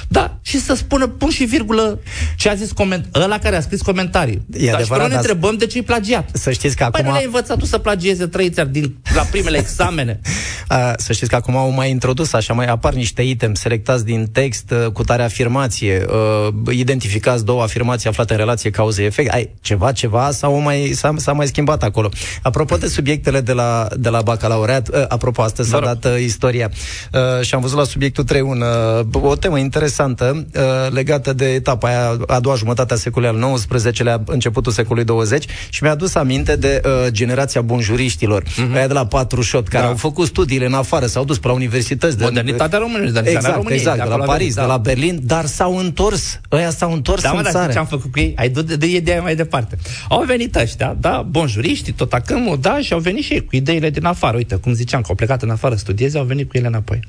da, 0.07 0.37
și 0.41 0.59
să 0.59 0.73
spună 0.75 1.07
pun 1.07 1.29
și 1.29 1.43
virgulă 1.43 1.99
ce 2.37 2.49
a 2.49 2.53
zis 2.53 2.71
coment- 2.71 3.09
ăla 3.15 3.37
care 3.39 3.55
a 3.55 3.61
scris 3.61 3.81
comentarii. 3.81 4.41
E 4.53 4.69
da, 4.69 4.75
adevărat, 4.75 4.83
și 4.83 4.89
pe 4.89 4.97
noi 4.97 5.07
ne 5.07 5.13
dar 5.13 5.19
întrebăm 5.23 5.57
de 5.57 5.65
ce 5.65 5.77
e 5.77 5.81
plagiat. 5.81 6.29
Să 6.33 6.51
știți 6.51 6.75
că 6.75 6.87
Păi 6.91 6.99
acum... 6.99 7.05
nu 7.05 7.11
le-ai 7.11 7.25
învățat 7.25 7.57
tu 7.57 7.65
să 7.65 7.77
plagieze 7.77 8.25
trei 8.27 8.49
țări 8.49 8.71
din, 8.71 8.95
la 9.15 9.21
primele 9.21 9.57
examene. 9.63 10.19
A, 10.67 10.93
să 10.97 11.13
știți 11.13 11.29
că 11.29 11.35
acum 11.35 11.55
au 11.57 11.69
mai 11.69 11.89
introdus, 11.89 12.33
așa, 12.33 12.53
mai 12.53 12.65
apar 12.65 12.93
niște 12.93 13.21
item 13.21 13.53
selectați 13.53 14.05
din 14.05 14.27
text 14.31 14.71
uh, 14.71 14.91
cu 14.91 15.03
tare 15.03 15.23
afirmație, 15.23 16.05
uh, 16.09 16.73
identificați 16.75 17.45
două 17.45 17.61
afirmații 17.61 18.09
aflate 18.09 18.33
în 18.33 18.39
relație 18.39 18.69
cauze-efect. 18.69 19.33
Ai, 19.33 19.49
ceva, 19.61 19.91
ceva 19.91 20.31
sau 20.31 20.59
mai, 20.59 20.91
s-a, 20.95 21.13
s-a 21.17 21.31
mai 21.31 21.47
schimbat 21.47 21.83
acolo. 21.83 22.09
Apropo 22.41 22.77
de 22.77 22.87
subiectele 22.87 23.41
de 23.41 23.53
la, 23.53 23.87
de 23.97 24.09
la 24.09 24.21
bacalaureat, 24.21 24.87
uh, 24.87 25.05
apropo, 25.07 25.41
astăzi 25.41 25.69
s-a 25.69 25.79
Vă 25.79 25.85
rog. 25.85 25.97
dat 25.99 26.13
uh, 26.13 26.21
istoria 26.21 26.71
uh, 27.13 27.45
și 27.45 27.55
am 27.55 27.61
văzut 27.61 27.77
la 27.77 27.83
subiectul 27.83 28.23
3 28.23 28.41
un, 28.41 28.63
uh, 29.11 29.21
o 29.21 29.35
temă 29.35 29.57
interesantă 29.73 30.45
uh, 30.55 30.61
legată 30.91 31.33
de 31.33 31.53
etapa 31.53 31.87
aia, 31.87 32.17
a 32.27 32.39
doua 32.39 32.55
jumătate 32.55 32.93
a 32.93 32.95
secolului 32.95 33.41
al 33.41 33.53
XIX-lea, 33.53 34.23
începutul 34.25 34.71
secolului 34.71 35.03
20 35.05 35.45
și 35.69 35.83
mi-a 35.83 35.91
adus 35.91 36.15
aminte 36.15 36.55
de 36.55 36.81
uh, 36.85 36.91
generația 37.11 37.61
bunjuriștilor, 37.61 38.43
mm-hmm. 38.43 38.75
aia 38.75 38.87
de 38.87 38.93
la 38.93 39.05
48, 39.05 39.67
care 39.67 39.83
Da. 39.83 39.89
au 39.89 39.95
făcut 39.95 40.27
studiile 40.27 40.65
în 40.65 40.73
afară, 40.73 41.05
s-au 41.05 41.23
dus 41.25 41.39
pe 41.39 41.47
la 41.47 41.53
universități. 41.53 42.17
De, 42.17 42.23
Modernitatea 42.23 42.77
românilor, 42.77 43.05
modernitatea 43.05 43.39
Exact, 43.39 43.55
României, 43.55 43.79
exact, 43.79 43.97
de, 43.97 44.03
de 44.03 44.09
la 44.09 44.15
acolo 44.15 44.31
Paris, 44.31 44.57
a 44.57 44.61
de 44.61 44.67
venit, 44.67 44.75
la 44.75 44.77
Berlin, 44.77 45.19
dar 45.23 45.45
s-au 45.45 45.77
întors, 45.77 46.39
ăia 46.51 46.69
s-au 46.69 46.91
întors 46.93 47.21
Da, 47.21 47.31
mă, 47.31 47.37
în 47.37 47.43
dar 47.43 47.51
țară. 47.51 47.63
știi 47.63 47.73
ce 47.75 47.79
am 47.79 47.85
făcut 47.99 48.11
cu 48.11 48.19
ei? 48.19 48.33
Ai 48.37 48.49
du 48.49 48.61
de, 48.61 48.75
de 48.75 48.85
ideea 48.85 49.21
mai 49.21 49.35
departe. 49.35 49.77
Au 50.09 50.23
venit 50.23 50.55
ăștia, 50.55 50.95
da, 50.99 51.25
bonjuriștii, 51.29 51.93
tot 51.93 52.13
acâmul, 52.13 52.57
da, 52.61 52.79
și 52.81 52.93
au 52.93 52.99
venit 52.99 53.23
și 53.23 53.33
ei 53.33 53.45
cu 53.45 53.55
ideile 53.55 53.89
din 53.89 54.05
afară. 54.05 54.37
Uite, 54.37 54.55
cum 54.55 54.73
ziceam, 54.73 55.01
că 55.01 55.07
au 55.09 55.15
plecat 55.15 55.41
în 55.41 55.49
afară 55.49 55.75
studieze, 55.75 56.17
au 56.17 56.23
venit 56.25 56.49
cu 56.49 56.57
ele 56.57 56.67
înapoi. 56.67 56.99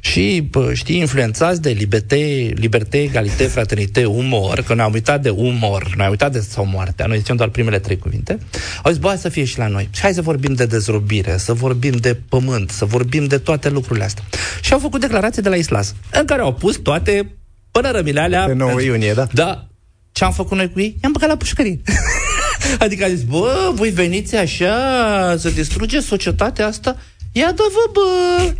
Și, 0.00 0.48
pă, 0.50 0.70
știi, 0.74 0.98
influențați 0.98 1.62
de 1.62 1.70
liberté, 1.70 2.50
liberté, 2.54 3.02
egalité, 3.02 3.44
fraternité, 3.44 4.04
umor, 4.04 4.62
că 4.66 4.74
ne-am 4.74 4.92
uitat 4.92 5.22
de 5.22 5.28
umor, 5.28 5.94
ne-am 5.96 6.10
uitat 6.10 6.32
de 6.32 6.40
sau 6.40 6.66
moartea, 6.66 7.06
noi 7.06 7.18
zicem 7.18 7.36
doar 7.36 7.48
primele 7.48 7.78
trei 7.78 7.98
cuvinte, 7.98 8.38
au 8.82 8.90
zis, 8.90 9.00
bă, 9.00 9.08
hai 9.08 9.16
să 9.16 9.28
fie 9.28 9.44
și 9.44 9.58
la 9.58 9.66
noi. 9.66 9.88
Și 9.92 10.00
hai 10.00 10.14
să 10.14 10.22
vorbim 10.22 10.54
de 10.54 10.66
dezrobire, 10.66 11.36
să 11.36 11.52
vorbim 11.52 11.92
de 11.92 12.20
pământ, 12.28 12.70
să 12.70 12.84
vorbim 12.84 13.24
de 13.24 13.38
toate 13.38 13.68
lucrurile 13.68 14.04
astea. 14.04 14.24
Și 14.60 14.72
au 14.72 14.78
făcut 14.78 15.00
declarație 15.00 15.42
de 15.42 15.48
la 15.48 15.56
Islas, 15.56 15.94
în 16.12 16.24
care 16.24 16.42
au 16.42 16.54
pus 16.54 16.76
toate 16.76 17.34
până 17.70 17.90
rămile 17.90 18.20
alea. 18.20 18.44
Pe 18.44 18.52
9 18.52 18.80
iunie, 18.80 19.12
da. 19.12 19.26
Da. 19.32 19.66
Ce 20.12 20.24
am 20.24 20.32
făcut 20.32 20.56
noi 20.56 20.72
cu 20.72 20.80
ei? 20.80 20.96
I-am 21.02 21.12
băgat 21.12 21.28
la 21.28 21.36
pușcărie. 21.36 21.80
adică 22.78 23.04
a 23.04 23.08
zis, 23.08 23.22
bă, 23.22 23.70
voi 23.74 23.90
veniți 23.90 24.36
așa 24.36 24.74
să 25.38 25.50
distrugeți 25.50 26.06
societatea 26.06 26.66
asta? 26.66 26.96
Ia 27.32 27.52
dă-vă, 27.52 27.90
bă, 27.92 28.52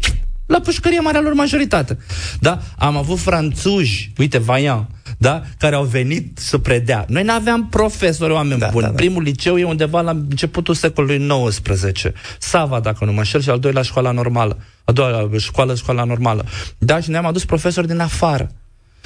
la 0.46 0.60
pușcărie 0.60 1.00
marea 1.00 1.20
lor 1.20 1.32
majoritate. 1.32 1.98
Da? 2.40 2.58
Am 2.78 2.96
avut 2.96 3.18
franțuzi, 3.18 4.12
uite, 4.18 4.38
Vaian, 4.38 4.88
da? 5.18 5.42
care 5.58 5.74
au 5.74 5.84
venit 5.84 6.38
să 6.38 6.58
predea. 6.58 7.04
Noi 7.08 7.22
nu 7.22 7.32
aveam 7.32 7.68
profesori, 7.68 8.32
oameni 8.32 8.60
Da, 8.60 8.68
buni. 8.68 8.82
da, 8.84 8.88
da. 8.90 8.94
Primul 8.94 9.22
liceu 9.22 9.58
e 9.58 9.64
undeva 9.64 10.00
la 10.00 10.10
începutul 10.10 10.74
secolului 10.74 11.26
XIX. 11.48 12.02
Sava, 12.38 12.80
dacă 12.80 13.04
nu 13.04 13.12
mă 13.12 13.18
înșel, 13.18 13.40
și 13.40 13.50
al 13.50 13.58
doilea 13.58 13.82
școala 13.82 14.10
normală. 14.10 14.58
A 14.84 14.92
doua 14.92 15.28
școală, 15.38 15.74
școala 15.74 16.04
normală. 16.04 16.44
Da, 16.78 17.00
și 17.00 17.10
ne-am 17.10 17.26
adus 17.26 17.44
profesori 17.44 17.86
din 17.86 17.98
afară. 17.98 18.50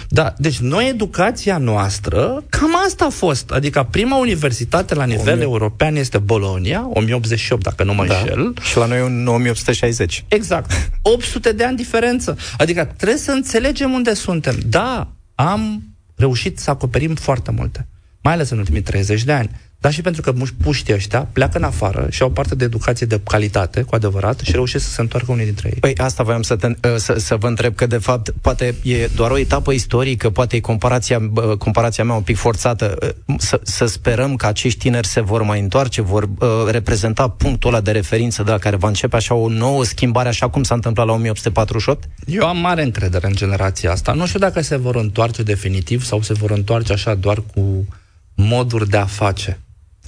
Da, 0.08 0.34
deci 0.38 0.58
noi 0.58 0.88
educația 0.88 1.58
noastră, 1.58 2.44
cam 2.48 2.70
asta 2.86 3.04
a 3.04 3.08
fost. 3.08 3.50
Adică 3.50 3.88
prima 3.90 4.16
universitate 4.18 4.94
la 4.94 5.04
nivel 5.04 5.32
1000. 5.32 5.42
european 5.42 5.96
este 5.96 6.18
Bologna, 6.18 6.88
1088 6.94 7.62
dacă 7.62 7.84
nu 7.84 7.94
mă 7.94 8.06
Da. 8.06 8.16
înșel. 8.18 8.54
Și 8.62 8.76
la 8.76 8.86
noi 8.86 8.98
e 8.98 9.02
un 9.02 9.26
1860. 9.26 10.24
Exact. 10.28 10.70
800 11.02 11.52
de 11.52 11.64
ani 11.64 11.76
diferență. 11.76 12.36
Adică 12.56 12.84
trebuie 12.96 13.18
să 13.18 13.30
înțelegem 13.30 13.92
unde 13.92 14.14
suntem. 14.14 14.56
Da, 14.66 15.08
am 15.34 15.82
reușit 16.16 16.58
să 16.58 16.70
acoperim 16.70 17.14
foarte 17.14 17.50
multe. 17.50 17.86
Mai 18.22 18.32
ales 18.32 18.50
în 18.50 18.58
ultimii 18.58 18.82
30 18.82 19.24
de 19.24 19.32
ani. 19.32 19.50
Dar 19.80 19.92
și 19.92 20.00
pentru 20.00 20.22
că 20.22 20.32
muși- 20.32 20.54
puștii 20.62 20.94
ăștia 20.94 21.28
pleacă 21.32 21.58
în 21.58 21.64
afară 21.64 22.06
și 22.10 22.22
au 22.22 22.30
parte 22.30 22.54
de 22.54 22.64
educație 22.64 23.06
de 23.06 23.20
calitate, 23.24 23.82
cu 23.82 23.94
adevărat, 23.94 24.38
și 24.38 24.52
reușesc 24.52 24.84
să 24.84 24.90
se 24.90 25.00
întoarcă 25.00 25.32
unii 25.32 25.44
dintre 25.44 25.68
ei. 25.72 25.80
Păi 25.80 25.96
asta 25.96 26.22
voiam 26.22 26.42
să, 26.42 26.56
te, 26.56 26.68
să, 26.96 27.14
să 27.18 27.36
vă 27.36 27.46
întreb, 27.46 27.74
că 27.74 27.86
de 27.86 27.98
fapt 27.98 28.30
poate 28.40 28.74
e 28.82 29.06
doar 29.14 29.30
o 29.30 29.38
etapă 29.38 29.72
istorică, 29.72 30.30
poate 30.30 30.56
e 30.56 30.60
comparația, 30.60 31.18
bă, 31.18 31.56
comparația 31.56 32.04
mea 32.04 32.14
un 32.14 32.22
pic 32.22 32.36
forțată. 32.36 32.98
Să, 33.38 33.60
să 33.62 33.86
sperăm 33.86 34.36
că 34.36 34.46
acești 34.46 34.78
tineri 34.78 35.06
se 35.06 35.20
vor 35.20 35.42
mai 35.42 35.60
întoarce, 35.60 36.02
vor 36.02 36.22
uh, 36.22 36.48
reprezenta 36.70 37.28
punctul 37.28 37.72
ăla 37.72 37.80
de 37.80 37.90
referință 37.90 38.42
de 38.42 38.50
la 38.50 38.58
care 38.58 38.76
va 38.76 38.88
începe 38.88 39.16
așa 39.16 39.34
o 39.34 39.48
nouă 39.48 39.84
schimbare, 39.84 40.28
așa 40.28 40.48
cum 40.48 40.62
s-a 40.62 40.74
întâmplat 40.74 41.06
la 41.06 41.12
1848? 41.12 42.08
Eu 42.26 42.46
am 42.46 42.58
mare 42.58 42.82
încredere 42.82 43.26
în 43.26 43.34
generația 43.34 43.90
asta. 43.90 44.12
Nu 44.12 44.26
știu 44.26 44.38
dacă 44.38 44.60
se 44.60 44.76
vor 44.76 44.96
întoarce 44.96 45.42
definitiv 45.42 46.04
sau 46.04 46.22
se 46.22 46.32
vor 46.32 46.50
întoarce 46.50 46.92
așa 46.92 47.14
doar 47.14 47.42
cu 47.54 47.86
moduri 48.34 48.88
de 48.88 48.96
a 48.96 49.06
face. 49.06 49.60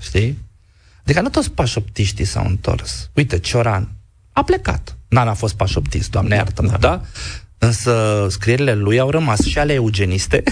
Știi? 0.02 0.38
Adică 1.02 1.20
nu 1.20 1.28
toți 1.28 1.50
pașoptiștii 1.50 2.24
s-au 2.24 2.46
întors. 2.46 3.10
Uite, 3.14 3.38
Cioran 3.38 3.88
a 4.32 4.42
plecat. 4.42 4.96
N-a 5.08 5.30
a 5.30 5.34
fost 5.34 5.54
pașoptist, 5.54 6.10
doamne 6.10 6.34
iartă 6.34 6.62
da. 6.70 6.76
da? 6.76 7.00
Însă 7.58 8.26
scrierile 8.30 8.74
lui 8.74 8.98
au 8.98 9.10
rămas 9.10 9.40
și 9.40 9.58
ale 9.58 9.72
eugeniste, 9.72 10.42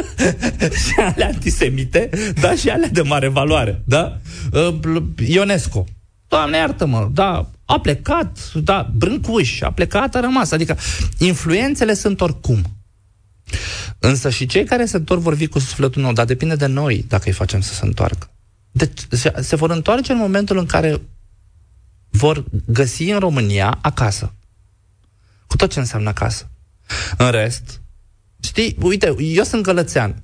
și 0.84 0.94
ale 0.98 1.24
antisemite, 1.24 2.10
da, 2.40 2.54
și 2.54 2.68
ale 2.68 2.86
de 2.86 3.02
mare 3.02 3.28
valoare, 3.28 3.82
da? 3.84 4.18
Uh, 4.52 5.02
Ionesco, 5.26 5.86
Doamne 6.28 6.56
iartă-mă, 6.56 7.10
da, 7.12 7.50
a 7.64 7.80
plecat, 7.80 8.52
da, 8.54 8.90
Brâncuș, 8.94 9.60
a 9.60 9.70
plecat, 9.70 10.14
a 10.14 10.20
rămas. 10.20 10.50
Adică 10.50 10.76
influențele 11.18 11.94
sunt 11.94 12.20
oricum. 12.20 12.62
Însă 13.98 14.30
și 14.30 14.46
cei 14.46 14.64
care 14.64 14.84
se 14.84 14.96
întorc 14.96 15.20
vor 15.20 15.36
fi 15.36 15.46
cu 15.46 15.58
sufletul 15.58 16.02
nou, 16.02 16.12
dar 16.12 16.24
depinde 16.24 16.54
de 16.54 16.66
noi 16.66 17.04
dacă 17.08 17.22
îi 17.26 17.32
facem 17.32 17.60
să 17.60 17.74
se 17.74 17.84
întoarcă. 17.84 18.30
Deci 18.76 19.06
se, 19.10 19.32
se 19.40 19.56
vor 19.56 19.70
întoarce 19.70 20.12
în 20.12 20.18
momentul 20.18 20.58
în 20.58 20.66
care 20.66 21.00
vor 22.08 22.44
găsi 22.66 23.10
în 23.10 23.18
România 23.18 23.78
acasă. 23.82 24.32
Cu 25.46 25.56
tot 25.56 25.70
ce 25.70 25.78
înseamnă 25.78 26.08
acasă. 26.08 26.48
În 27.16 27.30
rest, 27.30 27.80
știi, 28.42 28.76
uite, 28.80 29.14
eu 29.18 29.44
sunt 29.44 29.62
gălățean. 29.62 30.22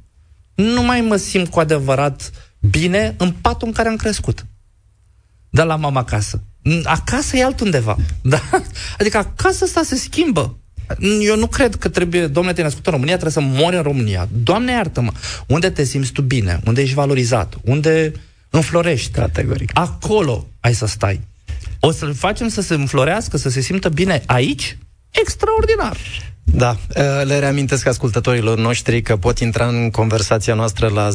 Nu 0.55 0.83
mai 0.83 1.01
mă 1.01 1.17
simt 1.17 1.49
cu 1.49 1.61
adevărat 1.61 2.31
bine 2.61 3.15
în 3.19 3.33
patul 3.33 3.67
în 3.69 3.73
care 3.75 3.89
am 3.89 3.97
crescut. 3.97 4.47
De 5.51 5.63
la 5.63 5.77
mama 5.77 6.01
acasă. 6.01 6.43
Acasă 6.85 7.37
e 7.37 7.45
altundeva. 7.45 7.97
Da? 8.23 8.41
Adică 8.99 9.19
acasă 9.19 9.65
asta 9.65 9.83
se 9.83 9.97
schimbă. 9.97 10.57
Eu 11.21 11.37
nu 11.37 11.47
cred 11.47 11.75
că 11.75 11.89
trebuie, 11.89 12.27
domnule, 12.27 12.55
te-ai 12.55 12.67
născut 12.67 12.87
în 12.87 12.93
România, 12.93 13.17
trebuie 13.17 13.45
să 13.45 13.61
mori 13.61 13.77
în 13.77 13.83
România. 13.83 14.29
Doamne, 14.43 14.73
iartă-mă, 14.73 15.13
unde 15.47 15.71
te 15.71 15.85
simți 15.85 16.13
tu 16.13 16.23
bine, 16.23 16.61
unde 16.65 16.81
ești 16.81 16.95
valorizat, 16.95 17.59
unde 17.63 18.13
înflorești. 18.53 19.11
Categoric. 19.11 19.71
Acolo 19.75 20.47
ai 20.61 20.75
să 20.75 20.87
stai. 20.87 21.21
O 21.81 21.91
să-l 21.91 22.15
facem 22.15 22.49
să 22.49 22.61
se 22.61 22.75
înflorească, 22.75 23.37
să 23.37 23.49
se 23.49 23.61
simtă 23.61 23.89
bine 23.89 24.23
aici? 24.27 24.79
Extraordinar. 25.11 25.97
Da, 26.55 26.77
le 27.25 27.39
reamintesc 27.39 27.87
ascultătorilor 27.87 28.59
noștri 28.59 29.03
că 29.03 29.17
pot 29.17 29.39
intra 29.39 29.67
în 29.67 29.91
conversația 29.91 30.55
noastră 30.55 30.91
la 30.95 31.09
0372069599 31.09 31.15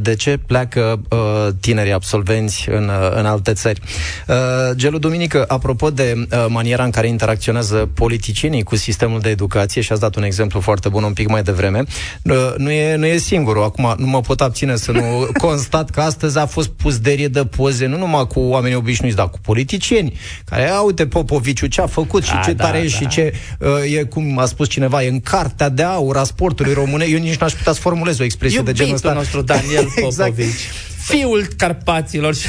de 0.00 0.14
ce 0.14 0.38
pleacă 0.46 1.00
uh, 1.10 1.18
tinerii 1.60 1.92
absolvenți 1.92 2.68
în, 2.68 2.88
uh, 2.88 3.10
în 3.14 3.26
alte 3.26 3.52
țări. 3.52 3.80
Uh, 4.28 4.34
Gelu 4.74 4.98
Duminică, 4.98 5.44
apropo 5.48 5.90
de 5.90 6.14
uh, 6.16 6.26
maniera 6.48 6.84
în 6.84 6.90
care 6.90 7.06
interacționează 7.06 7.90
politicienii 7.94 8.62
cu 8.62 8.76
sistemul 8.76 9.20
de 9.20 9.28
educație, 9.28 9.80
și 9.80 9.92
ați 9.92 10.00
dat 10.00 10.16
un 10.16 10.22
exemplu 10.22 10.60
foarte 10.60 10.88
bun 10.88 11.02
un 11.02 11.12
pic 11.12 11.28
mai 11.28 11.42
devreme, 11.42 11.84
uh, 12.22 12.52
nu, 12.56 12.70
e, 12.70 12.96
nu 12.96 13.06
e 13.06 13.16
singurul. 13.16 13.62
Acum 13.62 13.94
nu 13.98 14.06
mă 14.06 14.20
pot 14.20 14.40
abține 14.40 14.76
să 14.76 14.92
nu 14.92 15.26
constat 15.46 15.90
că 15.90 16.00
astăzi 16.00 16.38
a 16.38 16.46
fost 16.46 16.68
pus 16.68 16.98
de 16.98 17.30
poze, 17.56 17.86
nu 17.86 17.96
numai 17.96 18.26
cu 18.26 18.40
oameni 18.40 18.74
obișnuiți, 18.74 19.16
dar 19.16 19.30
cu 19.30 19.38
politicieni, 19.42 20.18
care 20.44 20.68
au 20.68 20.90
de 20.90 21.06
Popoviciu 21.06 21.66
ce 21.66 21.80
a 21.80 21.86
făcut 21.86 21.99
și 22.22 22.32
da, 22.32 22.40
ce 22.40 22.54
tare 22.54 22.80
da, 22.80 22.88
și 22.88 23.02
da. 23.02 23.08
ce 23.08 23.32
uh, 23.58 23.96
e, 23.98 24.02
cum 24.02 24.38
a 24.38 24.44
spus 24.44 24.68
cineva, 24.68 25.02
e 25.02 25.08
în 25.08 25.20
cartea 25.20 25.68
de 25.68 25.82
aur 25.82 26.16
a 26.16 26.24
sportului 26.24 26.72
române. 26.72 27.04
Eu 27.04 27.18
nici 27.18 27.36
n-aș 27.36 27.52
putea 27.52 27.72
să 27.72 27.80
formulez 27.80 28.18
o 28.18 28.24
expresie 28.24 28.58
Iubitul 28.58 28.76
de 28.76 28.82
genul 28.82 28.94
ăsta. 28.94 29.12
nostru 29.12 29.42
Daniel 29.42 29.86
exact. 30.04 30.30
Popovici. 30.30 30.46
exact 30.46 30.89
fiul 31.00 31.48
Carpaților 31.56 32.34
și 32.40 32.48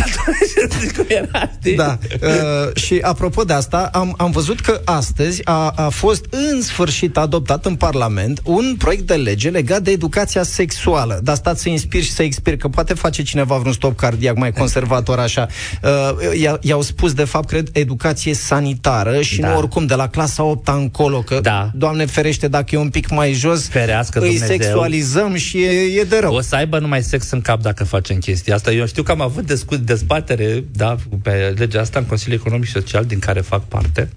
atunci 0.64 0.92
cum 0.92 1.06
era, 1.08 1.52
Da. 1.76 1.98
Uh, 2.22 2.76
și 2.76 3.00
apropo 3.02 3.44
de 3.44 3.54
asta, 3.54 3.90
am, 3.94 4.14
am 4.18 4.32
văzut 4.32 4.60
că 4.60 4.82
astăzi 4.86 5.42
a, 5.44 5.70
a 5.76 5.90
fost 5.90 6.26
în 6.30 6.62
sfârșit 6.62 7.18
adoptat 7.18 7.66
în 7.66 7.76
Parlament 7.76 8.42
un 8.44 8.76
proiect 8.78 9.08
de 9.08 9.14
lege 9.14 9.50
legat 9.50 9.82
de 9.82 9.92
educația 9.92 10.44
sexuală. 10.44 11.20
Dar 11.24 11.36
stați 11.36 11.62
să 11.62 11.70
inspir 11.70 12.04
și 12.04 12.12
să 12.12 12.24
expir, 12.24 12.58
că 12.58 12.68
poate 12.68 12.94
face 12.94 13.24
cineva 13.24 13.58
vreun 13.58 13.74
stop 13.74 13.98
cardiac 13.98 14.38
mai 14.38 14.52
conservator 14.52 15.20
așa. 15.20 15.48
Uh, 15.84 16.60
i-au 16.62 16.82
spus, 16.82 17.14
de 17.14 17.24
fapt, 17.24 17.48
cred, 17.48 17.70
educație 17.72 18.34
sanitară 18.34 19.22
și 19.22 19.40
da. 19.40 19.50
nu 19.50 19.58
oricum 19.58 19.86
de 19.86 19.96
la 19.96 20.08
clasa 20.08 20.44
8 20.44 20.68
încolo, 20.68 21.22
că, 21.22 21.40
da. 21.42 21.72
Doamne 21.74 22.06
ferește, 22.06 22.48
dacă 22.48 22.76
e 22.76 22.78
un 22.78 22.90
pic 22.90 23.10
mai 23.10 23.34
jos, 23.34 23.68
Ferească 23.68 24.20
îi 24.20 24.26
Dumnezeu. 24.26 24.48
sexualizăm 24.48 25.36
și 25.36 25.64
e, 25.64 26.00
e 26.00 26.04
de 26.04 26.18
rău. 26.20 26.34
O 26.34 26.42
să 26.42 26.56
aibă 26.56 26.80
numai 26.80 27.04
sex 27.04 27.32
în 27.32 27.42
cap 27.42 27.62
dacă 27.62 27.84
facem 27.84 28.18
chestia 28.18 28.41
chestia 28.42 28.56
asta. 28.56 28.72
Eu 28.72 28.86
știu 28.86 29.04
că 29.04 29.12
am 29.12 29.22
avut 29.22 29.46
discu- 29.46 29.76
dezbatere 29.76 30.64
da, 30.72 30.96
pe 31.22 31.54
legea 31.58 31.82
asta 31.82 32.00
în 32.00 32.06
Consiliul 32.06 32.40
Economic 32.40 32.66
și 32.66 32.72
Social, 32.72 33.06
din 33.06 33.20
care 33.20 33.42
fac 33.42 33.64
parte. 33.68 34.10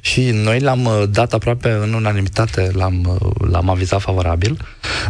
Și 0.00 0.30
noi 0.30 0.60
l-am 0.60 0.84
uh, 0.84 1.02
dat 1.10 1.32
aproape 1.32 1.70
în 1.70 1.92
unanimitate, 1.92 2.70
l-am, 2.72 3.18
uh, 3.20 3.48
l-am 3.50 3.68
avizat 3.68 4.00
favorabil. 4.00 4.58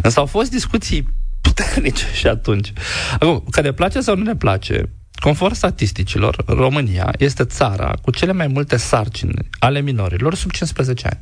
Însă 0.01 0.19
au 0.19 0.25
fost 0.25 0.49
discuții 0.49 1.07
puternice 1.41 2.05
și 2.19 2.27
atunci. 2.27 2.73
Acum, 3.19 3.43
că 3.51 3.61
ne 3.61 3.71
place 3.71 4.01
sau 4.01 4.15
nu 4.15 4.23
ne 4.23 4.35
place, 4.35 4.89
conform 5.19 5.53
statisticilor, 5.53 6.43
România 6.47 7.13
este 7.17 7.45
țara 7.45 7.97
cu 8.01 8.11
cele 8.11 8.31
mai 8.31 8.47
multe 8.47 8.77
sarcini 8.77 9.49
ale 9.59 9.81
minorilor 9.81 10.35
sub 10.35 10.51
15 10.51 11.07
ani. 11.07 11.19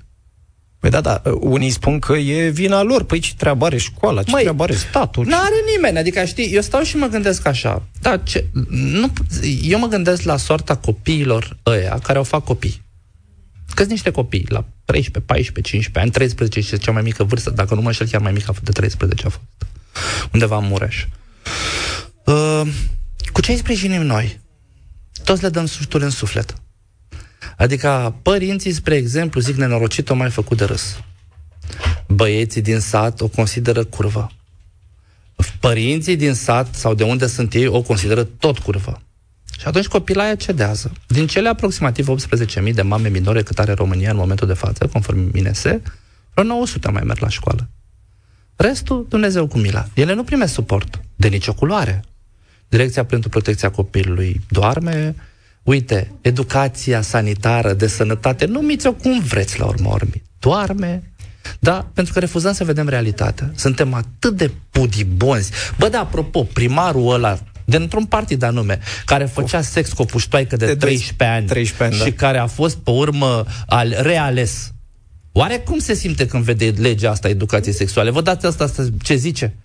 Păi 0.79 0.89
da, 0.89 1.01
da, 1.01 1.21
unii 1.39 1.69
spun 1.69 1.99
că 1.99 2.13
e 2.13 2.49
vina 2.49 2.81
lor. 2.81 3.03
Păi 3.03 3.19
ce 3.19 3.33
treabă 3.37 3.65
are 3.65 3.77
școala, 3.77 4.23
ce 4.23 4.31
Măi, 4.31 4.41
treabă 4.41 4.63
are 4.63 4.73
statul? 4.73 5.25
Nu 5.25 5.35
are 5.35 5.55
nimeni, 5.75 5.97
adică 5.97 6.25
știi, 6.25 6.53
eu 6.53 6.61
stau 6.61 6.81
și 6.81 6.97
mă 6.97 7.07
gândesc 7.07 7.47
așa. 7.47 7.83
Da, 8.01 8.17
ce, 8.17 8.45
nu, 8.69 9.13
eu 9.61 9.79
mă 9.79 9.87
gândesc 9.87 10.21
la 10.21 10.37
soarta 10.37 10.75
copiilor 10.75 11.57
ăia 11.65 11.99
care 12.03 12.17
au 12.17 12.23
fac 12.23 12.43
copii. 12.43 12.81
că 13.73 13.83
niște 13.83 14.11
copii, 14.11 14.45
la 14.49 14.65
13, 14.85 15.19
14, 15.19 15.61
15 15.61 15.99
ani, 15.99 16.11
13 16.11 16.61
și 16.61 16.77
cea 16.77 16.91
mai 16.91 17.01
mică 17.01 17.23
vârstă, 17.23 17.49
dacă 17.49 17.75
nu 17.75 17.81
mă 17.81 17.87
înșel, 17.87 18.07
chiar 18.07 18.21
mai 18.21 18.31
mică 18.31 18.53
de 18.63 18.71
13 18.71 19.25
a 19.25 19.29
fost. 19.29 19.45
Undeva 20.33 20.57
în 20.57 20.65
Mureș. 20.65 21.05
Uh, 22.25 22.61
cu 23.31 23.41
ce 23.41 23.51
îi 23.51 23.57
sprijinim 23.57 24.01
noi? 24.01 24.39
Toți 25.23 25.41
le 25.41 25.49
dăm 25.49 25.65
sufletul 25.65 26.01
în 26.01 26.09
suflet. 26.09 26.55
Adică 27.57 28.15
părinții, 28.21 28.71
spre 28.71 28.95
exemplu, 28.95 29.39
zic 29.39 29.55
nenorocit, 29.55 30.09
o 30.09 30.15
mai 30.15 30.29
făcut 30.29 30.57
de 30.57 30.65
râs. 30.65 30.99
Băieții 32.07 32.61
din 32.61 32.79
sat 32.79 33.21
o 33.21 33.27
consideră 33.27 33.83
curvă. 33.83 34.31
Părinții 35.59 36.15
din 36.15 36.33
sat 36.33 36.75
sau 36.75 36.93
de 36.93 37.03
unde 37.03 37.27
sunt 37.27 37.53
ei 37.53 37.67
o 37.67 37.81
consideră 37.81 38.23
tot 38.23 38.59
curvă. 38.59 39.01
Și 39.59 39.67
atunci 39.67 39.87
copilaia 39.87 40.35
cedează. 40.35 40.91
Din 41.07 41.27
cele 41.27 41.49
aproximativ 41.49 42.07
18.000 42.65 42.73
de 42.73 42.81
mame 42.81 43.09
minore 43.09 43.43
cât 43.43 43.59
are 43.59 43.73
România 43.73 44.11
în 44.11 44.17
momentul 44.17 44.47
de 44.47 44.53
față, 44.53 44.87
conform 44.87 45.29
MINESE, 45.33 45.81
vreo 46.33 46.45
900 46.45 46.91
mai 46.91 47.03
merg 47.05 47.19
la 47.19 47.29
școală. 47.29 47.69
Restul, 48.55 49.05
Dumnezeu 49.09 49.47
cu 49.47 49.57
mila. 49.57 49.87
Ele 49.93 50.13
nu 50.13 50.23
primesc 50.23 50.53
suport 50.53 51.01
de 51.15 51.27
nicio 51.27 51.53
culoare. 51.53 52.03
Direcția 52.67 53.05
pentru 53.05 53.29
protecția 53.29 53.71
copilului 53.71 54.41
doarme, 54.49 55.15
Uite, 55.65 56.11
educația 56.21 57.01
sanitară, 57.01 57.73
de 57.73 57.87
sănătate, 57.87 58.45
numiți-o 58.45 58.93
cum 58.93 59.19
vreți 59.19 59.59
la 59.59 59.65
urmă 59.65 59.89
urmi. 59.89 60.23
Doarme, 60.39 61.03
da, 61.59 61.87
pentru 61.93 62.13
că 62.13 62.19
refuzăm 62.19 62.53
să 62.53 62.63
vedem 62.63 62.87
realitatea. 62.87 63.51
Suntem 63.55 63.93
atât 63.93 64.37
de 64.37 64.51
pudibonzi. 64.69 65.51
Bă, 65.77 65.89
da, 65.89 65.99
apropo, 65.99 66.43
primarul 66.43 67.13
ăla 67.13 67.39
dintr-un 67.65 68.05
partid 68.05 68.43
anume, 68.43 68.79
care 69.05 69.25
făcea 69.25 69.61
sex 69.61 69.91
cu 69.91 70.01
o 70.01 70.05
puștoaică 70.05 70.55
de, 70.55 70.65
de 70.65 70.75
13 70.75 71.37
ani 71.37 71.47
13 71.47 71.83
ani, 71.83 72.09
și 72.09 72.15
da. 72.15 72.25
care 72.25 72.37
a 72.37 72.47
fost 72.47 72.77
pe 72.77 72.91
urmă 72.91 73.45
al 73.67 73.95
reales. 73.99 74.73
Oare 75.31 75.57
cum 75.57 75.79
se 75.79 75.93
simte 75.93 76.27
când 76.27 76.43
vede 76.43 76.73
legea 76.77 77.11
asta 77.11 77.29
educației 77.29 77.73
sexuale? 77.73 78.09
Vă 78.09 78.21
dați 78.21 78.45
asta, 78.45 78.63
asta 78.63 78.87
ce 79.01 79.15
zice? 79.15 79.55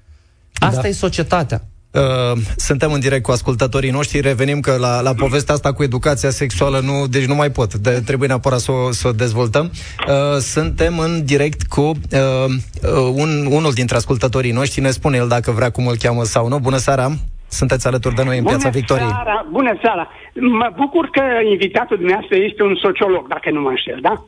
Asta 0.58 0.80
da. 0.80 0.88
e 0.88 0.92
societatea. 0.92 1.64
Uh, 1.92 2.38
suntem 2.56 2.92
în 2.92 3.00
direct 3.00 3.22
cu 3.22 3.30
ascultătorii 3.30 3.90
noștri, 3.90 4.20
revenim 4.20 4.60
că 4.60 4.76
la, 4.76 5.00
la 5.00 5.14
povestea 5.14 5.54
asta 5.54 5.72
cu 5.72 5.82
educația 5.82 6.30
sexuală 6.30 6.78
nu, 6.78 7.06
deci 7.06 7.24
nu 7.24 7.34
mai 7.34 7.50
pot, 7.50 7.74
de, 7.74 8.02
trebuie 8.06 8.28
neapărat 8.28 8.58
să 8.58 8.72
o, 8.72 8.90
să 8.90 9.08
o 9.08 9.12
dezvoltăm. 9.12 9.70
Uh, 10.08 10.36
suntem 10.38 10.98
în 10.98 11.24
direct 11.24 11.62
cu 11.62 11.80
uh, 11.80 11.94
uh, 12.12 13.12
un, 13.14 13.46
unul 13.50 13.72
dintre 13.72 13.96
ascultătorii 13.96 14.52
noștri, 14.52 14.80
ne 14.80 14.90
spune 14.90 15.16
el 15.16 15.28
dacă 15.28 15.50
vrea 15.50 15.70
cum 15.70 15.86
îl 15.86 15.96
cheamă 15.96 16.22
sau 16.22 16.48
nu. 16.48 16.58
Bună 16.58 16.76
seara! 16.76 17.08
Sunteți 17.48 17.86
alături 17.86 18.14
de 18.14 18.24
noi 18.24 18.36
în 18.36 18.42
bună 18.42 18.56
Piața 18.56 18.70
Victoriei. 18.78 19.08
Seara, 19.08 19.46
bună 19.50 19.78
seara! 19.82 20.08
Mă 20.34 20.72
bucur 20.76 21.08
că 21.10 21.22
invitatul 21.50 21.96
dumneavoastră 21.96 22.36
este 22.36 22.62
un 22.62 22.76
sociolog, 22.82 23.28
dacă 23.28 23.50
nu 23.50 23.60
mă 23.60 23.68
înșel, 23.68 23.98
da? 24.02 24.24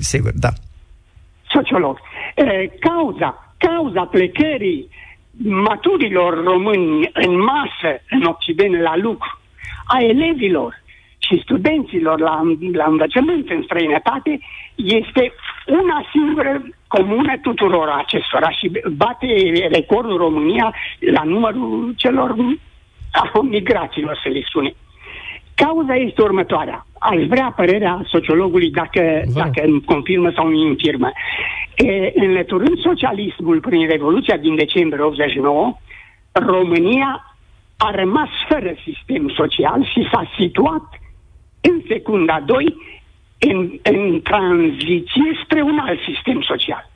Sigur, 0.00 0.32
da. 0.34 0.48
Sociolog. 1.54 1.98
E, 2.34 2.70
cauza, 2.80 3.54
cauza 3.56 4.02
plecării 4.04 4.88
maturilor 5.42 6.44
români 6.44 7.10
în 7.12 7.38
masă 7.38 8.00
în 8.10 8.22
Occident 8.22 8.80
la 8.80 8.96
lucru, 8.96 9.40
a 9.86 10.02
elevilor 10.02 10.82
și 11.18 11.40
studenților 11.42 12.20
la, 12.20 12.40
la 12.72 12.84
învățământ 12.84 13.50
în 13.50 13.62
străinătate 13.62 14.38
este 14.74 15.32
una 15.66 16.06
singură 16.10 16.62
comună 16.86 17.38
tuturor 17.42 17.88
acestora 17.88 18.50
și 18.50 18.70
bate 18.96 19.26
recordul 19.70 20.16
România 20.16 20.74
la 20.98 21.22
numărul 21.22 21.94
celor 21.96 22.34
a 23.12 23.40
migraților, 23.42 24.20
să 24.22 24.28
le 24.28 24.42
spune. 24.48 24.74
Cauza 25.54 25.94
este 25.94 26.22
următoarea. 26.22 26.86
Aș 26.98 27.26
vrea 27.26 27.52
părerea 27.56 28.02
sociologului 28.06 28.70
dacă, 28.70 29.22
dacă 29.34 29.62
îmi 29.66 29.82
confirmă 29.82 30.30
sau 30.34 30.46
îmi 30.46 30.60
infirmă. 30.60 31.12
E, 31.76 32.12
înlăturând 32.14 32.78
socialismul 32.78 33.60
prin 33.60 33.88
Revoluția 33.88 34.36
din 34.36 34.56
decembrie 34.56 35.04
89, 35.04 35.76
România 36.32 37.36
a 37.76 37.90
rămas 37.90 38.28
fără 38.48 38.74
sistem 38.84 39.28
social 39.28 39.84
și 39.84 40.08
s-a 40.12 40.30
situat 40.38 40.84
în 41.60 41.82
secunda 41.88 42.40
2 42.46 42.76
în, 43.38 43.78
în 43.82 44.20
tranziție 44.22 45.40
spre 45.44 45.62
un 45.62 45.78
alt 45.78 45.98
sistem 46.00 46.42
social 46.42 46.92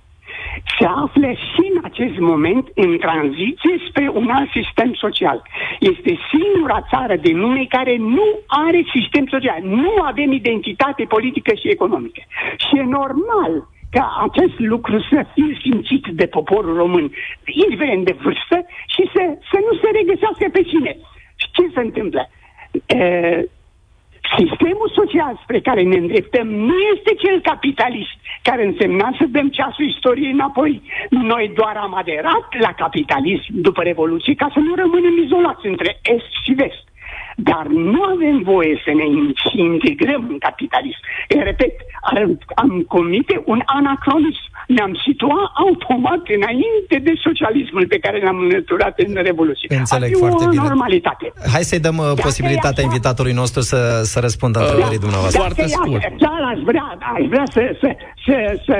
se 0.79 0.85
află 0.85 1.31
și 1.31 1.63
în 1.73 1.81
acest 1.85 2.19
moment 2.19 2.69
în 2.75 2.99
tranziție 2.99 3.75
spre 3.89 4.11
un 4.13 4.29
alt 4.31 4.51
sistem 4.51 4.95
social. 4.95 5.43
Este 5.81 6.19
singura 6.31 6.87
țară 6.91 7.17
de 7.17 7.33
nume 7.33 7.65
care 7.69 7.97
nu 7.97 8.27
are 8.47 8.81
sistem 8.95 9.27
social. 9.27 9.61
Nu 9.63 9.93
avem 10.03 10.33
identitate 10.33 11.05
politică 11.05 11.55
și 11.55 11.69
economică. 11.69 12.23
Și 12.57 12.79
e 12.79 12.83
normal 12.83 13.69
ca 13.91 14.29
acest 14.31 14.59
lucru 14.59 15.01
să 15.01 15.25
fie 15.35 15.59
simțit 15.63 16.07
de 16.07 16.27
poporul 16.27 16.77
român, 16.77 17.13
indiferent 17.45 18.05
de 18.05 18.17
vârstă, 18.23 18.67
și 18.87 19.11
să, 19.15 19.23
să 19.51 19.59
nu 19.67 19.79
se 19.83 19.89
regăsească 19.93 20.49
pe 20.53 20.63
cine. 20.63 20.97
Și 21.37 21.47
ce 21.53 21.71
se 21.75 21.81
întâmplă? 21.81 22.31
E, 22.87 23.49
Sistemul 24.41 24.91
social 25.01 25.41
spre 25.43 25.61
care 25.61 25.83
ne 25.83 25.97
îndreptăm 25.97 26.47
nu 26.49 26.75
este 26.95 27.15
cel 27.15 27.41
capitalist, 27.41 28.17
care 28.43 28.67
însemna 28.67 29.09
să 29.19 29.25
dăm 29.29 29.49
ceasul 29.49 29.85
istoriei 29.85 30.31
înapoi. 30.31 30.83
Noi 31.11 31.53
doar 31.55 31.77
am 31.77 31.95
aderat 31.95 32.47
la 32.61 32.73
capitalism 32.73 33.53
după 33.69 33.83
Revoluție 33.83 34.35
ca 34.35 34.49
să 34.53 34.59
nu 34.59 34.75
rămânem 34.75 35.23
izolați 35.25 35.67
între 35.67 36.01
Est 36.03 36.33
și 36.45 36.53
Vest. 36.53 36.85
Dar 37.51 37.67
nu 37.67 38.03
avem 38.15 38.37
voie 38.53 38.75
să 38.85 38.91
ne 39.01 39.07
integrăm 39.71 40.23
în 40.31 40.39
capitalism. 40.39 41.01
E, 41.29 41.39
repet, 41.51 41.73
am 42.55 42.71
comite 42.89 43.43
un 43.53 43.61
anacronism 43.67 44.47
ne-am 44.77 44.95
situat 45.07 45.47
automat 45.67 46.23
înainte 46.39 46.97
de 47.09 47.13
socialismul 47.27 47.87
pe 47.87 47.99
care 47.99 48.19
l-am 48.25 48.39
înlăturat 48.45 48.95
în 49.07 49.13
Revoluție. 49.29 49.69
Înțeleg 49.79 50.11
Ar 50.15 50.19
foarte 50.19 50.45
o 50.45 50.49
bine. 50.49 50.63
normalitate. 50.63 51.33
Hai 51.55 51.63
să-i 51.71 51.81
dăm 51.87 51.97
uh, 51.99 52.13
posibilitatea 52.27 52.83
așa- 52.85 52.89
invitatului 52.89 53.33
nostru 53.33 53.61
să, 53.61 54.01
să 54.13 54.19
răspundă 54.21 54.59
întrebării 54.61 54.99
dumneavoastră. 54.99 55.41
Foarte 55.41 55.61
Dacă 55.63 55.73
e 55.73 55.79
scurt. 55.81 56.03
așa, 56.05 56.15
Dar 56.27 56.41
aș 56.53 56.61
vrea, 56.71 56.87
aș 57.17 57.25
vrea 57.33 57.47
să, 57.55 57.63
să, 57.81 57.89
să, 58.27 58.37
să 58.67 58.77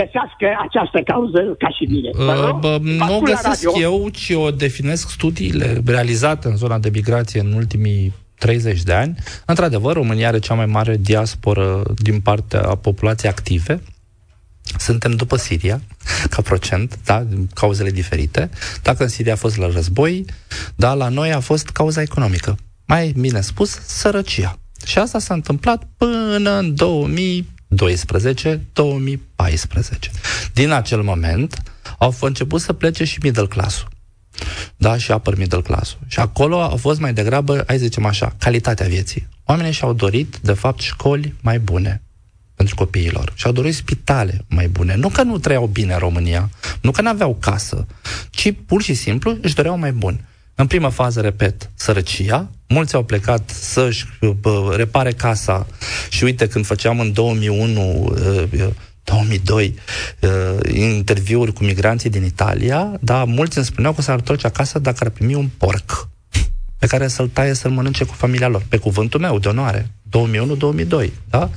găsească 0.00 0.46
această 0.66 0.98
cauză 1.10 1.40
ca 1.58 1.68
și 1.76 1.84
bine. 1.94 2.10
Vă 2.12 2.22
Uh, 2.38 2.44
rog, 2.46 2.58
bă, 2.60 2.76
vă 2.80 2.88
nu 2.88 3.00
o 3.00 3.02
ascult 3.04 3.28
la 3.28 3.34
găsesc 3.34 3.64
radio. 3.64 3.80
eu, 3.88 4.08
ci 4.20 4.30
o 4.46 4.50
definesc 4.50 5.08
studiile 5.10 5.66
realizate 5.86 6.48
în 6.48 6.56
zona 6.56 6.78
de 6.78 6.90
migrație 6.92 7.40
în 7.40 7.52
ultimii 7.52 7.83
30 8.38 8.82
de 8.82 8.92
ani. 8.92 9.14
Într-adevăr, 9.44 9.94
România 9.94 10.28
are 10.28 10.38
cea 10.38 10.54
mai 10.54 10.66
mare 10.66 10.96
diasporă 10.96 11.82
din 11.96 12.20
partea 12.20 12.60
populației 12.60 13.30
active. 13.30 13.82
Suntem 14.78 15.12
după 15.12 15.36
Siria, 15.36 15.80
ca 16.30 16.42
procent, 16.42 16.98
da, 17.04 17.20
din 17.20 17.48
cauzele 17.54 17.90
diferite. 17.90 18.50
Dacă 18.82 19.02
în 19.02 19.08
Siria 19.08 19.32
a 19.32 19.36
fost 19.36 19.56
la 19.56 19.70
război, 19.70 20.24
da, 20.76 20.94
la 20.94 21.08
noi 21.08 21.32
a 21.32 21.40
fost 21.40 21.68
cauza 21.68 22.00
economică. 22.00 22.56
Mai 22.86 23.14
bine 23.18 23.40
spus, 23.40 23.70
sărăcia. 23.86 24.58
Și 24.86 24.98
asta 24.98 25.18
s-a 25.18 25.34
întâmplat 25.34 25.82
până 25.96 26.50
în 26.58 26.74
2012-2014. 26.74 26.76
Din 30.52 30.70
acel 30.70 31.02
moment 31.02 31.62
au 31.98 32.12
f- 32.12 32.20
început 32.20 32.60
să 32.60 32.72
plece 32.72 33.04
și 33.04 33.18
middle 33.22 33.46
class 33.46 33.84
da, 34.76 34.96
și 34.96 35.10
upper 35.10 35.36
middle 35.36 35.60
class 35.60 35.96
Și 36.06 36.18
acolo 36.18 36.60
a 36.60 36.76
fost 36.76 37.00
mai 37.00 37.12
degrabă, 37.12 37.64
hai 37.66 37.76
să 37.76 37.84
zicem 37.84 38.04
așa, 38.04 38.34
calitatea 38.38 38.86
vieții. 38.86 39.28
Oamenii 39.44 39.72
și-au 39.72 39.92
dorit, 39.92 40.36
de 40.42 40.52
fapt, 40.52 40.80
școli 40.80 41.34
mai 41.40 41.58
bune 41.58 42.02
pentru 42.54 42.74
copiilor. 42.74 43.32
Și-au 43.34 43.52
dorit 43.52 43.74
spitale 43.74 44.44
mai 44.48 44.68
bune. 44.68 44.94
Nu 44.94 45.08
că 45.08 45.22
nu 45.22 45.38
trăiau 45.38 45.66
bine 45.66 45.92
în 45.92 45.98
România, 45.98 46.50
nu 46.80 46.90
că 46.90 47.02
n-aveau 47.02 47.36
casă, 47.40 47.86
ci 48.30 48.52
pur 48.66 48.82
și 48.82 48.94
simplu 48.94 49.38
își 49.42 49.54
doreau 49.54 49.78
mai 49.78 49.92
bun. 49.92 50.20
În 50.54 50.66
prima 50.66 50.90
fază, 50.90 51.20
repet, 51.20 51.70
sărăcia. 51.74 52.50
Mulți 52.68 52.94
au 52.94 53.04
plecat 53.04 53.50
să-și 53.50 54.04
bă, 54.40 54.74
repare 54.76 55.12
casa 55.12 55.66
și 56.10 56.24
uite, 56.24 56.48
când 56.48 56.66
făceam 56.66 57.00
în 57.00 57.12
2001 57.12 58.04
uh, 58.04 58.66
2002 59.04 59.74
uh, 60.20 60.30
interviuri 60.74 61.52
cu 61.52 61.64
migranții 61.64 62.10
din 62.10 62.24
Italia, 62.24 62.92
da, 63.00 63.24
mulți 63.24 63.56
îmi 63.56 63.66
spuneau 63.66 63.92
că 63.92 64.02
s-ar 64.02 64.14
întoarce 64.14 64.46
acasă 64.46 64.78
dacă 64.78 64.98
ar 65.00 65.10
primi 65.10 65.34
un 65.34 65.48
porc 65.56 66.08
pe 66.84 66.86
care 66.86 67.08
să-l 67.08 67.28
taie 67.28 67.54
să-l 67.54 67.70
mănânce 67.70 68.04
cu 68.04 68.14
familia 68.14 68.48
lor. 68.48 68.62
Pe 68.68 68.76
cuvântul 68.76 69.20
meu, 69.20 69.38
de 69.38 69.48
onoare. 69.48 69.90
2001-2002, 71.06 71.10
da? 71.30 71.50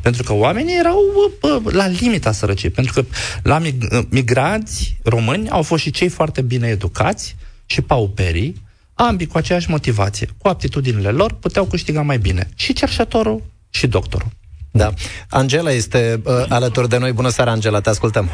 Pentru 0.00 0.22
că 0.22 0.32
oamenii 0.32 0.78
erau 0.78 0.98
bă, 1.40 1.60
la 1.70 1.86
limita 1.86 2.32
sărăciei. 2.32 2.70
Pentru 2.70 2.92
că 2.92 3.04
la 3.42 3.60
mig- 3.60 4.08
migranți 4.08 4.96
români 5.02 5.48
au 5.48 5.62
fost 5.62 5.82
și 5.82 5.90
cei 5.90 6.08
foarte 6.08 6.42
bine 6.42 6.68
educați 6.68 7.36
și 7.66 7.80
pauperii, 7.80 8.62
ambii 8.94 9.26
cu 9.26 9.36
aceeași 9.36 9.70
motivație. 9.70 10.28
Cu 10.38 10.48
aptitudinile 10.48 11.10
lor 11.10 11.32
puteau 11.32 11.64
câștiga 11.64 12.02
mai 12.02 12.18
bine. 12.18 12.48
Și 12.54 12.72
cerșătorul 12.72 13.42
și 13.70 13.86
doctorul. 13.86 14.28
Da. 14.76 14.88
Angela 15.30 15.70
este 15.70 16.20
uh, 16.24 16.32
alături 16.48 16.88
de 16.88 16.98
noi. 16.98 17.12
Bună 17.12 17.28
seara, 17.28 17.50
Angela, 17.50 17.80
te 17.80 17.88
ascultăm. 17.88 18.28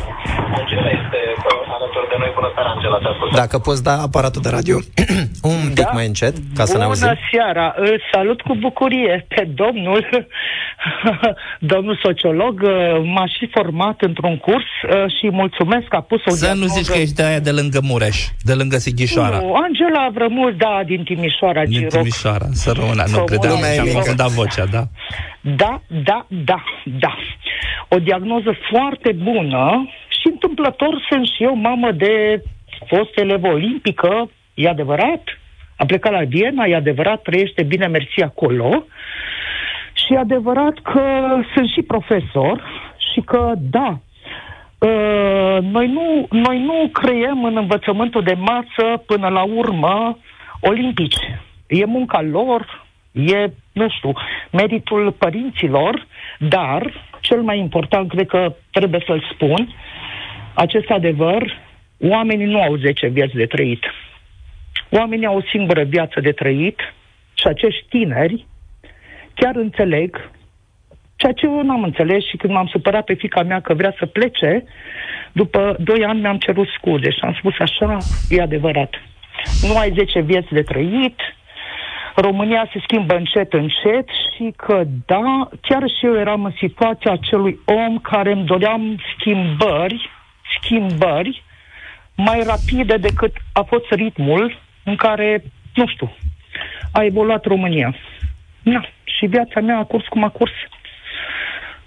Dacă 3.35 3.59
poți 3.59 3.83
da 3.83 4.01
aparatul 4.01 4.43
de 4.43 4.49
radio 4.49 4.77
un 5.43 5.69
pic 5.75 5.85
Da. 5.85 5.91
mai 5.93 6.07
încet, 6.07 6.35
ca 6.55 6.65
să 6.65 6.77
ne 6.79 6.85
auzim. 6.85 7.07
Bună 7.07 7.19
seara! 7.33 7.75
Îl 7.77 8.03
salut 8.13 8.41
cu 8.41 8.55
bucurie 8.61 9.25
pe 9.29 9.49
domnul, 9.55 10.07
domnul 11.75 11.99
sociolog. 12.03 12.63
M-a 13.15 13.27
și 13.27 13.49
format 13.53 14.01
într-un 14.01 14.37
curs 14.39 14.65
uh, 14.89 14.93
și 15.21 15.31
mulțumesc 15.31 15.87
că 15.87 15.97
a 15.97 16.01
pus 16.01 16.21
o 16.27 16.31
Să 16.31 16.47
nu 16.47 16.53
diagnoză- 16.53 16.75
zici 16.81 16.87
că 16.93 16.99
ești 16.99 17.15
de 17.15 17.23
aia 17.23 17.39
de 17.39 17.51
lângă 17.51 17.81
Mureș, 17.83 18.27
de 18.43 18.53
lângă 18.55 18.77
Sighișoara. 18.79 19.37
Nu, 19.39 19.55
Angela 19.55 20.05
Avrămul, 20.09 20.55
da, 20.59 20.81
din 20.87 21.03
Timișoara, 21.05 21.65
Din 21.65 21.73
Giroc. 21.73 21.91
Timișoara, 21.91 22.47
să 22.53 22.73
rămână, 22.77 23.05
nu 23.07 23.13
Comun- 23.13 23.27
credeam, 23.27 23.53
Lumea 23.55 23.71
e 23.71 23.73
și-am 23.73 23.85
mică. 23.85 23.97
confundat 23.97 24.29
vocea, 24.29 24.65
da. 24.65 24.83
Da, 25.43 25.83
da, 26.05 26.27
da, 26.31 26.65
da. 26.85 27.17
O 27.89 27.97
diagnoză 27.99 28.57
foarte 28.71 29.13
bună 29.13 29.89
și 30.09 30.27
întâmplător 30.27 31.07
sunt 31.09 31.27
și 31.27 31.43
eu 31.43 31.55
mamă 31.55 31.91
de 31.93 32.43
fost 32.87 33.19
elevă 33.19 33.47
olimpică, 33.49 34.31
e 34.55 34.69
adevărat, 34.69 35.23
a 35.77 35.85
plecat 35.85 36.13
la 36.13 36.25
Viena, 36.25 36.65
e 36.65 36.75
adevărat, 36.75 37.23
trăiește 37.23 37.63
bine 37.63 37.87
mersi 37.87 38.23
acolo 38.23 38.85
și 39.93 40.13
e 40.13 40.19
adevărat 40.19 40.79
că 40.83 41.03
sunt 41.55 41.69
și 41.69 41.83
profesor 41.83 42.63
și 43.13 43.21
că, 43.21 43.53
da, 43.57 44.01
Uh, 44.81 45.59
noi 45.63 45.89
nu, 45.89 46.27
noi 46.31 46.59
nu 46.59 46.89
creiem 46.93 47.45
în 47.45 47.57
învățământul 47.57 48.23
de 48.23 48.35
masă 48.39 49.03
până 49.07 49.29
la 49.29 49.43
urmă 49.43 50.19
olimpici. 50.61 51.19
E 51.67 51.85
munca 51.85 52.23
lor, 52.23 52.87
e, 53.13 53.47
nu 53.73 53.89
știu, 53.89 54.13
meritul 54.53 55.13
părinților, 55.19 56.07
dar 56.49 56.93
cel 57.21 57.43
mai 57.43 57.59
important, 57.59 58.09
cred 58.09 58.27
că 58.27 58.55
trebuie 58.71 59.03
să-l 59.07 59.25
spun, 59.33 59.75
acest 60.55 60.91
adevăr, 60.91 61.59
oamenii 61.99 62.47
nu 62.47 62.61
au 62.63 62.77
10 62.77 63.07
vieți 63.07 63.35
de 63.35 63.47
trăit. 63.47 63.85
Oamenii 64.91 65.27
au 65.27 65.37
o 65.37 65.49
singură 65.51 65.83
viață 65.83 66.21
de 66.21 66.33
trăit 66.33 66.81
și 67.35 67.47
acești 67.47 67.87
tineri 67.89 68.47
chiar 69.35 69.57
înțeleg 69.57 70.31
ceea 71.17 71.33
ce 71.33 71.47
eu 71.47 71.63
n-am 71.63 71.83
înțeles 71.83 72.25
și 72.29 72.37
când 72.37 72.53
m-am 72.53 72.67
supărat 72.67 73.05
pe 73.05 73.15
fica 73.15 73.43
mea 73.43 73.61
că 73.61 73.75
vrea 73.75 73.95
să 73.99 74.07
plece, 74.07 74.65
după 75.33 75.77
doi 75.79 76.05
ani 76.05 76.21
mi-am 76.21 76.39
cerut 76.39 76.69
scuze 76.69 77.11
și 77.11 77.21
am 77.23 77.35
spus 77.39 77.55
așa, 77.59 77.97
e 78.29 78.43
adevărat. 78.43 78.95
Nu 79.63 79.77
ai 79.77 79.91
10 79.91 80.21
vieți 80.21 80.53
de 80.53 80.63
trăit, 80.63 81.19
România 82.15 82.69
se 82.73 82.81
schimbă 82.83 83.15
încet, 83.15 83.53
încet 83.53 84.09
și 84.41 84.53
că 84.57 84.83
da, 85.07 85.49
chiar 85.61 85.83
și 85.99 86.07
eu 86.07 86.17
eram 86.19 86.45
în 86.45 86.53
situația 86.59 87.13
acelui 87.13 87.59
om 87.65 87.99
care 87.99 88.33
îmi 88.33 88.45
doream 88.45 88.97
schimbări, 89.19 90.11
schimbări 90.63 91.43
mai 92.15 92.43
rapide 92.47 92.97
decât 92.97 93.33
a 93.53 93.63
fost 93.63 93.85
ritmul 93.91 94.59
în 94.85 94.97
care, 94.97 95.45
nu 95.75 95.87
știu, 95.87 96.15
a 96.93 97.05
evoluat 97.05 97.45
România. 97.45 97.95
Na, 98.63 98.85
și 99.05 99.27
viața 99.27 99.61
mea 99.61 99.79
a 99.79 99.85
curs 99.85 100.05
cum 100.07 100.25
a 100.25 100.29
curs. 100.29 100.53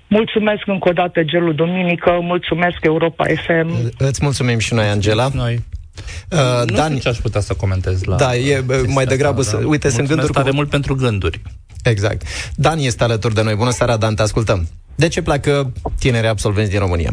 Mulțumesc 0.08 0.68
încă 0.68 0.90
o 0.90 0.92
dată, 0.92 1.24
Gelu 1.24 1.52
Duminică, 1.52 2.20
mulțumesc 2.22 2.78
Europa 2.82 3.24
FM. 3.46 3.92
Îți 3.98 4.20
mulțumim 4.24 4.58
și 4.60 4.74
noi, 4.74 4.86
Angela. 4.88 5.28
Noi. 5.34 5.54
Uh, 6.32 6.40
nu 6.70 6.76
Dan, 6.76 6.88
știu 6.90 7.00
ce 7.02 7.10
aș 7.10 7.18
putea 7.18 7.42
să 7.42 7.54
comentez 7.54 8.04
la 8.04 8.16
Da, 8.16 8.36
e, 8.36 8.62
bă, 8.66 8.74
chestia 8.74 8.94
mai 8.94 9.06
degrabă 9.06 9.40
asta, 9.40 9.58
să- 9.58 9.66
uite, 9.66 9.90
sunt 9.90 9.98
Mulțumesc 10.00 10.08
gânduri 10.10 10.34
cu- 10.34 10.40
tare 10.40 10.52
mult 10.52 10.70
pentru 10.70 10.96
gânduri. 10.96 11.42
Exact. 11.84 12.22
Dan 12.56 12.78
este 12.80 13.04
alături 13.04 13.34
de 13.34 13.44
noi. 13.44 13.56
Bună 13.56 13.70
seara, 13.70 13.98
Dan, 13.98 14.16
te 14.16 14.22
ascultăm. 14.22 14.68
De 14.96 15.08
ce 15.08 15.22
pleacă 15.22 15.72
tineri 16.00 16.28
absolvenți 16.28 16.72
din 16.72 16.80
România? 16.80 17.12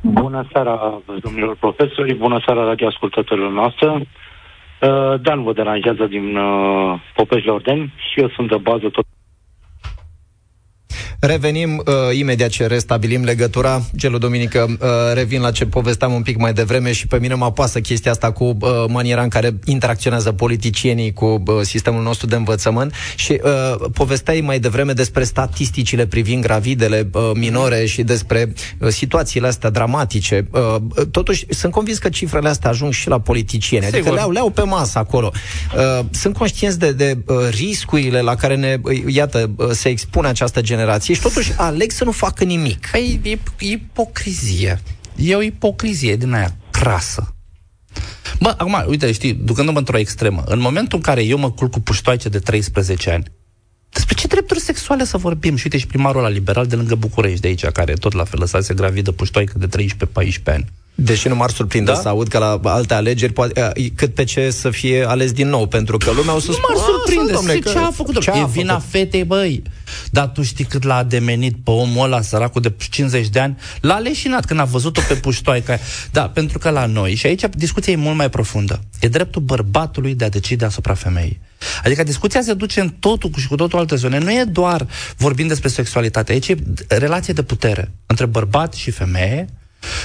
Bună 0.00 0.48
seara, 0.52 1.02
domnilor 1.22 1.56
profesori, 1.56 2.14
bună 2.14 2.42
seara, 2.46 2.64
radioascultătorilor 2.64 3.50
noastre. 3.50 3.88
Uh, 3.88 5.20
Dan 5.20 5.42
vă 5.42 5.52
deranjează 5.52 6.06
din 6.06 6.36
uh, 6.36 7.00
Popești 7.14 7.46
la 7.46 7.52
Ordeni 7.52 7.92
și 7.96 8.20
eu 8.20 8.28
sunt 8.28 8.48
de 8.48 8.56
bază 8.56 8.88
tot 8.88 9.06
Revenim 11.20 11.82
uh, 11.86 12.18
imediat 12.18 12.48
ce 12.48 12.66
restabilim 12.66 13.24
legătura. 13.24 13.82
Gelu 13.96 14.18
Duminică, 14.18 14.76
uh, 14.80 14.88
revin 15.14 15.40
la 15.40 15.50
ce 15.50 15.66
povesteam 15.66 16.12
un 16.12 16.22
pic 16.22 16.36
mai 16.36 16.52
devreme 16.52 16.92
și 16.92 17.06
pe 17.06 17.18
mine 17.18 17.34
mă 17.34 17.44
apasă 17.44 17.80
chestia 17.80 18.10
asta 18.10 18.32
cu 18.32 18.44
uh, 18.44 18.70
maniera 18.88 19.22
în 19.22 19.28
care 19.28 19.58
interacționează 19.64 20.32
politicienii 20.32 21.12
cu 21.12 21.42
uh, 21.46 21.60
sistemul 21.60 22.02
nostru 22.02 22.26
de 22.26 22.36
învățământ 22.36 22.94
și 23.16 23.40
uh, 23.42 23.88
povesteai 23.92 24.40
mai 24.40 24.58
devreme 24.58 24.92
despre 24.92 25.24
statisticile 25.24 26.06
privind 26.06 26.42
gravidele 26.42 27.08
uh, 27.12 27.30
minore 27.34 27.86
și 27.86 28.02
despre 28.02 28.52
uh, 28.78 28.88
situațiile 28.88 29.46
astea 29.46 29.70
dramatice. 29.70 30.48
Uh, 30.50 30.76
totuși, 31.10 31.46
sunt 31.48 31.72
convins 31.72 31.98
că 31.98 32.08
cifrele 32.08 32.48
astea 32.48 32.70
ajung 32.70 32.92
și 32.92 33.08
la 33.08 33.20
politicieni. 33.20 33.84
Adică 33.84 34.02
Sigur. 34.02 34.16
le-au, 34.16 34.30
le-au 34.30 34.50
pe 34.50 34.62
masă 34.62 34.98
acolo. 34.98 35.32
Uh, 35.76 36.04
sunt 36.10 36.36
conștienți 36.36 36.78
de, 36.78 36.92
de 36.92 37.18
uh, 37.26 37.36
riscurile 37.50 38.20
la 38.20 38.34
care 38.34 38.56
ne, 38.56 38.76
uh, 38.82 39.02
iată, 39.06 39.50
uh, 39.56 39.68
se 39.70 39.88
expune 39.88 40.28
această 40.28 40.60
generație 40.60 41.06
și 41.14 41.20
totuși 41.20 41.52
aleg 41.56 41.90
să 41.90 42.04
nu 42.04 42.12
facă 42.12 42.44
nimic. 42.44 42.88
Păi 42.90 43.20
e 43.22 43.38
ipocrizie. 43.58 44.82
E 45.16 45.34
o 45.34 45.42
ipocrizie 45.42 46.16
din 46.16 46.32
aia 46.32 46.56
crasă. 46.70 47.34
Bă, 48.40 48.54
acum, 48.58 48.84
uite, 48.86 49.12
știi, 49.12 49.32
ducându-mă 49.32 49.78
într-o 49.78 49.98
extremă, 49.98 50.42
în 50.46 50.60
momentul 50.60 50.98
în 50.98 51.04
care 51.04 51.22
eu 51.22 51.38
mă 51.38 51.50
culc 51.50 51.70
cu 51.70 51.80
puștoaice 51.80 52.28
de 52.28 52.38
13 52.38 53.10
ani, 53.10 53.24
despre 53.90 54.14
ce 54.14 54.26
drepturi 54.26 54.60
sexuale 54.60 55.04
să 55.04 55.16
vorbim? 55.16 55.56
Și 55.56 55.62
uite 55.64 55.78
și 55.78 55.86
primarul 55.86 56.22
la 56.22 56.28
liberal 56.28 56.66
de 56.66 56.76
lângă 56.76 56.94
București, 56.94 57.40
de 57.40 57.48
aici, 57.48 57.64
care 57.64 57.92
tot 57.92 58.12
la 58.12 58.24
fel 58.24 58.38
lăsase 58.38 58.74
gravidă 58.74 59.12
puștoaică 59.12 59.58
de 59.58 59.68
13-14 59.68 60.42
ani. 60.44 60.66
Deși 61.00 61.28
nu 61.28 61.36
m-ar 61.36 61.50
surprinde 61.50 61.92
da? 61.92 62.00
să 62.00 62.08
aud 62.08 62.28
că 62.28 62.38
la 62.38 62.60
alte 62.62 62.94
alegeri 62.94 63.32
poate, 63.32 63.72
cât 63.94 64.14
pe 64.14 64.24
ce 64.24 64.50
să 64.50 64.70
fie 64.70 65.04
ales 65.08 65.32
din 65.32 65.48
nou, 65.48 65.66
pentru 65.66 65.96
că 65.96 66.10
lumea 66.10 66.34
o 66.34 66.38
să 66.38 66.50
Nu 66.50 66.56
m-ar 66.68 66.84
surprinde, 66.84 67.32
domnule, 67.32 67.58
ce 67.58 67.78
a 67.78 67.90
făcut? 67.90 68.20
Ce 68.20 68.30
a 68.30 68.38
e 68.38 68.46
vina 68.46 68.72
făcut? 68.72 68.90
fetei, 68.90 69.24
băi. 69.24 69.62
Dar 70.10 70.26
tu 70.26 70.42
știi 70.42 70.64
cât 70.64 70.82
l-a 70.82 71.02
demenit 71.02 71.56
pe 71.64 71.70
omul 71.70 72.04
ăla, 72.04 72.20
săracul 72.20 72.62
de 72.62 72.72
50 72.90 73.28
de 73.28 73.40
ani? 73.40 73.56
L-a 73.80 73.98
leșinat 73.98 74.44
când 74.44 74.60
a 74.60 74.64
văzut-o 74.64 75.00
pe 75.08 75.14
puștoaica. 75.14 75.78
Da, 76.10 76.28
pentru 76.28 76.58
că 76.58 76.70
la 76.70 76.86
noi, 76.86 77.14
și 77.14 77.26
aici 77.26 77.42
discuția 77.50 77.92
e 77.92 77.96
mult 77.96 78.16
mai 78.16 78.30
profundă, 78.30 78.80
e 79.00 79.08
dreptul 79.08 79.42
bărbatului 79.42 80.14
de 80.14 80.24
a 80.24 80.28
decide 80.28 80.64
asupra 80.64 80.94
femeii. 80.94 81.40
Adică 81.84 82.02
discuția 82.02 82.42
se 82.42 82.54
duce 82.54 82.80
în 82.80 82.88
totul 82.88 83.30
și 83.36 83.48
cu 83.48 83.54
totul 83.54 83.78
alte 83.78 83.96
zone. 83.96 84.18
Nu 84.18 84.30
e 84.30 84.44
doar 84.44 84.86
vorbind 85.16 85.48
despre 85.48 85.68
sexualitate, 85.68 86.32
aici 86.32 86.48
e 86.48 86.56
relație 86.88 87.32
de 87.32 87.42
putere 87.42 87.92
între 88.06 88.26
bărbat 88.26 88.74
și 88.74 88.90
femeie, 88.90 89.48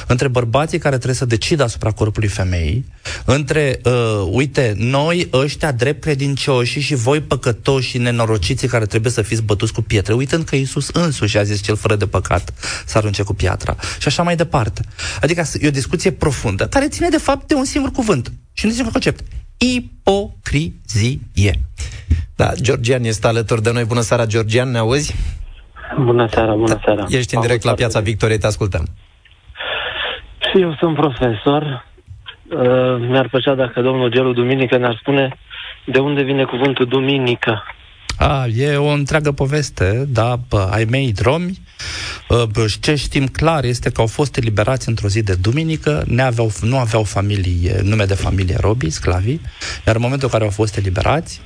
între 0.07 0.27
bărbații 0.27 0.77
care 0.77 0.95
trebuie 0.95 1.15
să 1.15 1.25
decidă 1.25 1.63
asupra 1.63 1.91
corpului 1.91 2.27
femeii, 2.27 2.85
între, 3.25 3.79
uh, 3.83 4.27
uite, 4.31 4.73
noi 4.77 5.29
ăștia 5.33 5.71
drept 5.71 6.01
credincioși 6.01 6.79
și 6.79 6.95
voi 6.95 7.21
păcătoși 7.21 7.89
și 7.89 7.97
nenorociții 7.97 8.67
care 8.67 8.85
trebuie 8.85 9.11
să 9.11 9.21
fiți 9.21 9.43
bătuți 9.43 9.73
cu 9.73 9.81
pietre, 9.81 10.13
uitând 10.13 10.43
că 10.43 10.55
Iisus 10.55 10.89
însuși 10.89 11.37
a 11.37 11.43
zis 11.43 11.61
cel 11.61 11.75
fără 11.75 11.95
de 11.95 12.07
păcat 12.07 12.53
să 12.85 12.97
arunce 12.97 13.23
cu 13.23 13.33
piatra. 13.33 13.75
Și 13.99 14.07
așa 14.07 14.23
mai 14.23 14.35
departe. 14.35 14.81
Adică 15.21 15.43
e 15.59 15.67
o 15.67 15.71
discuție 15.71 16.11
profundă, 16.11 16.67
care 16.67 16.87
ține 16.87 17.09
de 17.09 17.17
fapt 17.17 17.47
de 17.47 17.53
un 17.53 17.65
singur 17.65 17.91
cuvânt 17.91 18.31
și 18.53 18.65
un 18.65 18.71
singur 18.71 18.91
concept. 18.91 19.23
Ipocrizie. 19.57 21.19
Da, 22.35 22.51
Georgian 22.61 23.03
este 23.03 23.27
alături 23.27 23.63
de 23.63 23.71
noi. 23.71 23.83
Bună 23.83 24.01
seara, 24.01 24.25
Georgian, 24.25 24.71
ne 24.71 24.77
auzi? 24.77 25.15
Bună 26.03 26.27
seara, 26.31 26.53
bună 26.55 26.79
seara. 26.85 27.05
Ești 27.09 27.35
în 27.35 27.41
direct 27.41 27.63
la 27.63 27.73
Piața 27.73 27.99
Victoriei, 27.99 28.37
te 28.37 28.47
ascultăm. 28.47 28.85
Și 28.85 29.12
eu 30.59 30.75
sunt 30.79 30.95
profesor. 30.95 31.85
Uh, 32.49 33.07
mi-ar 33.07 33.27
plăcea 33.29 33.55
dacă 33.55 33.81
domnul 33.81 34.09
Gelu 34.09 34.33
Duminică 34.33 34.77
ne-ar 34.77 34.97
spune 34.99 35.35
de 35.85 35.99
unde 35.99 36.21
vine 36.21 36.43
cuvântul 36.43 36.85
duminică. 36.85 37.63
A, 38.17 38.45
e 38.55 38.75
o 38.75 38.87
întreagă 38.87 39.31
poveste, 39.31 40.05
da, 40.07 40.35
bă, 40.49 40.69
ai 40.71 40.85
mei 40.89 41.11
dromi. 41.11 41.57
Bă, 42.27 42.65
ce 42.81 42.95
știm 42.95 43.27
clar 43.27 43.63
este 43.63 43.89
că 43.89 44.01
au 44.01 44.07
fost 44.07 44.37
eliberați 44.37 44.89
într-o 44.89 45.07
zi 45.07 45.23
de 45.23 45.35
duminică, 45.41 46.05
aveau, 46.17 46.51
nu 46.61 46.77
aveau 46.77 47.03
familie, 47.03 47.79
nume 47.83 48.05
de 48.05 48.13
familie 48.13 48.55
robii, 48.59 48.89
sclavii, 48.89 49.41
iar 49.85 49.95
în 49.95 50.01
momentul 50.01 50.27
în 50.27 50.33
care 50.33 50.43
au 50.43 50.49
fost 50.49 50.77
eliberați, 50.77 51.41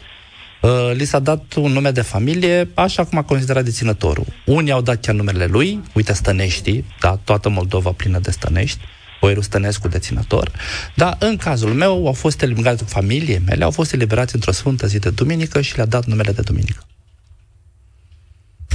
Uh, 0.61 0.91
li 0.93 1.05
s-a 1.05 1.19
dat 1.19 1.53
un 1.53 1.71
nume 1.71 1.91
de 1.91 2.01
familie 2.01 2.69
așa 2.73 3.03
cum 3.05 3.17
a 3.17 3.23
considerat 3.23 3.63
deținătorul. 3.63 4.25
Unii 4.45 4.71
au 4.71 4.81
dat 4.81 5.01
chiar 5.01 5.15
numele 5.15 5.45
lui, 5.45 5.83
uite 5.93 6.13
Stănești, 6.13 6.83
da, 6.99 7.19
toată 7.23 7.49
Moldova 7.49 7.91
plină 7.91 8.19
de 8.19 8.31
Stănești, 8.31 8.79
Boierul 9.21 9.43
Stănescu 9.43 9.87
deținător, 9.87 10.51
dar 10.95 11.15
în 11.19 11.37
cazul 11.37 11.73
meu 11.73 12.07
au 12.07 12.13
fost 12.13 12.41
eliberați, 12.41 12.83
familie 12.83 13.41
mele 13.45 13.63
au 13.63 13.71
fost 13.71 13.93
eliberați 13.93 14.35
într-o 14.35 14.51
sfântă 14.51 14.87
zi 14.87 14.99
de 14.99 15.09
duminică 15.09 15.61
și 15.61 15.75
le-a 15.75 15.85
dat 15.85 16.05
numele 16.05 16.31
de 16.31 16.41
duminică. 16.41 16.83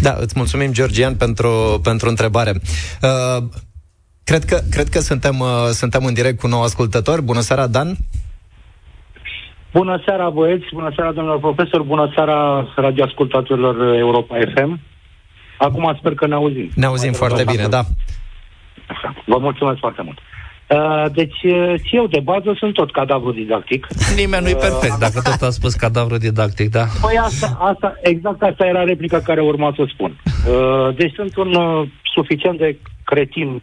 Da, 0.01 0.17
îți 0.21 0.33
mulțumim, 0.37 0.73
Georgian, 0.73 1.15
pentru, 1.15 1.81
pentru 1.83 2.09
întrebare. 2.09 2.61
Uh, 3.03 3.45
cred, 4.25 4.45
că, 4.45 4.63
cred 4.71 4.89
că 4.89 5.01
suntem, 5.01 5.39
uh, 5.39 5.69
suntem 5.73 6.05
în 6.05 6.15
direct 6.15 6.39
cu 6.39 6.47
nou 6.47 6.63
ascultător. 6.63 7.21
Bună 7.21 7.41
seara, 7.41 7.67
Dan! 7.67 7.99
Bună 9.73 10.03
seara, 10.05 10.31
băieți, 10.31 10.65
bună 10.73 10.93
seara, 10.95 11.13
domnilor 11.13 11.39
profesor, 11.39 11.83
bună 11.83 12.11
seara, 12.15 12.69
radioascultatorilor 12.77 13.95
Europa 13.95 14.37
FM. 14.55 14.81
Acum 15.59 15.97
sper 15.99 16.15
că 16.15 16.27
ne 16.27 16.35
auzim. 16.35 16.71
Ne 16.75 16.87
auzim 16.87 17.13
foarte 17.13 17.45
bine, 17.47 17.67
da. 17.67 17.83
Așa. 18.87 19.15
Vă 19.27 19.39
mulțumesc 19.39 19.79
foarte 19.79 20.03
mult. 20.03 20.19
Uh, 20.69 21.05
deci, 21.13 21.43
uh, 21.43 21.75
eu 21.91 22.07
de 22.07 22.21
bază 22.21 22.55
sunt 22.59 22.75
tot 22.75 22.93
cadavru 22.93 23.33
didactic. 23.33 23.87
Nimeni 24.17 24.43
nu-i 24.43 24.55
perfect, 24.55 24.99
dacă 24.99 25.21
tot 25.25 25.49
a 25.49 25.51
spus 25.51 25.75
cadavru 25.75 26.17
didactic, 26.17 26.71
da. 26.71 26.85
Păi 27.01 27.19
asta, 27.19 27.57
asta, 27.61 27.95
exact 28.03 28.43
asta 28.43 28.67
era 28.67 28.83
replica 28.83 29.21
care 29.21 29.41
urma 29.41 29.73
să 29.77 29.83
o 29.83 29.87
spun. 29.87 30.21
Uh, 30.25 30.95
deci 30.97 31.13
sunt 31.15 31.37
un 31.37 31.53
suficient 32.15 32.59
de 32.59 32.79
cretin 33.05 33.63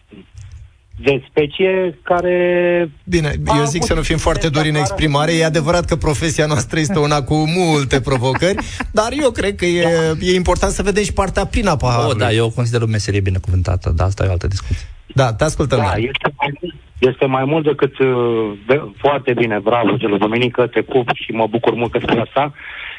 de 1.01 1.23
specie 1.29 1.99
care... 2.03 2.89
Bine, 3.03 3.31
eu 3.57 3.63
zic 3.63 3.83
să 3.83 3.93
nu 3.93 4.01
fim 4.01 4.17
foarte 4.17 4.49
duri 4.49 4.69
în 4.69 4.75
exprimare. 4.75 5.33
E 5.33 5.45
adevărat 5.45 5.85
că 5.85 5.95
profesia 5.95 6.45
noastră 6.45 6.79
este 6.79 6.99
una 6.99 7.21
cu 7.21 7.35
multe 7.35 8.01
provocări, 8.01 8.55
dar 8.91 9.09
eu 9.21 9.31
cred 9.31 9.55
că 9.55 9.65
e, 9.65 9.81
da. 9.81 10.25
e 10.25 10.35
important 10.35 10.71
să 10.71 10.83
vedem 10.83 11.03
și 11.03 11.13
partea 11.13 11.45
plină 11.45 11.69
a 11.69 11.75
paharului. 11.75 12.11
Oh, 12.11 12.17
da, 12.17 12.31
eu 12.31 12.45
o 12.45 12.49
consider 12.49 12.81
o 12.81 12.85
meserie 12.85 13.19
binecuvântată, 13.19 13.93
dar 13.95 14.07
asta 14.07 14.23
e 14.23 14.27
o 14.27 14.31
altă 14.31 14.47
discuție. 14.47 14.87
Da, 15.15 15.33
te 15.33 15.43
ascultăm. 15.43 15.77
Da, 15.77 15.93
este 15.95 16.33
mai, 16.37 16.73
este 16.99 17.25
mai 17.25 17.45
mult 17.45 17.63
decât 17.63 17.99
uh, 17.99 18.51
de, 18.67 18.81
foarte 18.97 19.33
bine, 19.33 19.59
bravo, 19.63 19.97
Gelu 19.97 20.17
Domenică, 20.17 20.67
te 20.67 20.81
pup 20.81 21.09
și 21.13 21.31
mă 21.31 21.47
bucur 21.49 21.73
mult 21.73 21.91
că 21.91 21.99
spui 22.01 22.19
asta. 22.19 22.53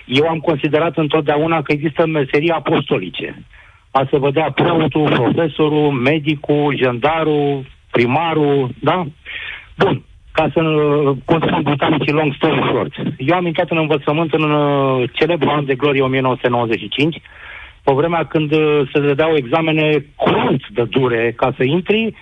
Eu 0.07 0.29
am 0.29 0.39
considerat 0.39 0.97
întotdeauna 0.97 1.63
că 1.63 1.73
există 1.73 2.07
meserii 2.07 2.51
apostolice. 2.51 3.45
A 3.91 4.07
să 4.11 4.19
vă 4.19 4.31
dea 4.31 4.51
preotul, 4.51 5.11
profesorul, 5.11 5.91
medicul, 5.91 6.77
jandarul, 6.83 7.65
primarul, 7.91 8.69
da? 8.81 9.07
Bun, 9.77 10.03
ca 10.33 10.51
să 10.55 10.61
consum 11.25 11.63
brutalicii 11.63 12.13
long 12.13 12.35
story 12.35 12.61
short. 12.69 12.93
Eu 13.19 13.37
am 13.37 13.47
intrat 13.47 13.71
în 13.71 13.77
învățământ 13.77 14.33
în 14.33 14.51
uh, 14.51 15.11
celebrul 15.13 15.51
an 15.51 15.65
de 15.65 15.75
glorie 15.75 16.03
1995, 16.03 17.21
pe 17.85 17.93
vremea 17.93 18.25
când 18.25 18.53
uh, 18.53 18.89
se 18.93 19.01
dădeau 19.01 19.35
examene 19.35 20.05
curent 20.17 20.63
de 20.69 20.85
dure 20.85 21.33
ca 21.37 21.53
să 21.57 21.65
intri. 21.65 22.15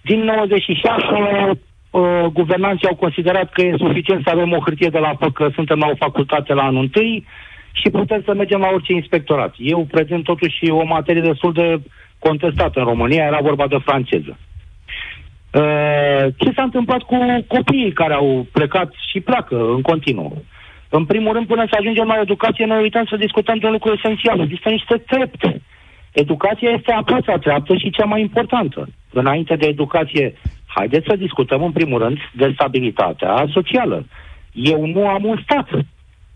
Din 0.00 0.20
96, 0.24 1.60
uh, 1.90 2.24
guvernanții 2.32 2.88
au 2.88 2.94
considerat 2.94 3.52
că 3.52 3.60
e 3.62 3.74
suficient 3.76 4.22
să 4.24 4.30
avem 4.32 4.52
o 4.52 4.62
hârtie 4.64 4.88
de 4.88 4.98
la 4.98 5.16
că 5.32 5.48
suntem 5.54 5.78
la 5.78 5.86
o 5.86 5.96
facultate 6.04 6.54
la 6.54 6.62
anul 6.62 6.82
întâi 6.82 7.24
și 7.72 7.90
putem 7.90 8.22
să 8.24 8.34
mergem 8.34 8.60
la 8.60 8.70
orice 8.72 8.92
inspectorat. 8.92 9.54
Eu 9.58 9.86
prezint 9.90 10.24
totuși 10.24 10.70
o 10.70 10.84
materie 10.84 11.20
destul 11.20 11.52
de 11.52 11.80
contestată 12.18 12.78
în 12.78 12.84
România, 12.84 13.24
era 13.24 13.38
vorba 13.42 13.66
de 13.66 13.78
franceză. 13.84 14.38
Uh, 15.56 16.26
ce 16.36 16.52
s-a 16.54 16.62
întâmplat 16.62 17.02
cu 17.02 17.16
copiii 17.46 17.92
care 17.92 18.14
au 18.14 18.46
plecat 18.52 18.92
și 19.10 19.20
pleacă 19.20 19.56
în 19.74 19.82
continuu? 19.82 20.44
În 20.88 21.04
primul 21.04 21.32
rând, 21.32 21.46
până 21.46 21.64
să 21.68 21.76
ajungem 21.78 22.06
la 22.06 22.20
educație, 22.20 22.64
noi 22.64 22.82
uităm 22.82 23.04
să 23.04 23.16
discutăm 23.16 23.58
de 23.58 23.66
un 23.66 23.72
lucru 23.72 23.92
esențial. 23.92 24.40
Există 24.40 24.68
niște 24.68 24.96
trepte. 24.96 25.62
Educația 26.12 26.70
este 26.70 26.92
a 26.92 27.02
patra 27.02 27.38
treaptă 27.38 27.76
și 27.76 27.90
cea 27.90 28.04
mai 28.04 28.20
importantă. 28.20 28.88
Înainte 29.12 29.56
de 29.56 29.66
educație, 29.66 30.34
haideți 30.66 31.06
să 31.08 31.16
discutăm 31.16 31.62
în 31.62 31.72
primul 31.72 31.98
rând 32.02 32.18
de 32.32 32.50
stabilitatea 32.54 33.46
socială. 33.52 34.06
Eu 34.52 34.86
nu 34.86 35.08
am 35.08 35.24
un 35.24 35.40
stat. 35.42 35.68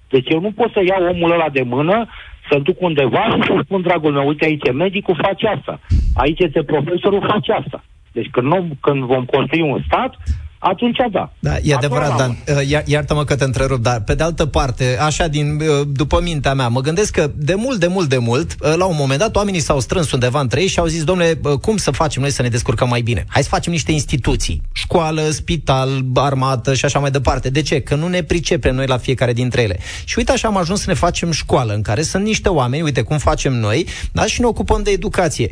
Deci 0.09 0.30
eu 0.30 0.40
nu 0.40 0.50
pot 0.50 0.72
să 0.72 0.80
iau 0.85 1.04
omul 1.04 1.33
ăla 1.33 1.48
de 1.48 1.62
mână, 1.62 2.09
să-l 2.50 2.62
duc 2.62 2.80
undeva 2.80 3.24
și 3.42 3.46
să 3.46 3.61
spun, 3.64 3.83
dragul 3.83 4.12
meu, 4.12 4.26
uite 4.26 4.44
aici 4.44 4.68
e 4.68 4.72
medicul, 4.72 5.18
face 5.22 5.46
asta. 5.46 5.80
Aici 6.14 6.40
este 6.40 6.62
profesorul, 6.62 7.26
face 7.26 7.52
asta. 7.52 7.85
Deci 8.12 8.31
când, 8.31 8.46
nu, 8.46 8.77
când 8.81 9.03
vom 9.03 9.25
construi 9.25 9.61
un 9.61 9.83
stat, 9.87 10.16
atunci 10.62 10.96
da. 11.12 11.33
Da, 11.38 11.57
e 11.62 11.75
adevărat, 11.75 12.16
Dan. 12.16 12.37
Uh, 12.49 12.83
iartă-mă 12.85 13.25
că 13.25 13.37
te 13.37 13.44
întrerup, 13.44 13.83
dar 13.83 14.01
pe 14.01 14.14
de 14.14 14.23
altă 14.23 14.46
parte, 14.46 14.99
așa 15.01 15.27
din 15.27 15.61
uh, 15.61 15.87
după 15.92 16.20
mintea 16.23 16.55
mea, 16.55 16.68
mă 16.68 16.81
gândesc 16.81 17.12
că 17.12 17.31
de 17.37 17.55
mult, 17.55 17.81
de 17.81 17.87
mult, 17.87 18.09
de 18.09 18.18
mult, 18.18 18.55
uh, 18.61 18.75
la 18.77 18.85
un 18.85 18.96
moment 18.99 19.20
dat, 19.20 19.37
oamenii 19.37 19.61
s-au 19.61 19.81
strâns 19.81 20.12
undeva 20.12 20.40
între 20.40 20.61
ei 20.61 20.66
și 20.66 20.79
au 20.79 20.87
zis, 20.87 21.05
domnule, 21.05 21.40
cum 21.61 21.77
să 21.77 21.90
facem 21.90 22.23
noi 22.23 22.31
să 22.31 22.42
ne 22.42 22.49
descurcăm 22.49 22.88
mai 22.88 23.01
bine? 23.01 23.25
Hai 23.29 23.42
să 23.42 23.49
facem 23.49 23.73
niște 23.73 23.92
instituții, 23.92 24.62
școală, 24.73 25.23
spital, 25.31 26.05
armată 26.14 26.75
și 26.75 26.85
așa 26.85 26.99
mai 26.99 27.11
departe. 27.11 27.51
De 27.51 27.62
ce? 27.62 27.81
Că 27.81 27.94
nu 27.94 28.09
ne 28.09 28.23
pricepem 28.23 28.75
noi 28.75 28.87
la 28.87 28.99
fiecare 28.99 29.33
dintre 29.33 29.62
ele. 29.62 29.79
Și 30.05 30.14
uite 30.18 30.33
așa 30.33 30.49
am 30.49 30.57
ajuns 30.57 30.81
să 30.81 30.85
ne 30.88 30.94
facem 30.94 31.31
școală 31.31 31.73
în 31.73 31.83
care 31.83 32.03
sunt 32.03 32.25
niște 32.25 32.49
oameni, 32.49 32.83
uite 32.83 33.03
cum 33.03 33.18
facem 33.18 33.53
noi, 33.53 33.87
da, 34.12 34.27
și 34.27 34.40
ne 34.40 34.46
ocupăm 34.46 34.83
de 34.83 34.90
educație. 34.90 35.51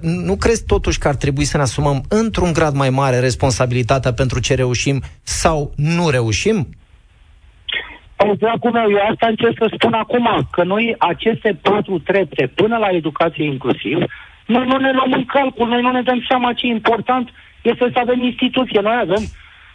Nu 0.00 0.36
crezi 0.36 0.64
totuși 0.64 0.98
că 0.98 1.08
ar 1.08 1.14
trebui 1.14 1.44
să 1.44 1.56
ne 1.56 1.62
asumăm 1.62 2.04
într-un 2.08 2.52
grad 2.52 2.74
mai 2.74 2.90
mare 2.90 3.18
responsabilitatea 3.18 4.12
pentru 4.12 4.40
ce 4.46 4.54
reușim 4.54 4.98
sau 5.22 5.58
nu 5.76 6.10
reușim? 6.10 6.58
Dragul 8.38 8.70
meu, 8.70 8.90
eu 8.90 9.06
asta 9.10 9.26
încerc 9.26 9.56
să 9.58 9.68
spun 9.74 9.92
acum, 9.92 10.28
că 10.50 10.62
noi 10.64 10.94
aceste 10.98 11.58
patru 11.62 11.98
trepte, 11.98 12.52
până 12.54 12.76
la 12.76 12.88
educație 12.88 13.44
inclusiv, 13.44 13.96
noi 14.46 14.66
nu 14.66 14.76
ne 14.76 14.92
luăm 14.92 15.12
în 15.12 15.24
calcul, 15.24 15.68
noi 15.68 15.80
nu 15.80 15.90
ne 15.90 16.02
dăm 16.02 16.24
seama 16.28 16.52
ce 16.52 16.66
important 16.66 17.28
este 17.62 17.90
să 17.92 17.98
avem 17.98 18.22
instituție. 18.22 18.80
Noi 18.80 18.98
avem 19.00 19.22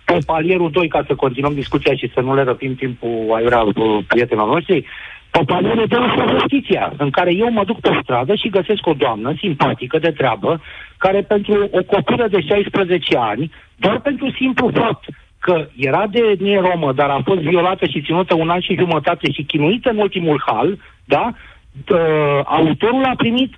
pe 0.05 0.17
palierul 0.25 0.71
2, 0.71 0.87
ca 0.87 1.03
să 1.07 1.15
continuăm 1.15 1.53
discuția 1.53 1.95
și 1.95 2.11
să 2.13 2.19
nu 2.21 2.35
le 2.35 2.43
răpim 2.43 2.75
timpul 2.75 3.31
aiurea 3.35 3.63
prietenilor 4.07 4.49
noștri, 4.53 4.85
Popanele 5.31 5.85
de 5.85 5.97
justiția, 6.29 6.93
în 6.97 7.09
care 7.09 7.33
eu 7.33 7.51
mă 7.51 7.63
duc 7.63 7.79
pe 7.79 7.99
stradă 8.01 8.35
și 8.35 8.49
găsesc 8.49 8.87
o 8.87 8.93
doamnă 8.93 9.33
simpatică 9.37 9.99
de 9.99 10.11
treabă, 10.11 10.61
care 11.03 11.21
pentru 11.21 11.53
o 11.71 11.83
copilă 11.83 12.27
de 12.27 12.41
16 12.41 13.17
ani, 13.17 13.51
doar 13.75 13.99
pentru 13.99 14.31
simplu 14.31 14.71
fapt 14.73 15.03
că 15.39 15.67
era 15.75 16.03
de 16.07 16.19
etnie 16.31 16.59
romă, 16.59 16.93
dar 16.93 17.09
a 17.09 17.21
fost 17.23 17.39
violată 17.39 17.85
și 17.85 18.01
ținută 18.01 18.33
un 18.35 18.49
an 18.49 18.59
și 18.59 18.81
jumătate 18.83 19.31
și 19.31 19.43
chinuită 19.43 19.89
în 19.89 19.97
ultimul 19.97 20.43
hal, 20.45 20.79
da? 21.05 21.25
Uh, 21.91 22.41
autorul 22.43 23.03
a 23.03 23.15
primit 23.17 23.53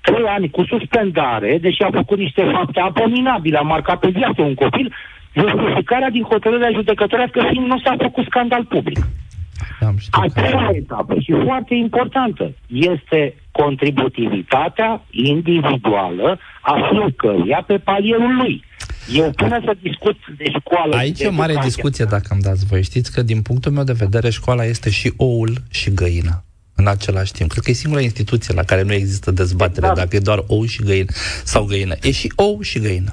trei 0.00 0.26
ani 0.26 0.50
cu 0.50 0.64
suspendare, 0.64 1.58
deși 1.60 1.82
a 1.82 1.90
făcut 1.92 2.18
niște 2.18 2.42
fapte 2.52 2.80
abominabile, 2.80 3.58
a 3.58 3.70
marcat 3.74 3.98
pe 3.98 4.08
viață 4.08 4.42
un 4.42 4.54
copil, 4.54 4.94
justificarea 5.34 6.10
din 6.10 6.22
hotărârea 6.22 6.70
judecătorească 6.72 7.46
fiind 7.50 7.66
nu 7.66 7.78
s-a 7.78 7.94
făcut 7.98 8.24
scandal 8.24 8.64
public. 8.64 8.98
Am 9.80 9.96
A 10.10 10.24
treia 10.34 10.70
etapă 10.72 11.14
și 11.20 11.32
foarte 11.44 11.74
importantă 11.74 12.52
este 12.66 13.34
contributivitatea 13.50 15.02
individuală 15.10 16.38
a 16.62 16.74
fiecăruia 16.90 17.64
pe 17.66 17.78
palierul 17.78 18.36
lui. 18.36 18.64
Eu 19.12 19.30
până 19.30 19.60
să 19.64 19.76
discut 19.82 20.16
de 20.36 20.44
școală... 20.58 20.96
Aici 20.96 21.18
de 21.18 21.24
e 21.24 21.28
o 21.28 21.32
mare 21.32 21.52
educație, 21.52 21.72
discuție, 21.74 22.04
dacă 22.04 22.28
îmi 22.30 22.42
dați 22.42 22.66
voi. 22.66 22.82
Știți 22.82 23.12
că, 23.12 23.22
din 23.22 23.42
punctul 23.42 23.72
meu 23.72 23.84
de 23.84 23.92
vedere, 23.92 24.30
școala 24.30 24.64
este 24.64 24.90
și 24.90 25.12
oul 25.16 25.52
și 25.70 25.90
găina 25.90 26.44
în 26.74 26.86
același 26.86 27.32
timp. 27.32 27.50
Cred 27.50 27.64
că 27.64 27.70
e 27.70 27.74
singura 27.74 28.00
instituție 28.00 28.54
la 28.54 28.62
care 28.62 28.82
nu 28.82 28.92
există 28.92 29.30
dezbatere 29.30 29.86
Exact. 29.86 29.96
dacă 29.96 30.16
e 30.16 30.18
doar 30.18 30.44
ou 30.46 30.64
și 30.64 30.82
găină 30.82 31.12
sau 31.44 31.64
găină. 31.64 31.94
E 32.02 32.10
și 32.10 32.32
ou 32.36 32.60
și 32.60 32.78
găină. 32.78 33.12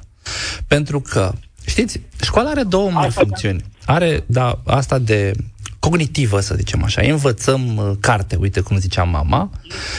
Pentru 0.67 0.99
că, 0.99 1.31
știți, 1.65 2.01
școala 2.23 2.49
are 2.49 2.63
două 2.63 2.89
mari 2.91 3.07
Asta 3.07 3.19
da. 3.19 3.25
funcțiuni. 3.25 3.63
Are, 3.85 4.23
da, 4.25 4.61
asta 4.65 4.99
de 4.99 5.31
cognitivă, 5.79 6.39
să 6.39 6.55
zicem 6.55 6.83
așa. 6.83 7.01
Învățăm 7.01 7.77
uh, 7.77 7.91
carte, 7.99 8.35
uite 8.35 8.61
cum 8.61 8.77
zicea 8.77 9.03
mama, 9.03 9.49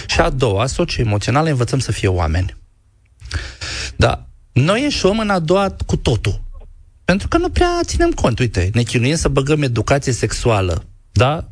și 0.06 0.20
a 0.20 0.30
doua, 0.30 0.66
socioemoțională, 0.66 1.48
învățăm 1.48 1.78
să 1.78 1.92
fie 1.92 2.08
oameni. 2.08 2.56
Da, 4.00 4.26
noi 4.52 4.82
ieșim 4.82 5.18
în 5.18 5.30
a 5.30 5.38
doua 5.38 5.76
cu 5.86 5.96
totul. 5.96 6.40
Pentru 7.04 7.28
că 7.28 7.38
nu 7.38 7.48
prea 7.50 7.80
ținem 7.84 8.10
cont. 8.10 8.38
Uite, 8.38 8.70
ne 8.72 8.82
chinuim 8.82 9.14
să 9.14 9.28
băgăm 9.28 9.62
educație 9.62 10.12
sexuală. 10.12 10.84
Da? 11.12 11.48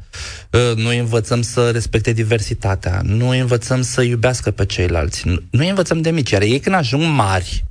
Uh, 0.53 0.77
Nu 0.77 0.89
învățăm 0.89 1.43
să 1.43 1.71
respecte 1.71 2.13
diversitatea, 2.13 3.01
nu 3.05 3.29
învățăm 3.29 3.83
să 3.83 4.03
iubească 4.03 4.51
pe 4.51 4.67
ceilalți, 4.67 5.27
nu- 5.29 5.43
nu 5.51 5.69
învățăm 5.69 6.01
de 6.01 6.11
mici. 6.11 6.31
Iar 6.31 6.43
ei 6.43 6.61
când 6.61 6.75
ajung 6.75 7.03
mari, 7.03 7.65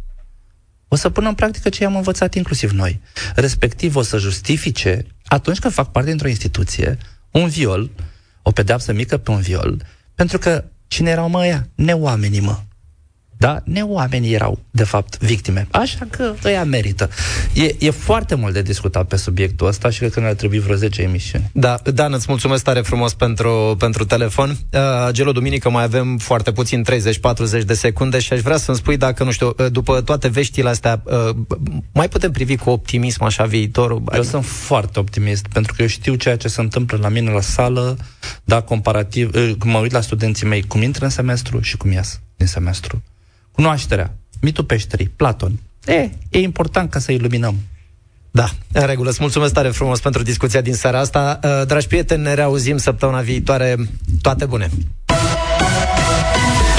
o 0.88 0.96
să 0.96 1.10
pună 1.10 1.28
în 1.28 1.34
practică 1.34 1.70
ce 1.70 1.84
i-am 1.84 1.96
învățat 1.96 2.34
inclusiv 2.36 2.72
noi. 2.72 3.00
Respectiv 3.36 3.96
o 3.96 4.02
să 4.02 4.18
justifice, 4.18 5.06
atunci 5.26 5.60
când 5.60 5.74
fac 5.74 5.92
parte 5.92 6.10
dintr-o 6.10 6.28
instituție, 6.28 6.98
un 7.32 7.48
viol, 7.48 7.90
o 8.42 8.52
pedeapsă 8.52 8.94
mică 8.94 9.18
pe 9.18 9.32
un 9.32 9.40
viol, 9.42 9.82
pentru 10.16 10.38
că 10.38 10.64
cine 10.88 11.10
erau 11.10 11.30
mă 11.30 11.40
ăia? 11.40 11.68
Neoamenii, 11.76 12.40
mă. 12.40 12.60
Da? 13.38 13.62
Neoamenii 13.64 14.34
erau, 14.34 14.60
de 14.72 14.84
fapt, 14.84 15.18
victime. 15.18 15.68
Așa 15.72 16.08
că 16.10 16.34
ăia 16.46 16.64
merită. 16.64 17.10
E, 17.54 17.76
e 17.80 17.90
foarte 17.90 18.36
mult 18.36 18.54
de 18.54 18.62
discutat 18.62 19.08
pe 19.08 19.16
subiectul 19.16 19.68
ăsta 19.68 19.90
și 19.90 19.98
cred 19.98 20.12
că 20.12 20.20
ne-ar 20.20 20.34
trebui 20.34 20.60
vreo 20.60 20.76
10 20.76 21.02
emisiuni. 21.02 21.50
Da, 21.54 21.80
Dan, 21.94 22.14
îți 22.14 22.26
mulțumesc 22.30 22.64
tare 22.64 22.82
frumos 22.82 23.14
pentru, 23.14 23.76
pentru 23.80 24.06
telefon. 24.06 24.50
Uh, 24.50 24.80
Gelo 25.12 25.32
Duminică, 25.32 25.70
mai 25.70 25.84
avem 25.84 26.18
foarte 26.18 26.52
puțin, 26.52 26.86
30-40 27.62 27.64
de 27.66 27.74
secunde 27.74 28.20
și 28.20 28.34
aș 28.34 28.40
vrea 28.40 28.58
să-mi 28.58 28.78
spui 28.78 28.98
dacă, 28.98 29.24
nu 29.24 29.32
știu, 29.32 29.54
uh, 29.58 29.66
după 29.72 30.02
toate 30.02 30.28
veștile 30.28 30.70
astea, 30.70 31.02
uh, 31.04 31.36
mai 31.94 32.10
putem 32.10 32.32
privi 32.32 32.56
cu 32.56 32.70
optimism 32.70 33.24
așa 33.24 33.44
viitorul? 33.44 34.04
Eu 34.14 34.24
sunt 34.24 34.46
foarte 34.46 35.00
optimist, 35.00 35.48
pentru 35.48 35.74
că 35.76 35.82
eu 35.82 35.88
știu 35.88 36.16
ceea 36.16 36.38
ce 36.38 36.48
se 36.48 36.62
întâmplă 36.62 36.98
la 37.02 37.10
mine 37.10 37.32
la 37.32 37.42
sală, 37.42 37.98
da, 38.44 38.62
comparativ, 38.62 39.36
eh, 39.36 39.56
când 39.60 39.74
mă 39.74 39.78
uit 39.78 39.92
la 39.92 40.02
studenții 40.02 40.48
mei, 40.48 40.64
cum 40.64 40.82
intră 40.82 41.04
în 41.04 41.12
semestru 41.12 41.62
și 41.62 41.78
cum 41.78 41.92
ies 41.92 42.20
din 42.38 42.48
semestru. 42.48 43.04
Cunoașterea, 43.58 44.14
mitul 44.42 44.64
peșterii, 44.64 45.12
Platon. 45.16 45.60
E, 45.86 46.10
e 46.30 46.40
important 46.40 46.90
ca 46.90 47.00
să 47.00 47.12
iluminăm. 47.12 47.56
Da, 48.32 48.50
în 48.72 48.86
regulă. 48.86 49.10
Îți 49.10 49.18
mulțumesc 49.22 49.54
tare 49.54 49.70
frumos 49.70 50.00
pentru 50.00 50.24
discuția 50.24 50.62
din 50.62 50.74
seara 50.74 51.00
asta. 51.00 51.40
Uh, 51.44 51.66
Dragi 51.66 51.88
prieteni, 51.88 52.24
ne 52.24 52.34
reauzim 52.34 52.78
săptămâna 52.78 53.22
viitoare. 53.22 53.76
Toate 54.22 54.46
bune! 54.46 54.70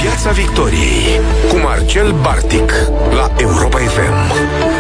Piața 0.01 0.31
Victoriei 0.31 1.21
cu 1.49 1.57
Marcel 1.57 2.13
Bartic 2.13 2.73
la 3.15 3.35
Europa 3.39 3.79
FM. 3.79 4.78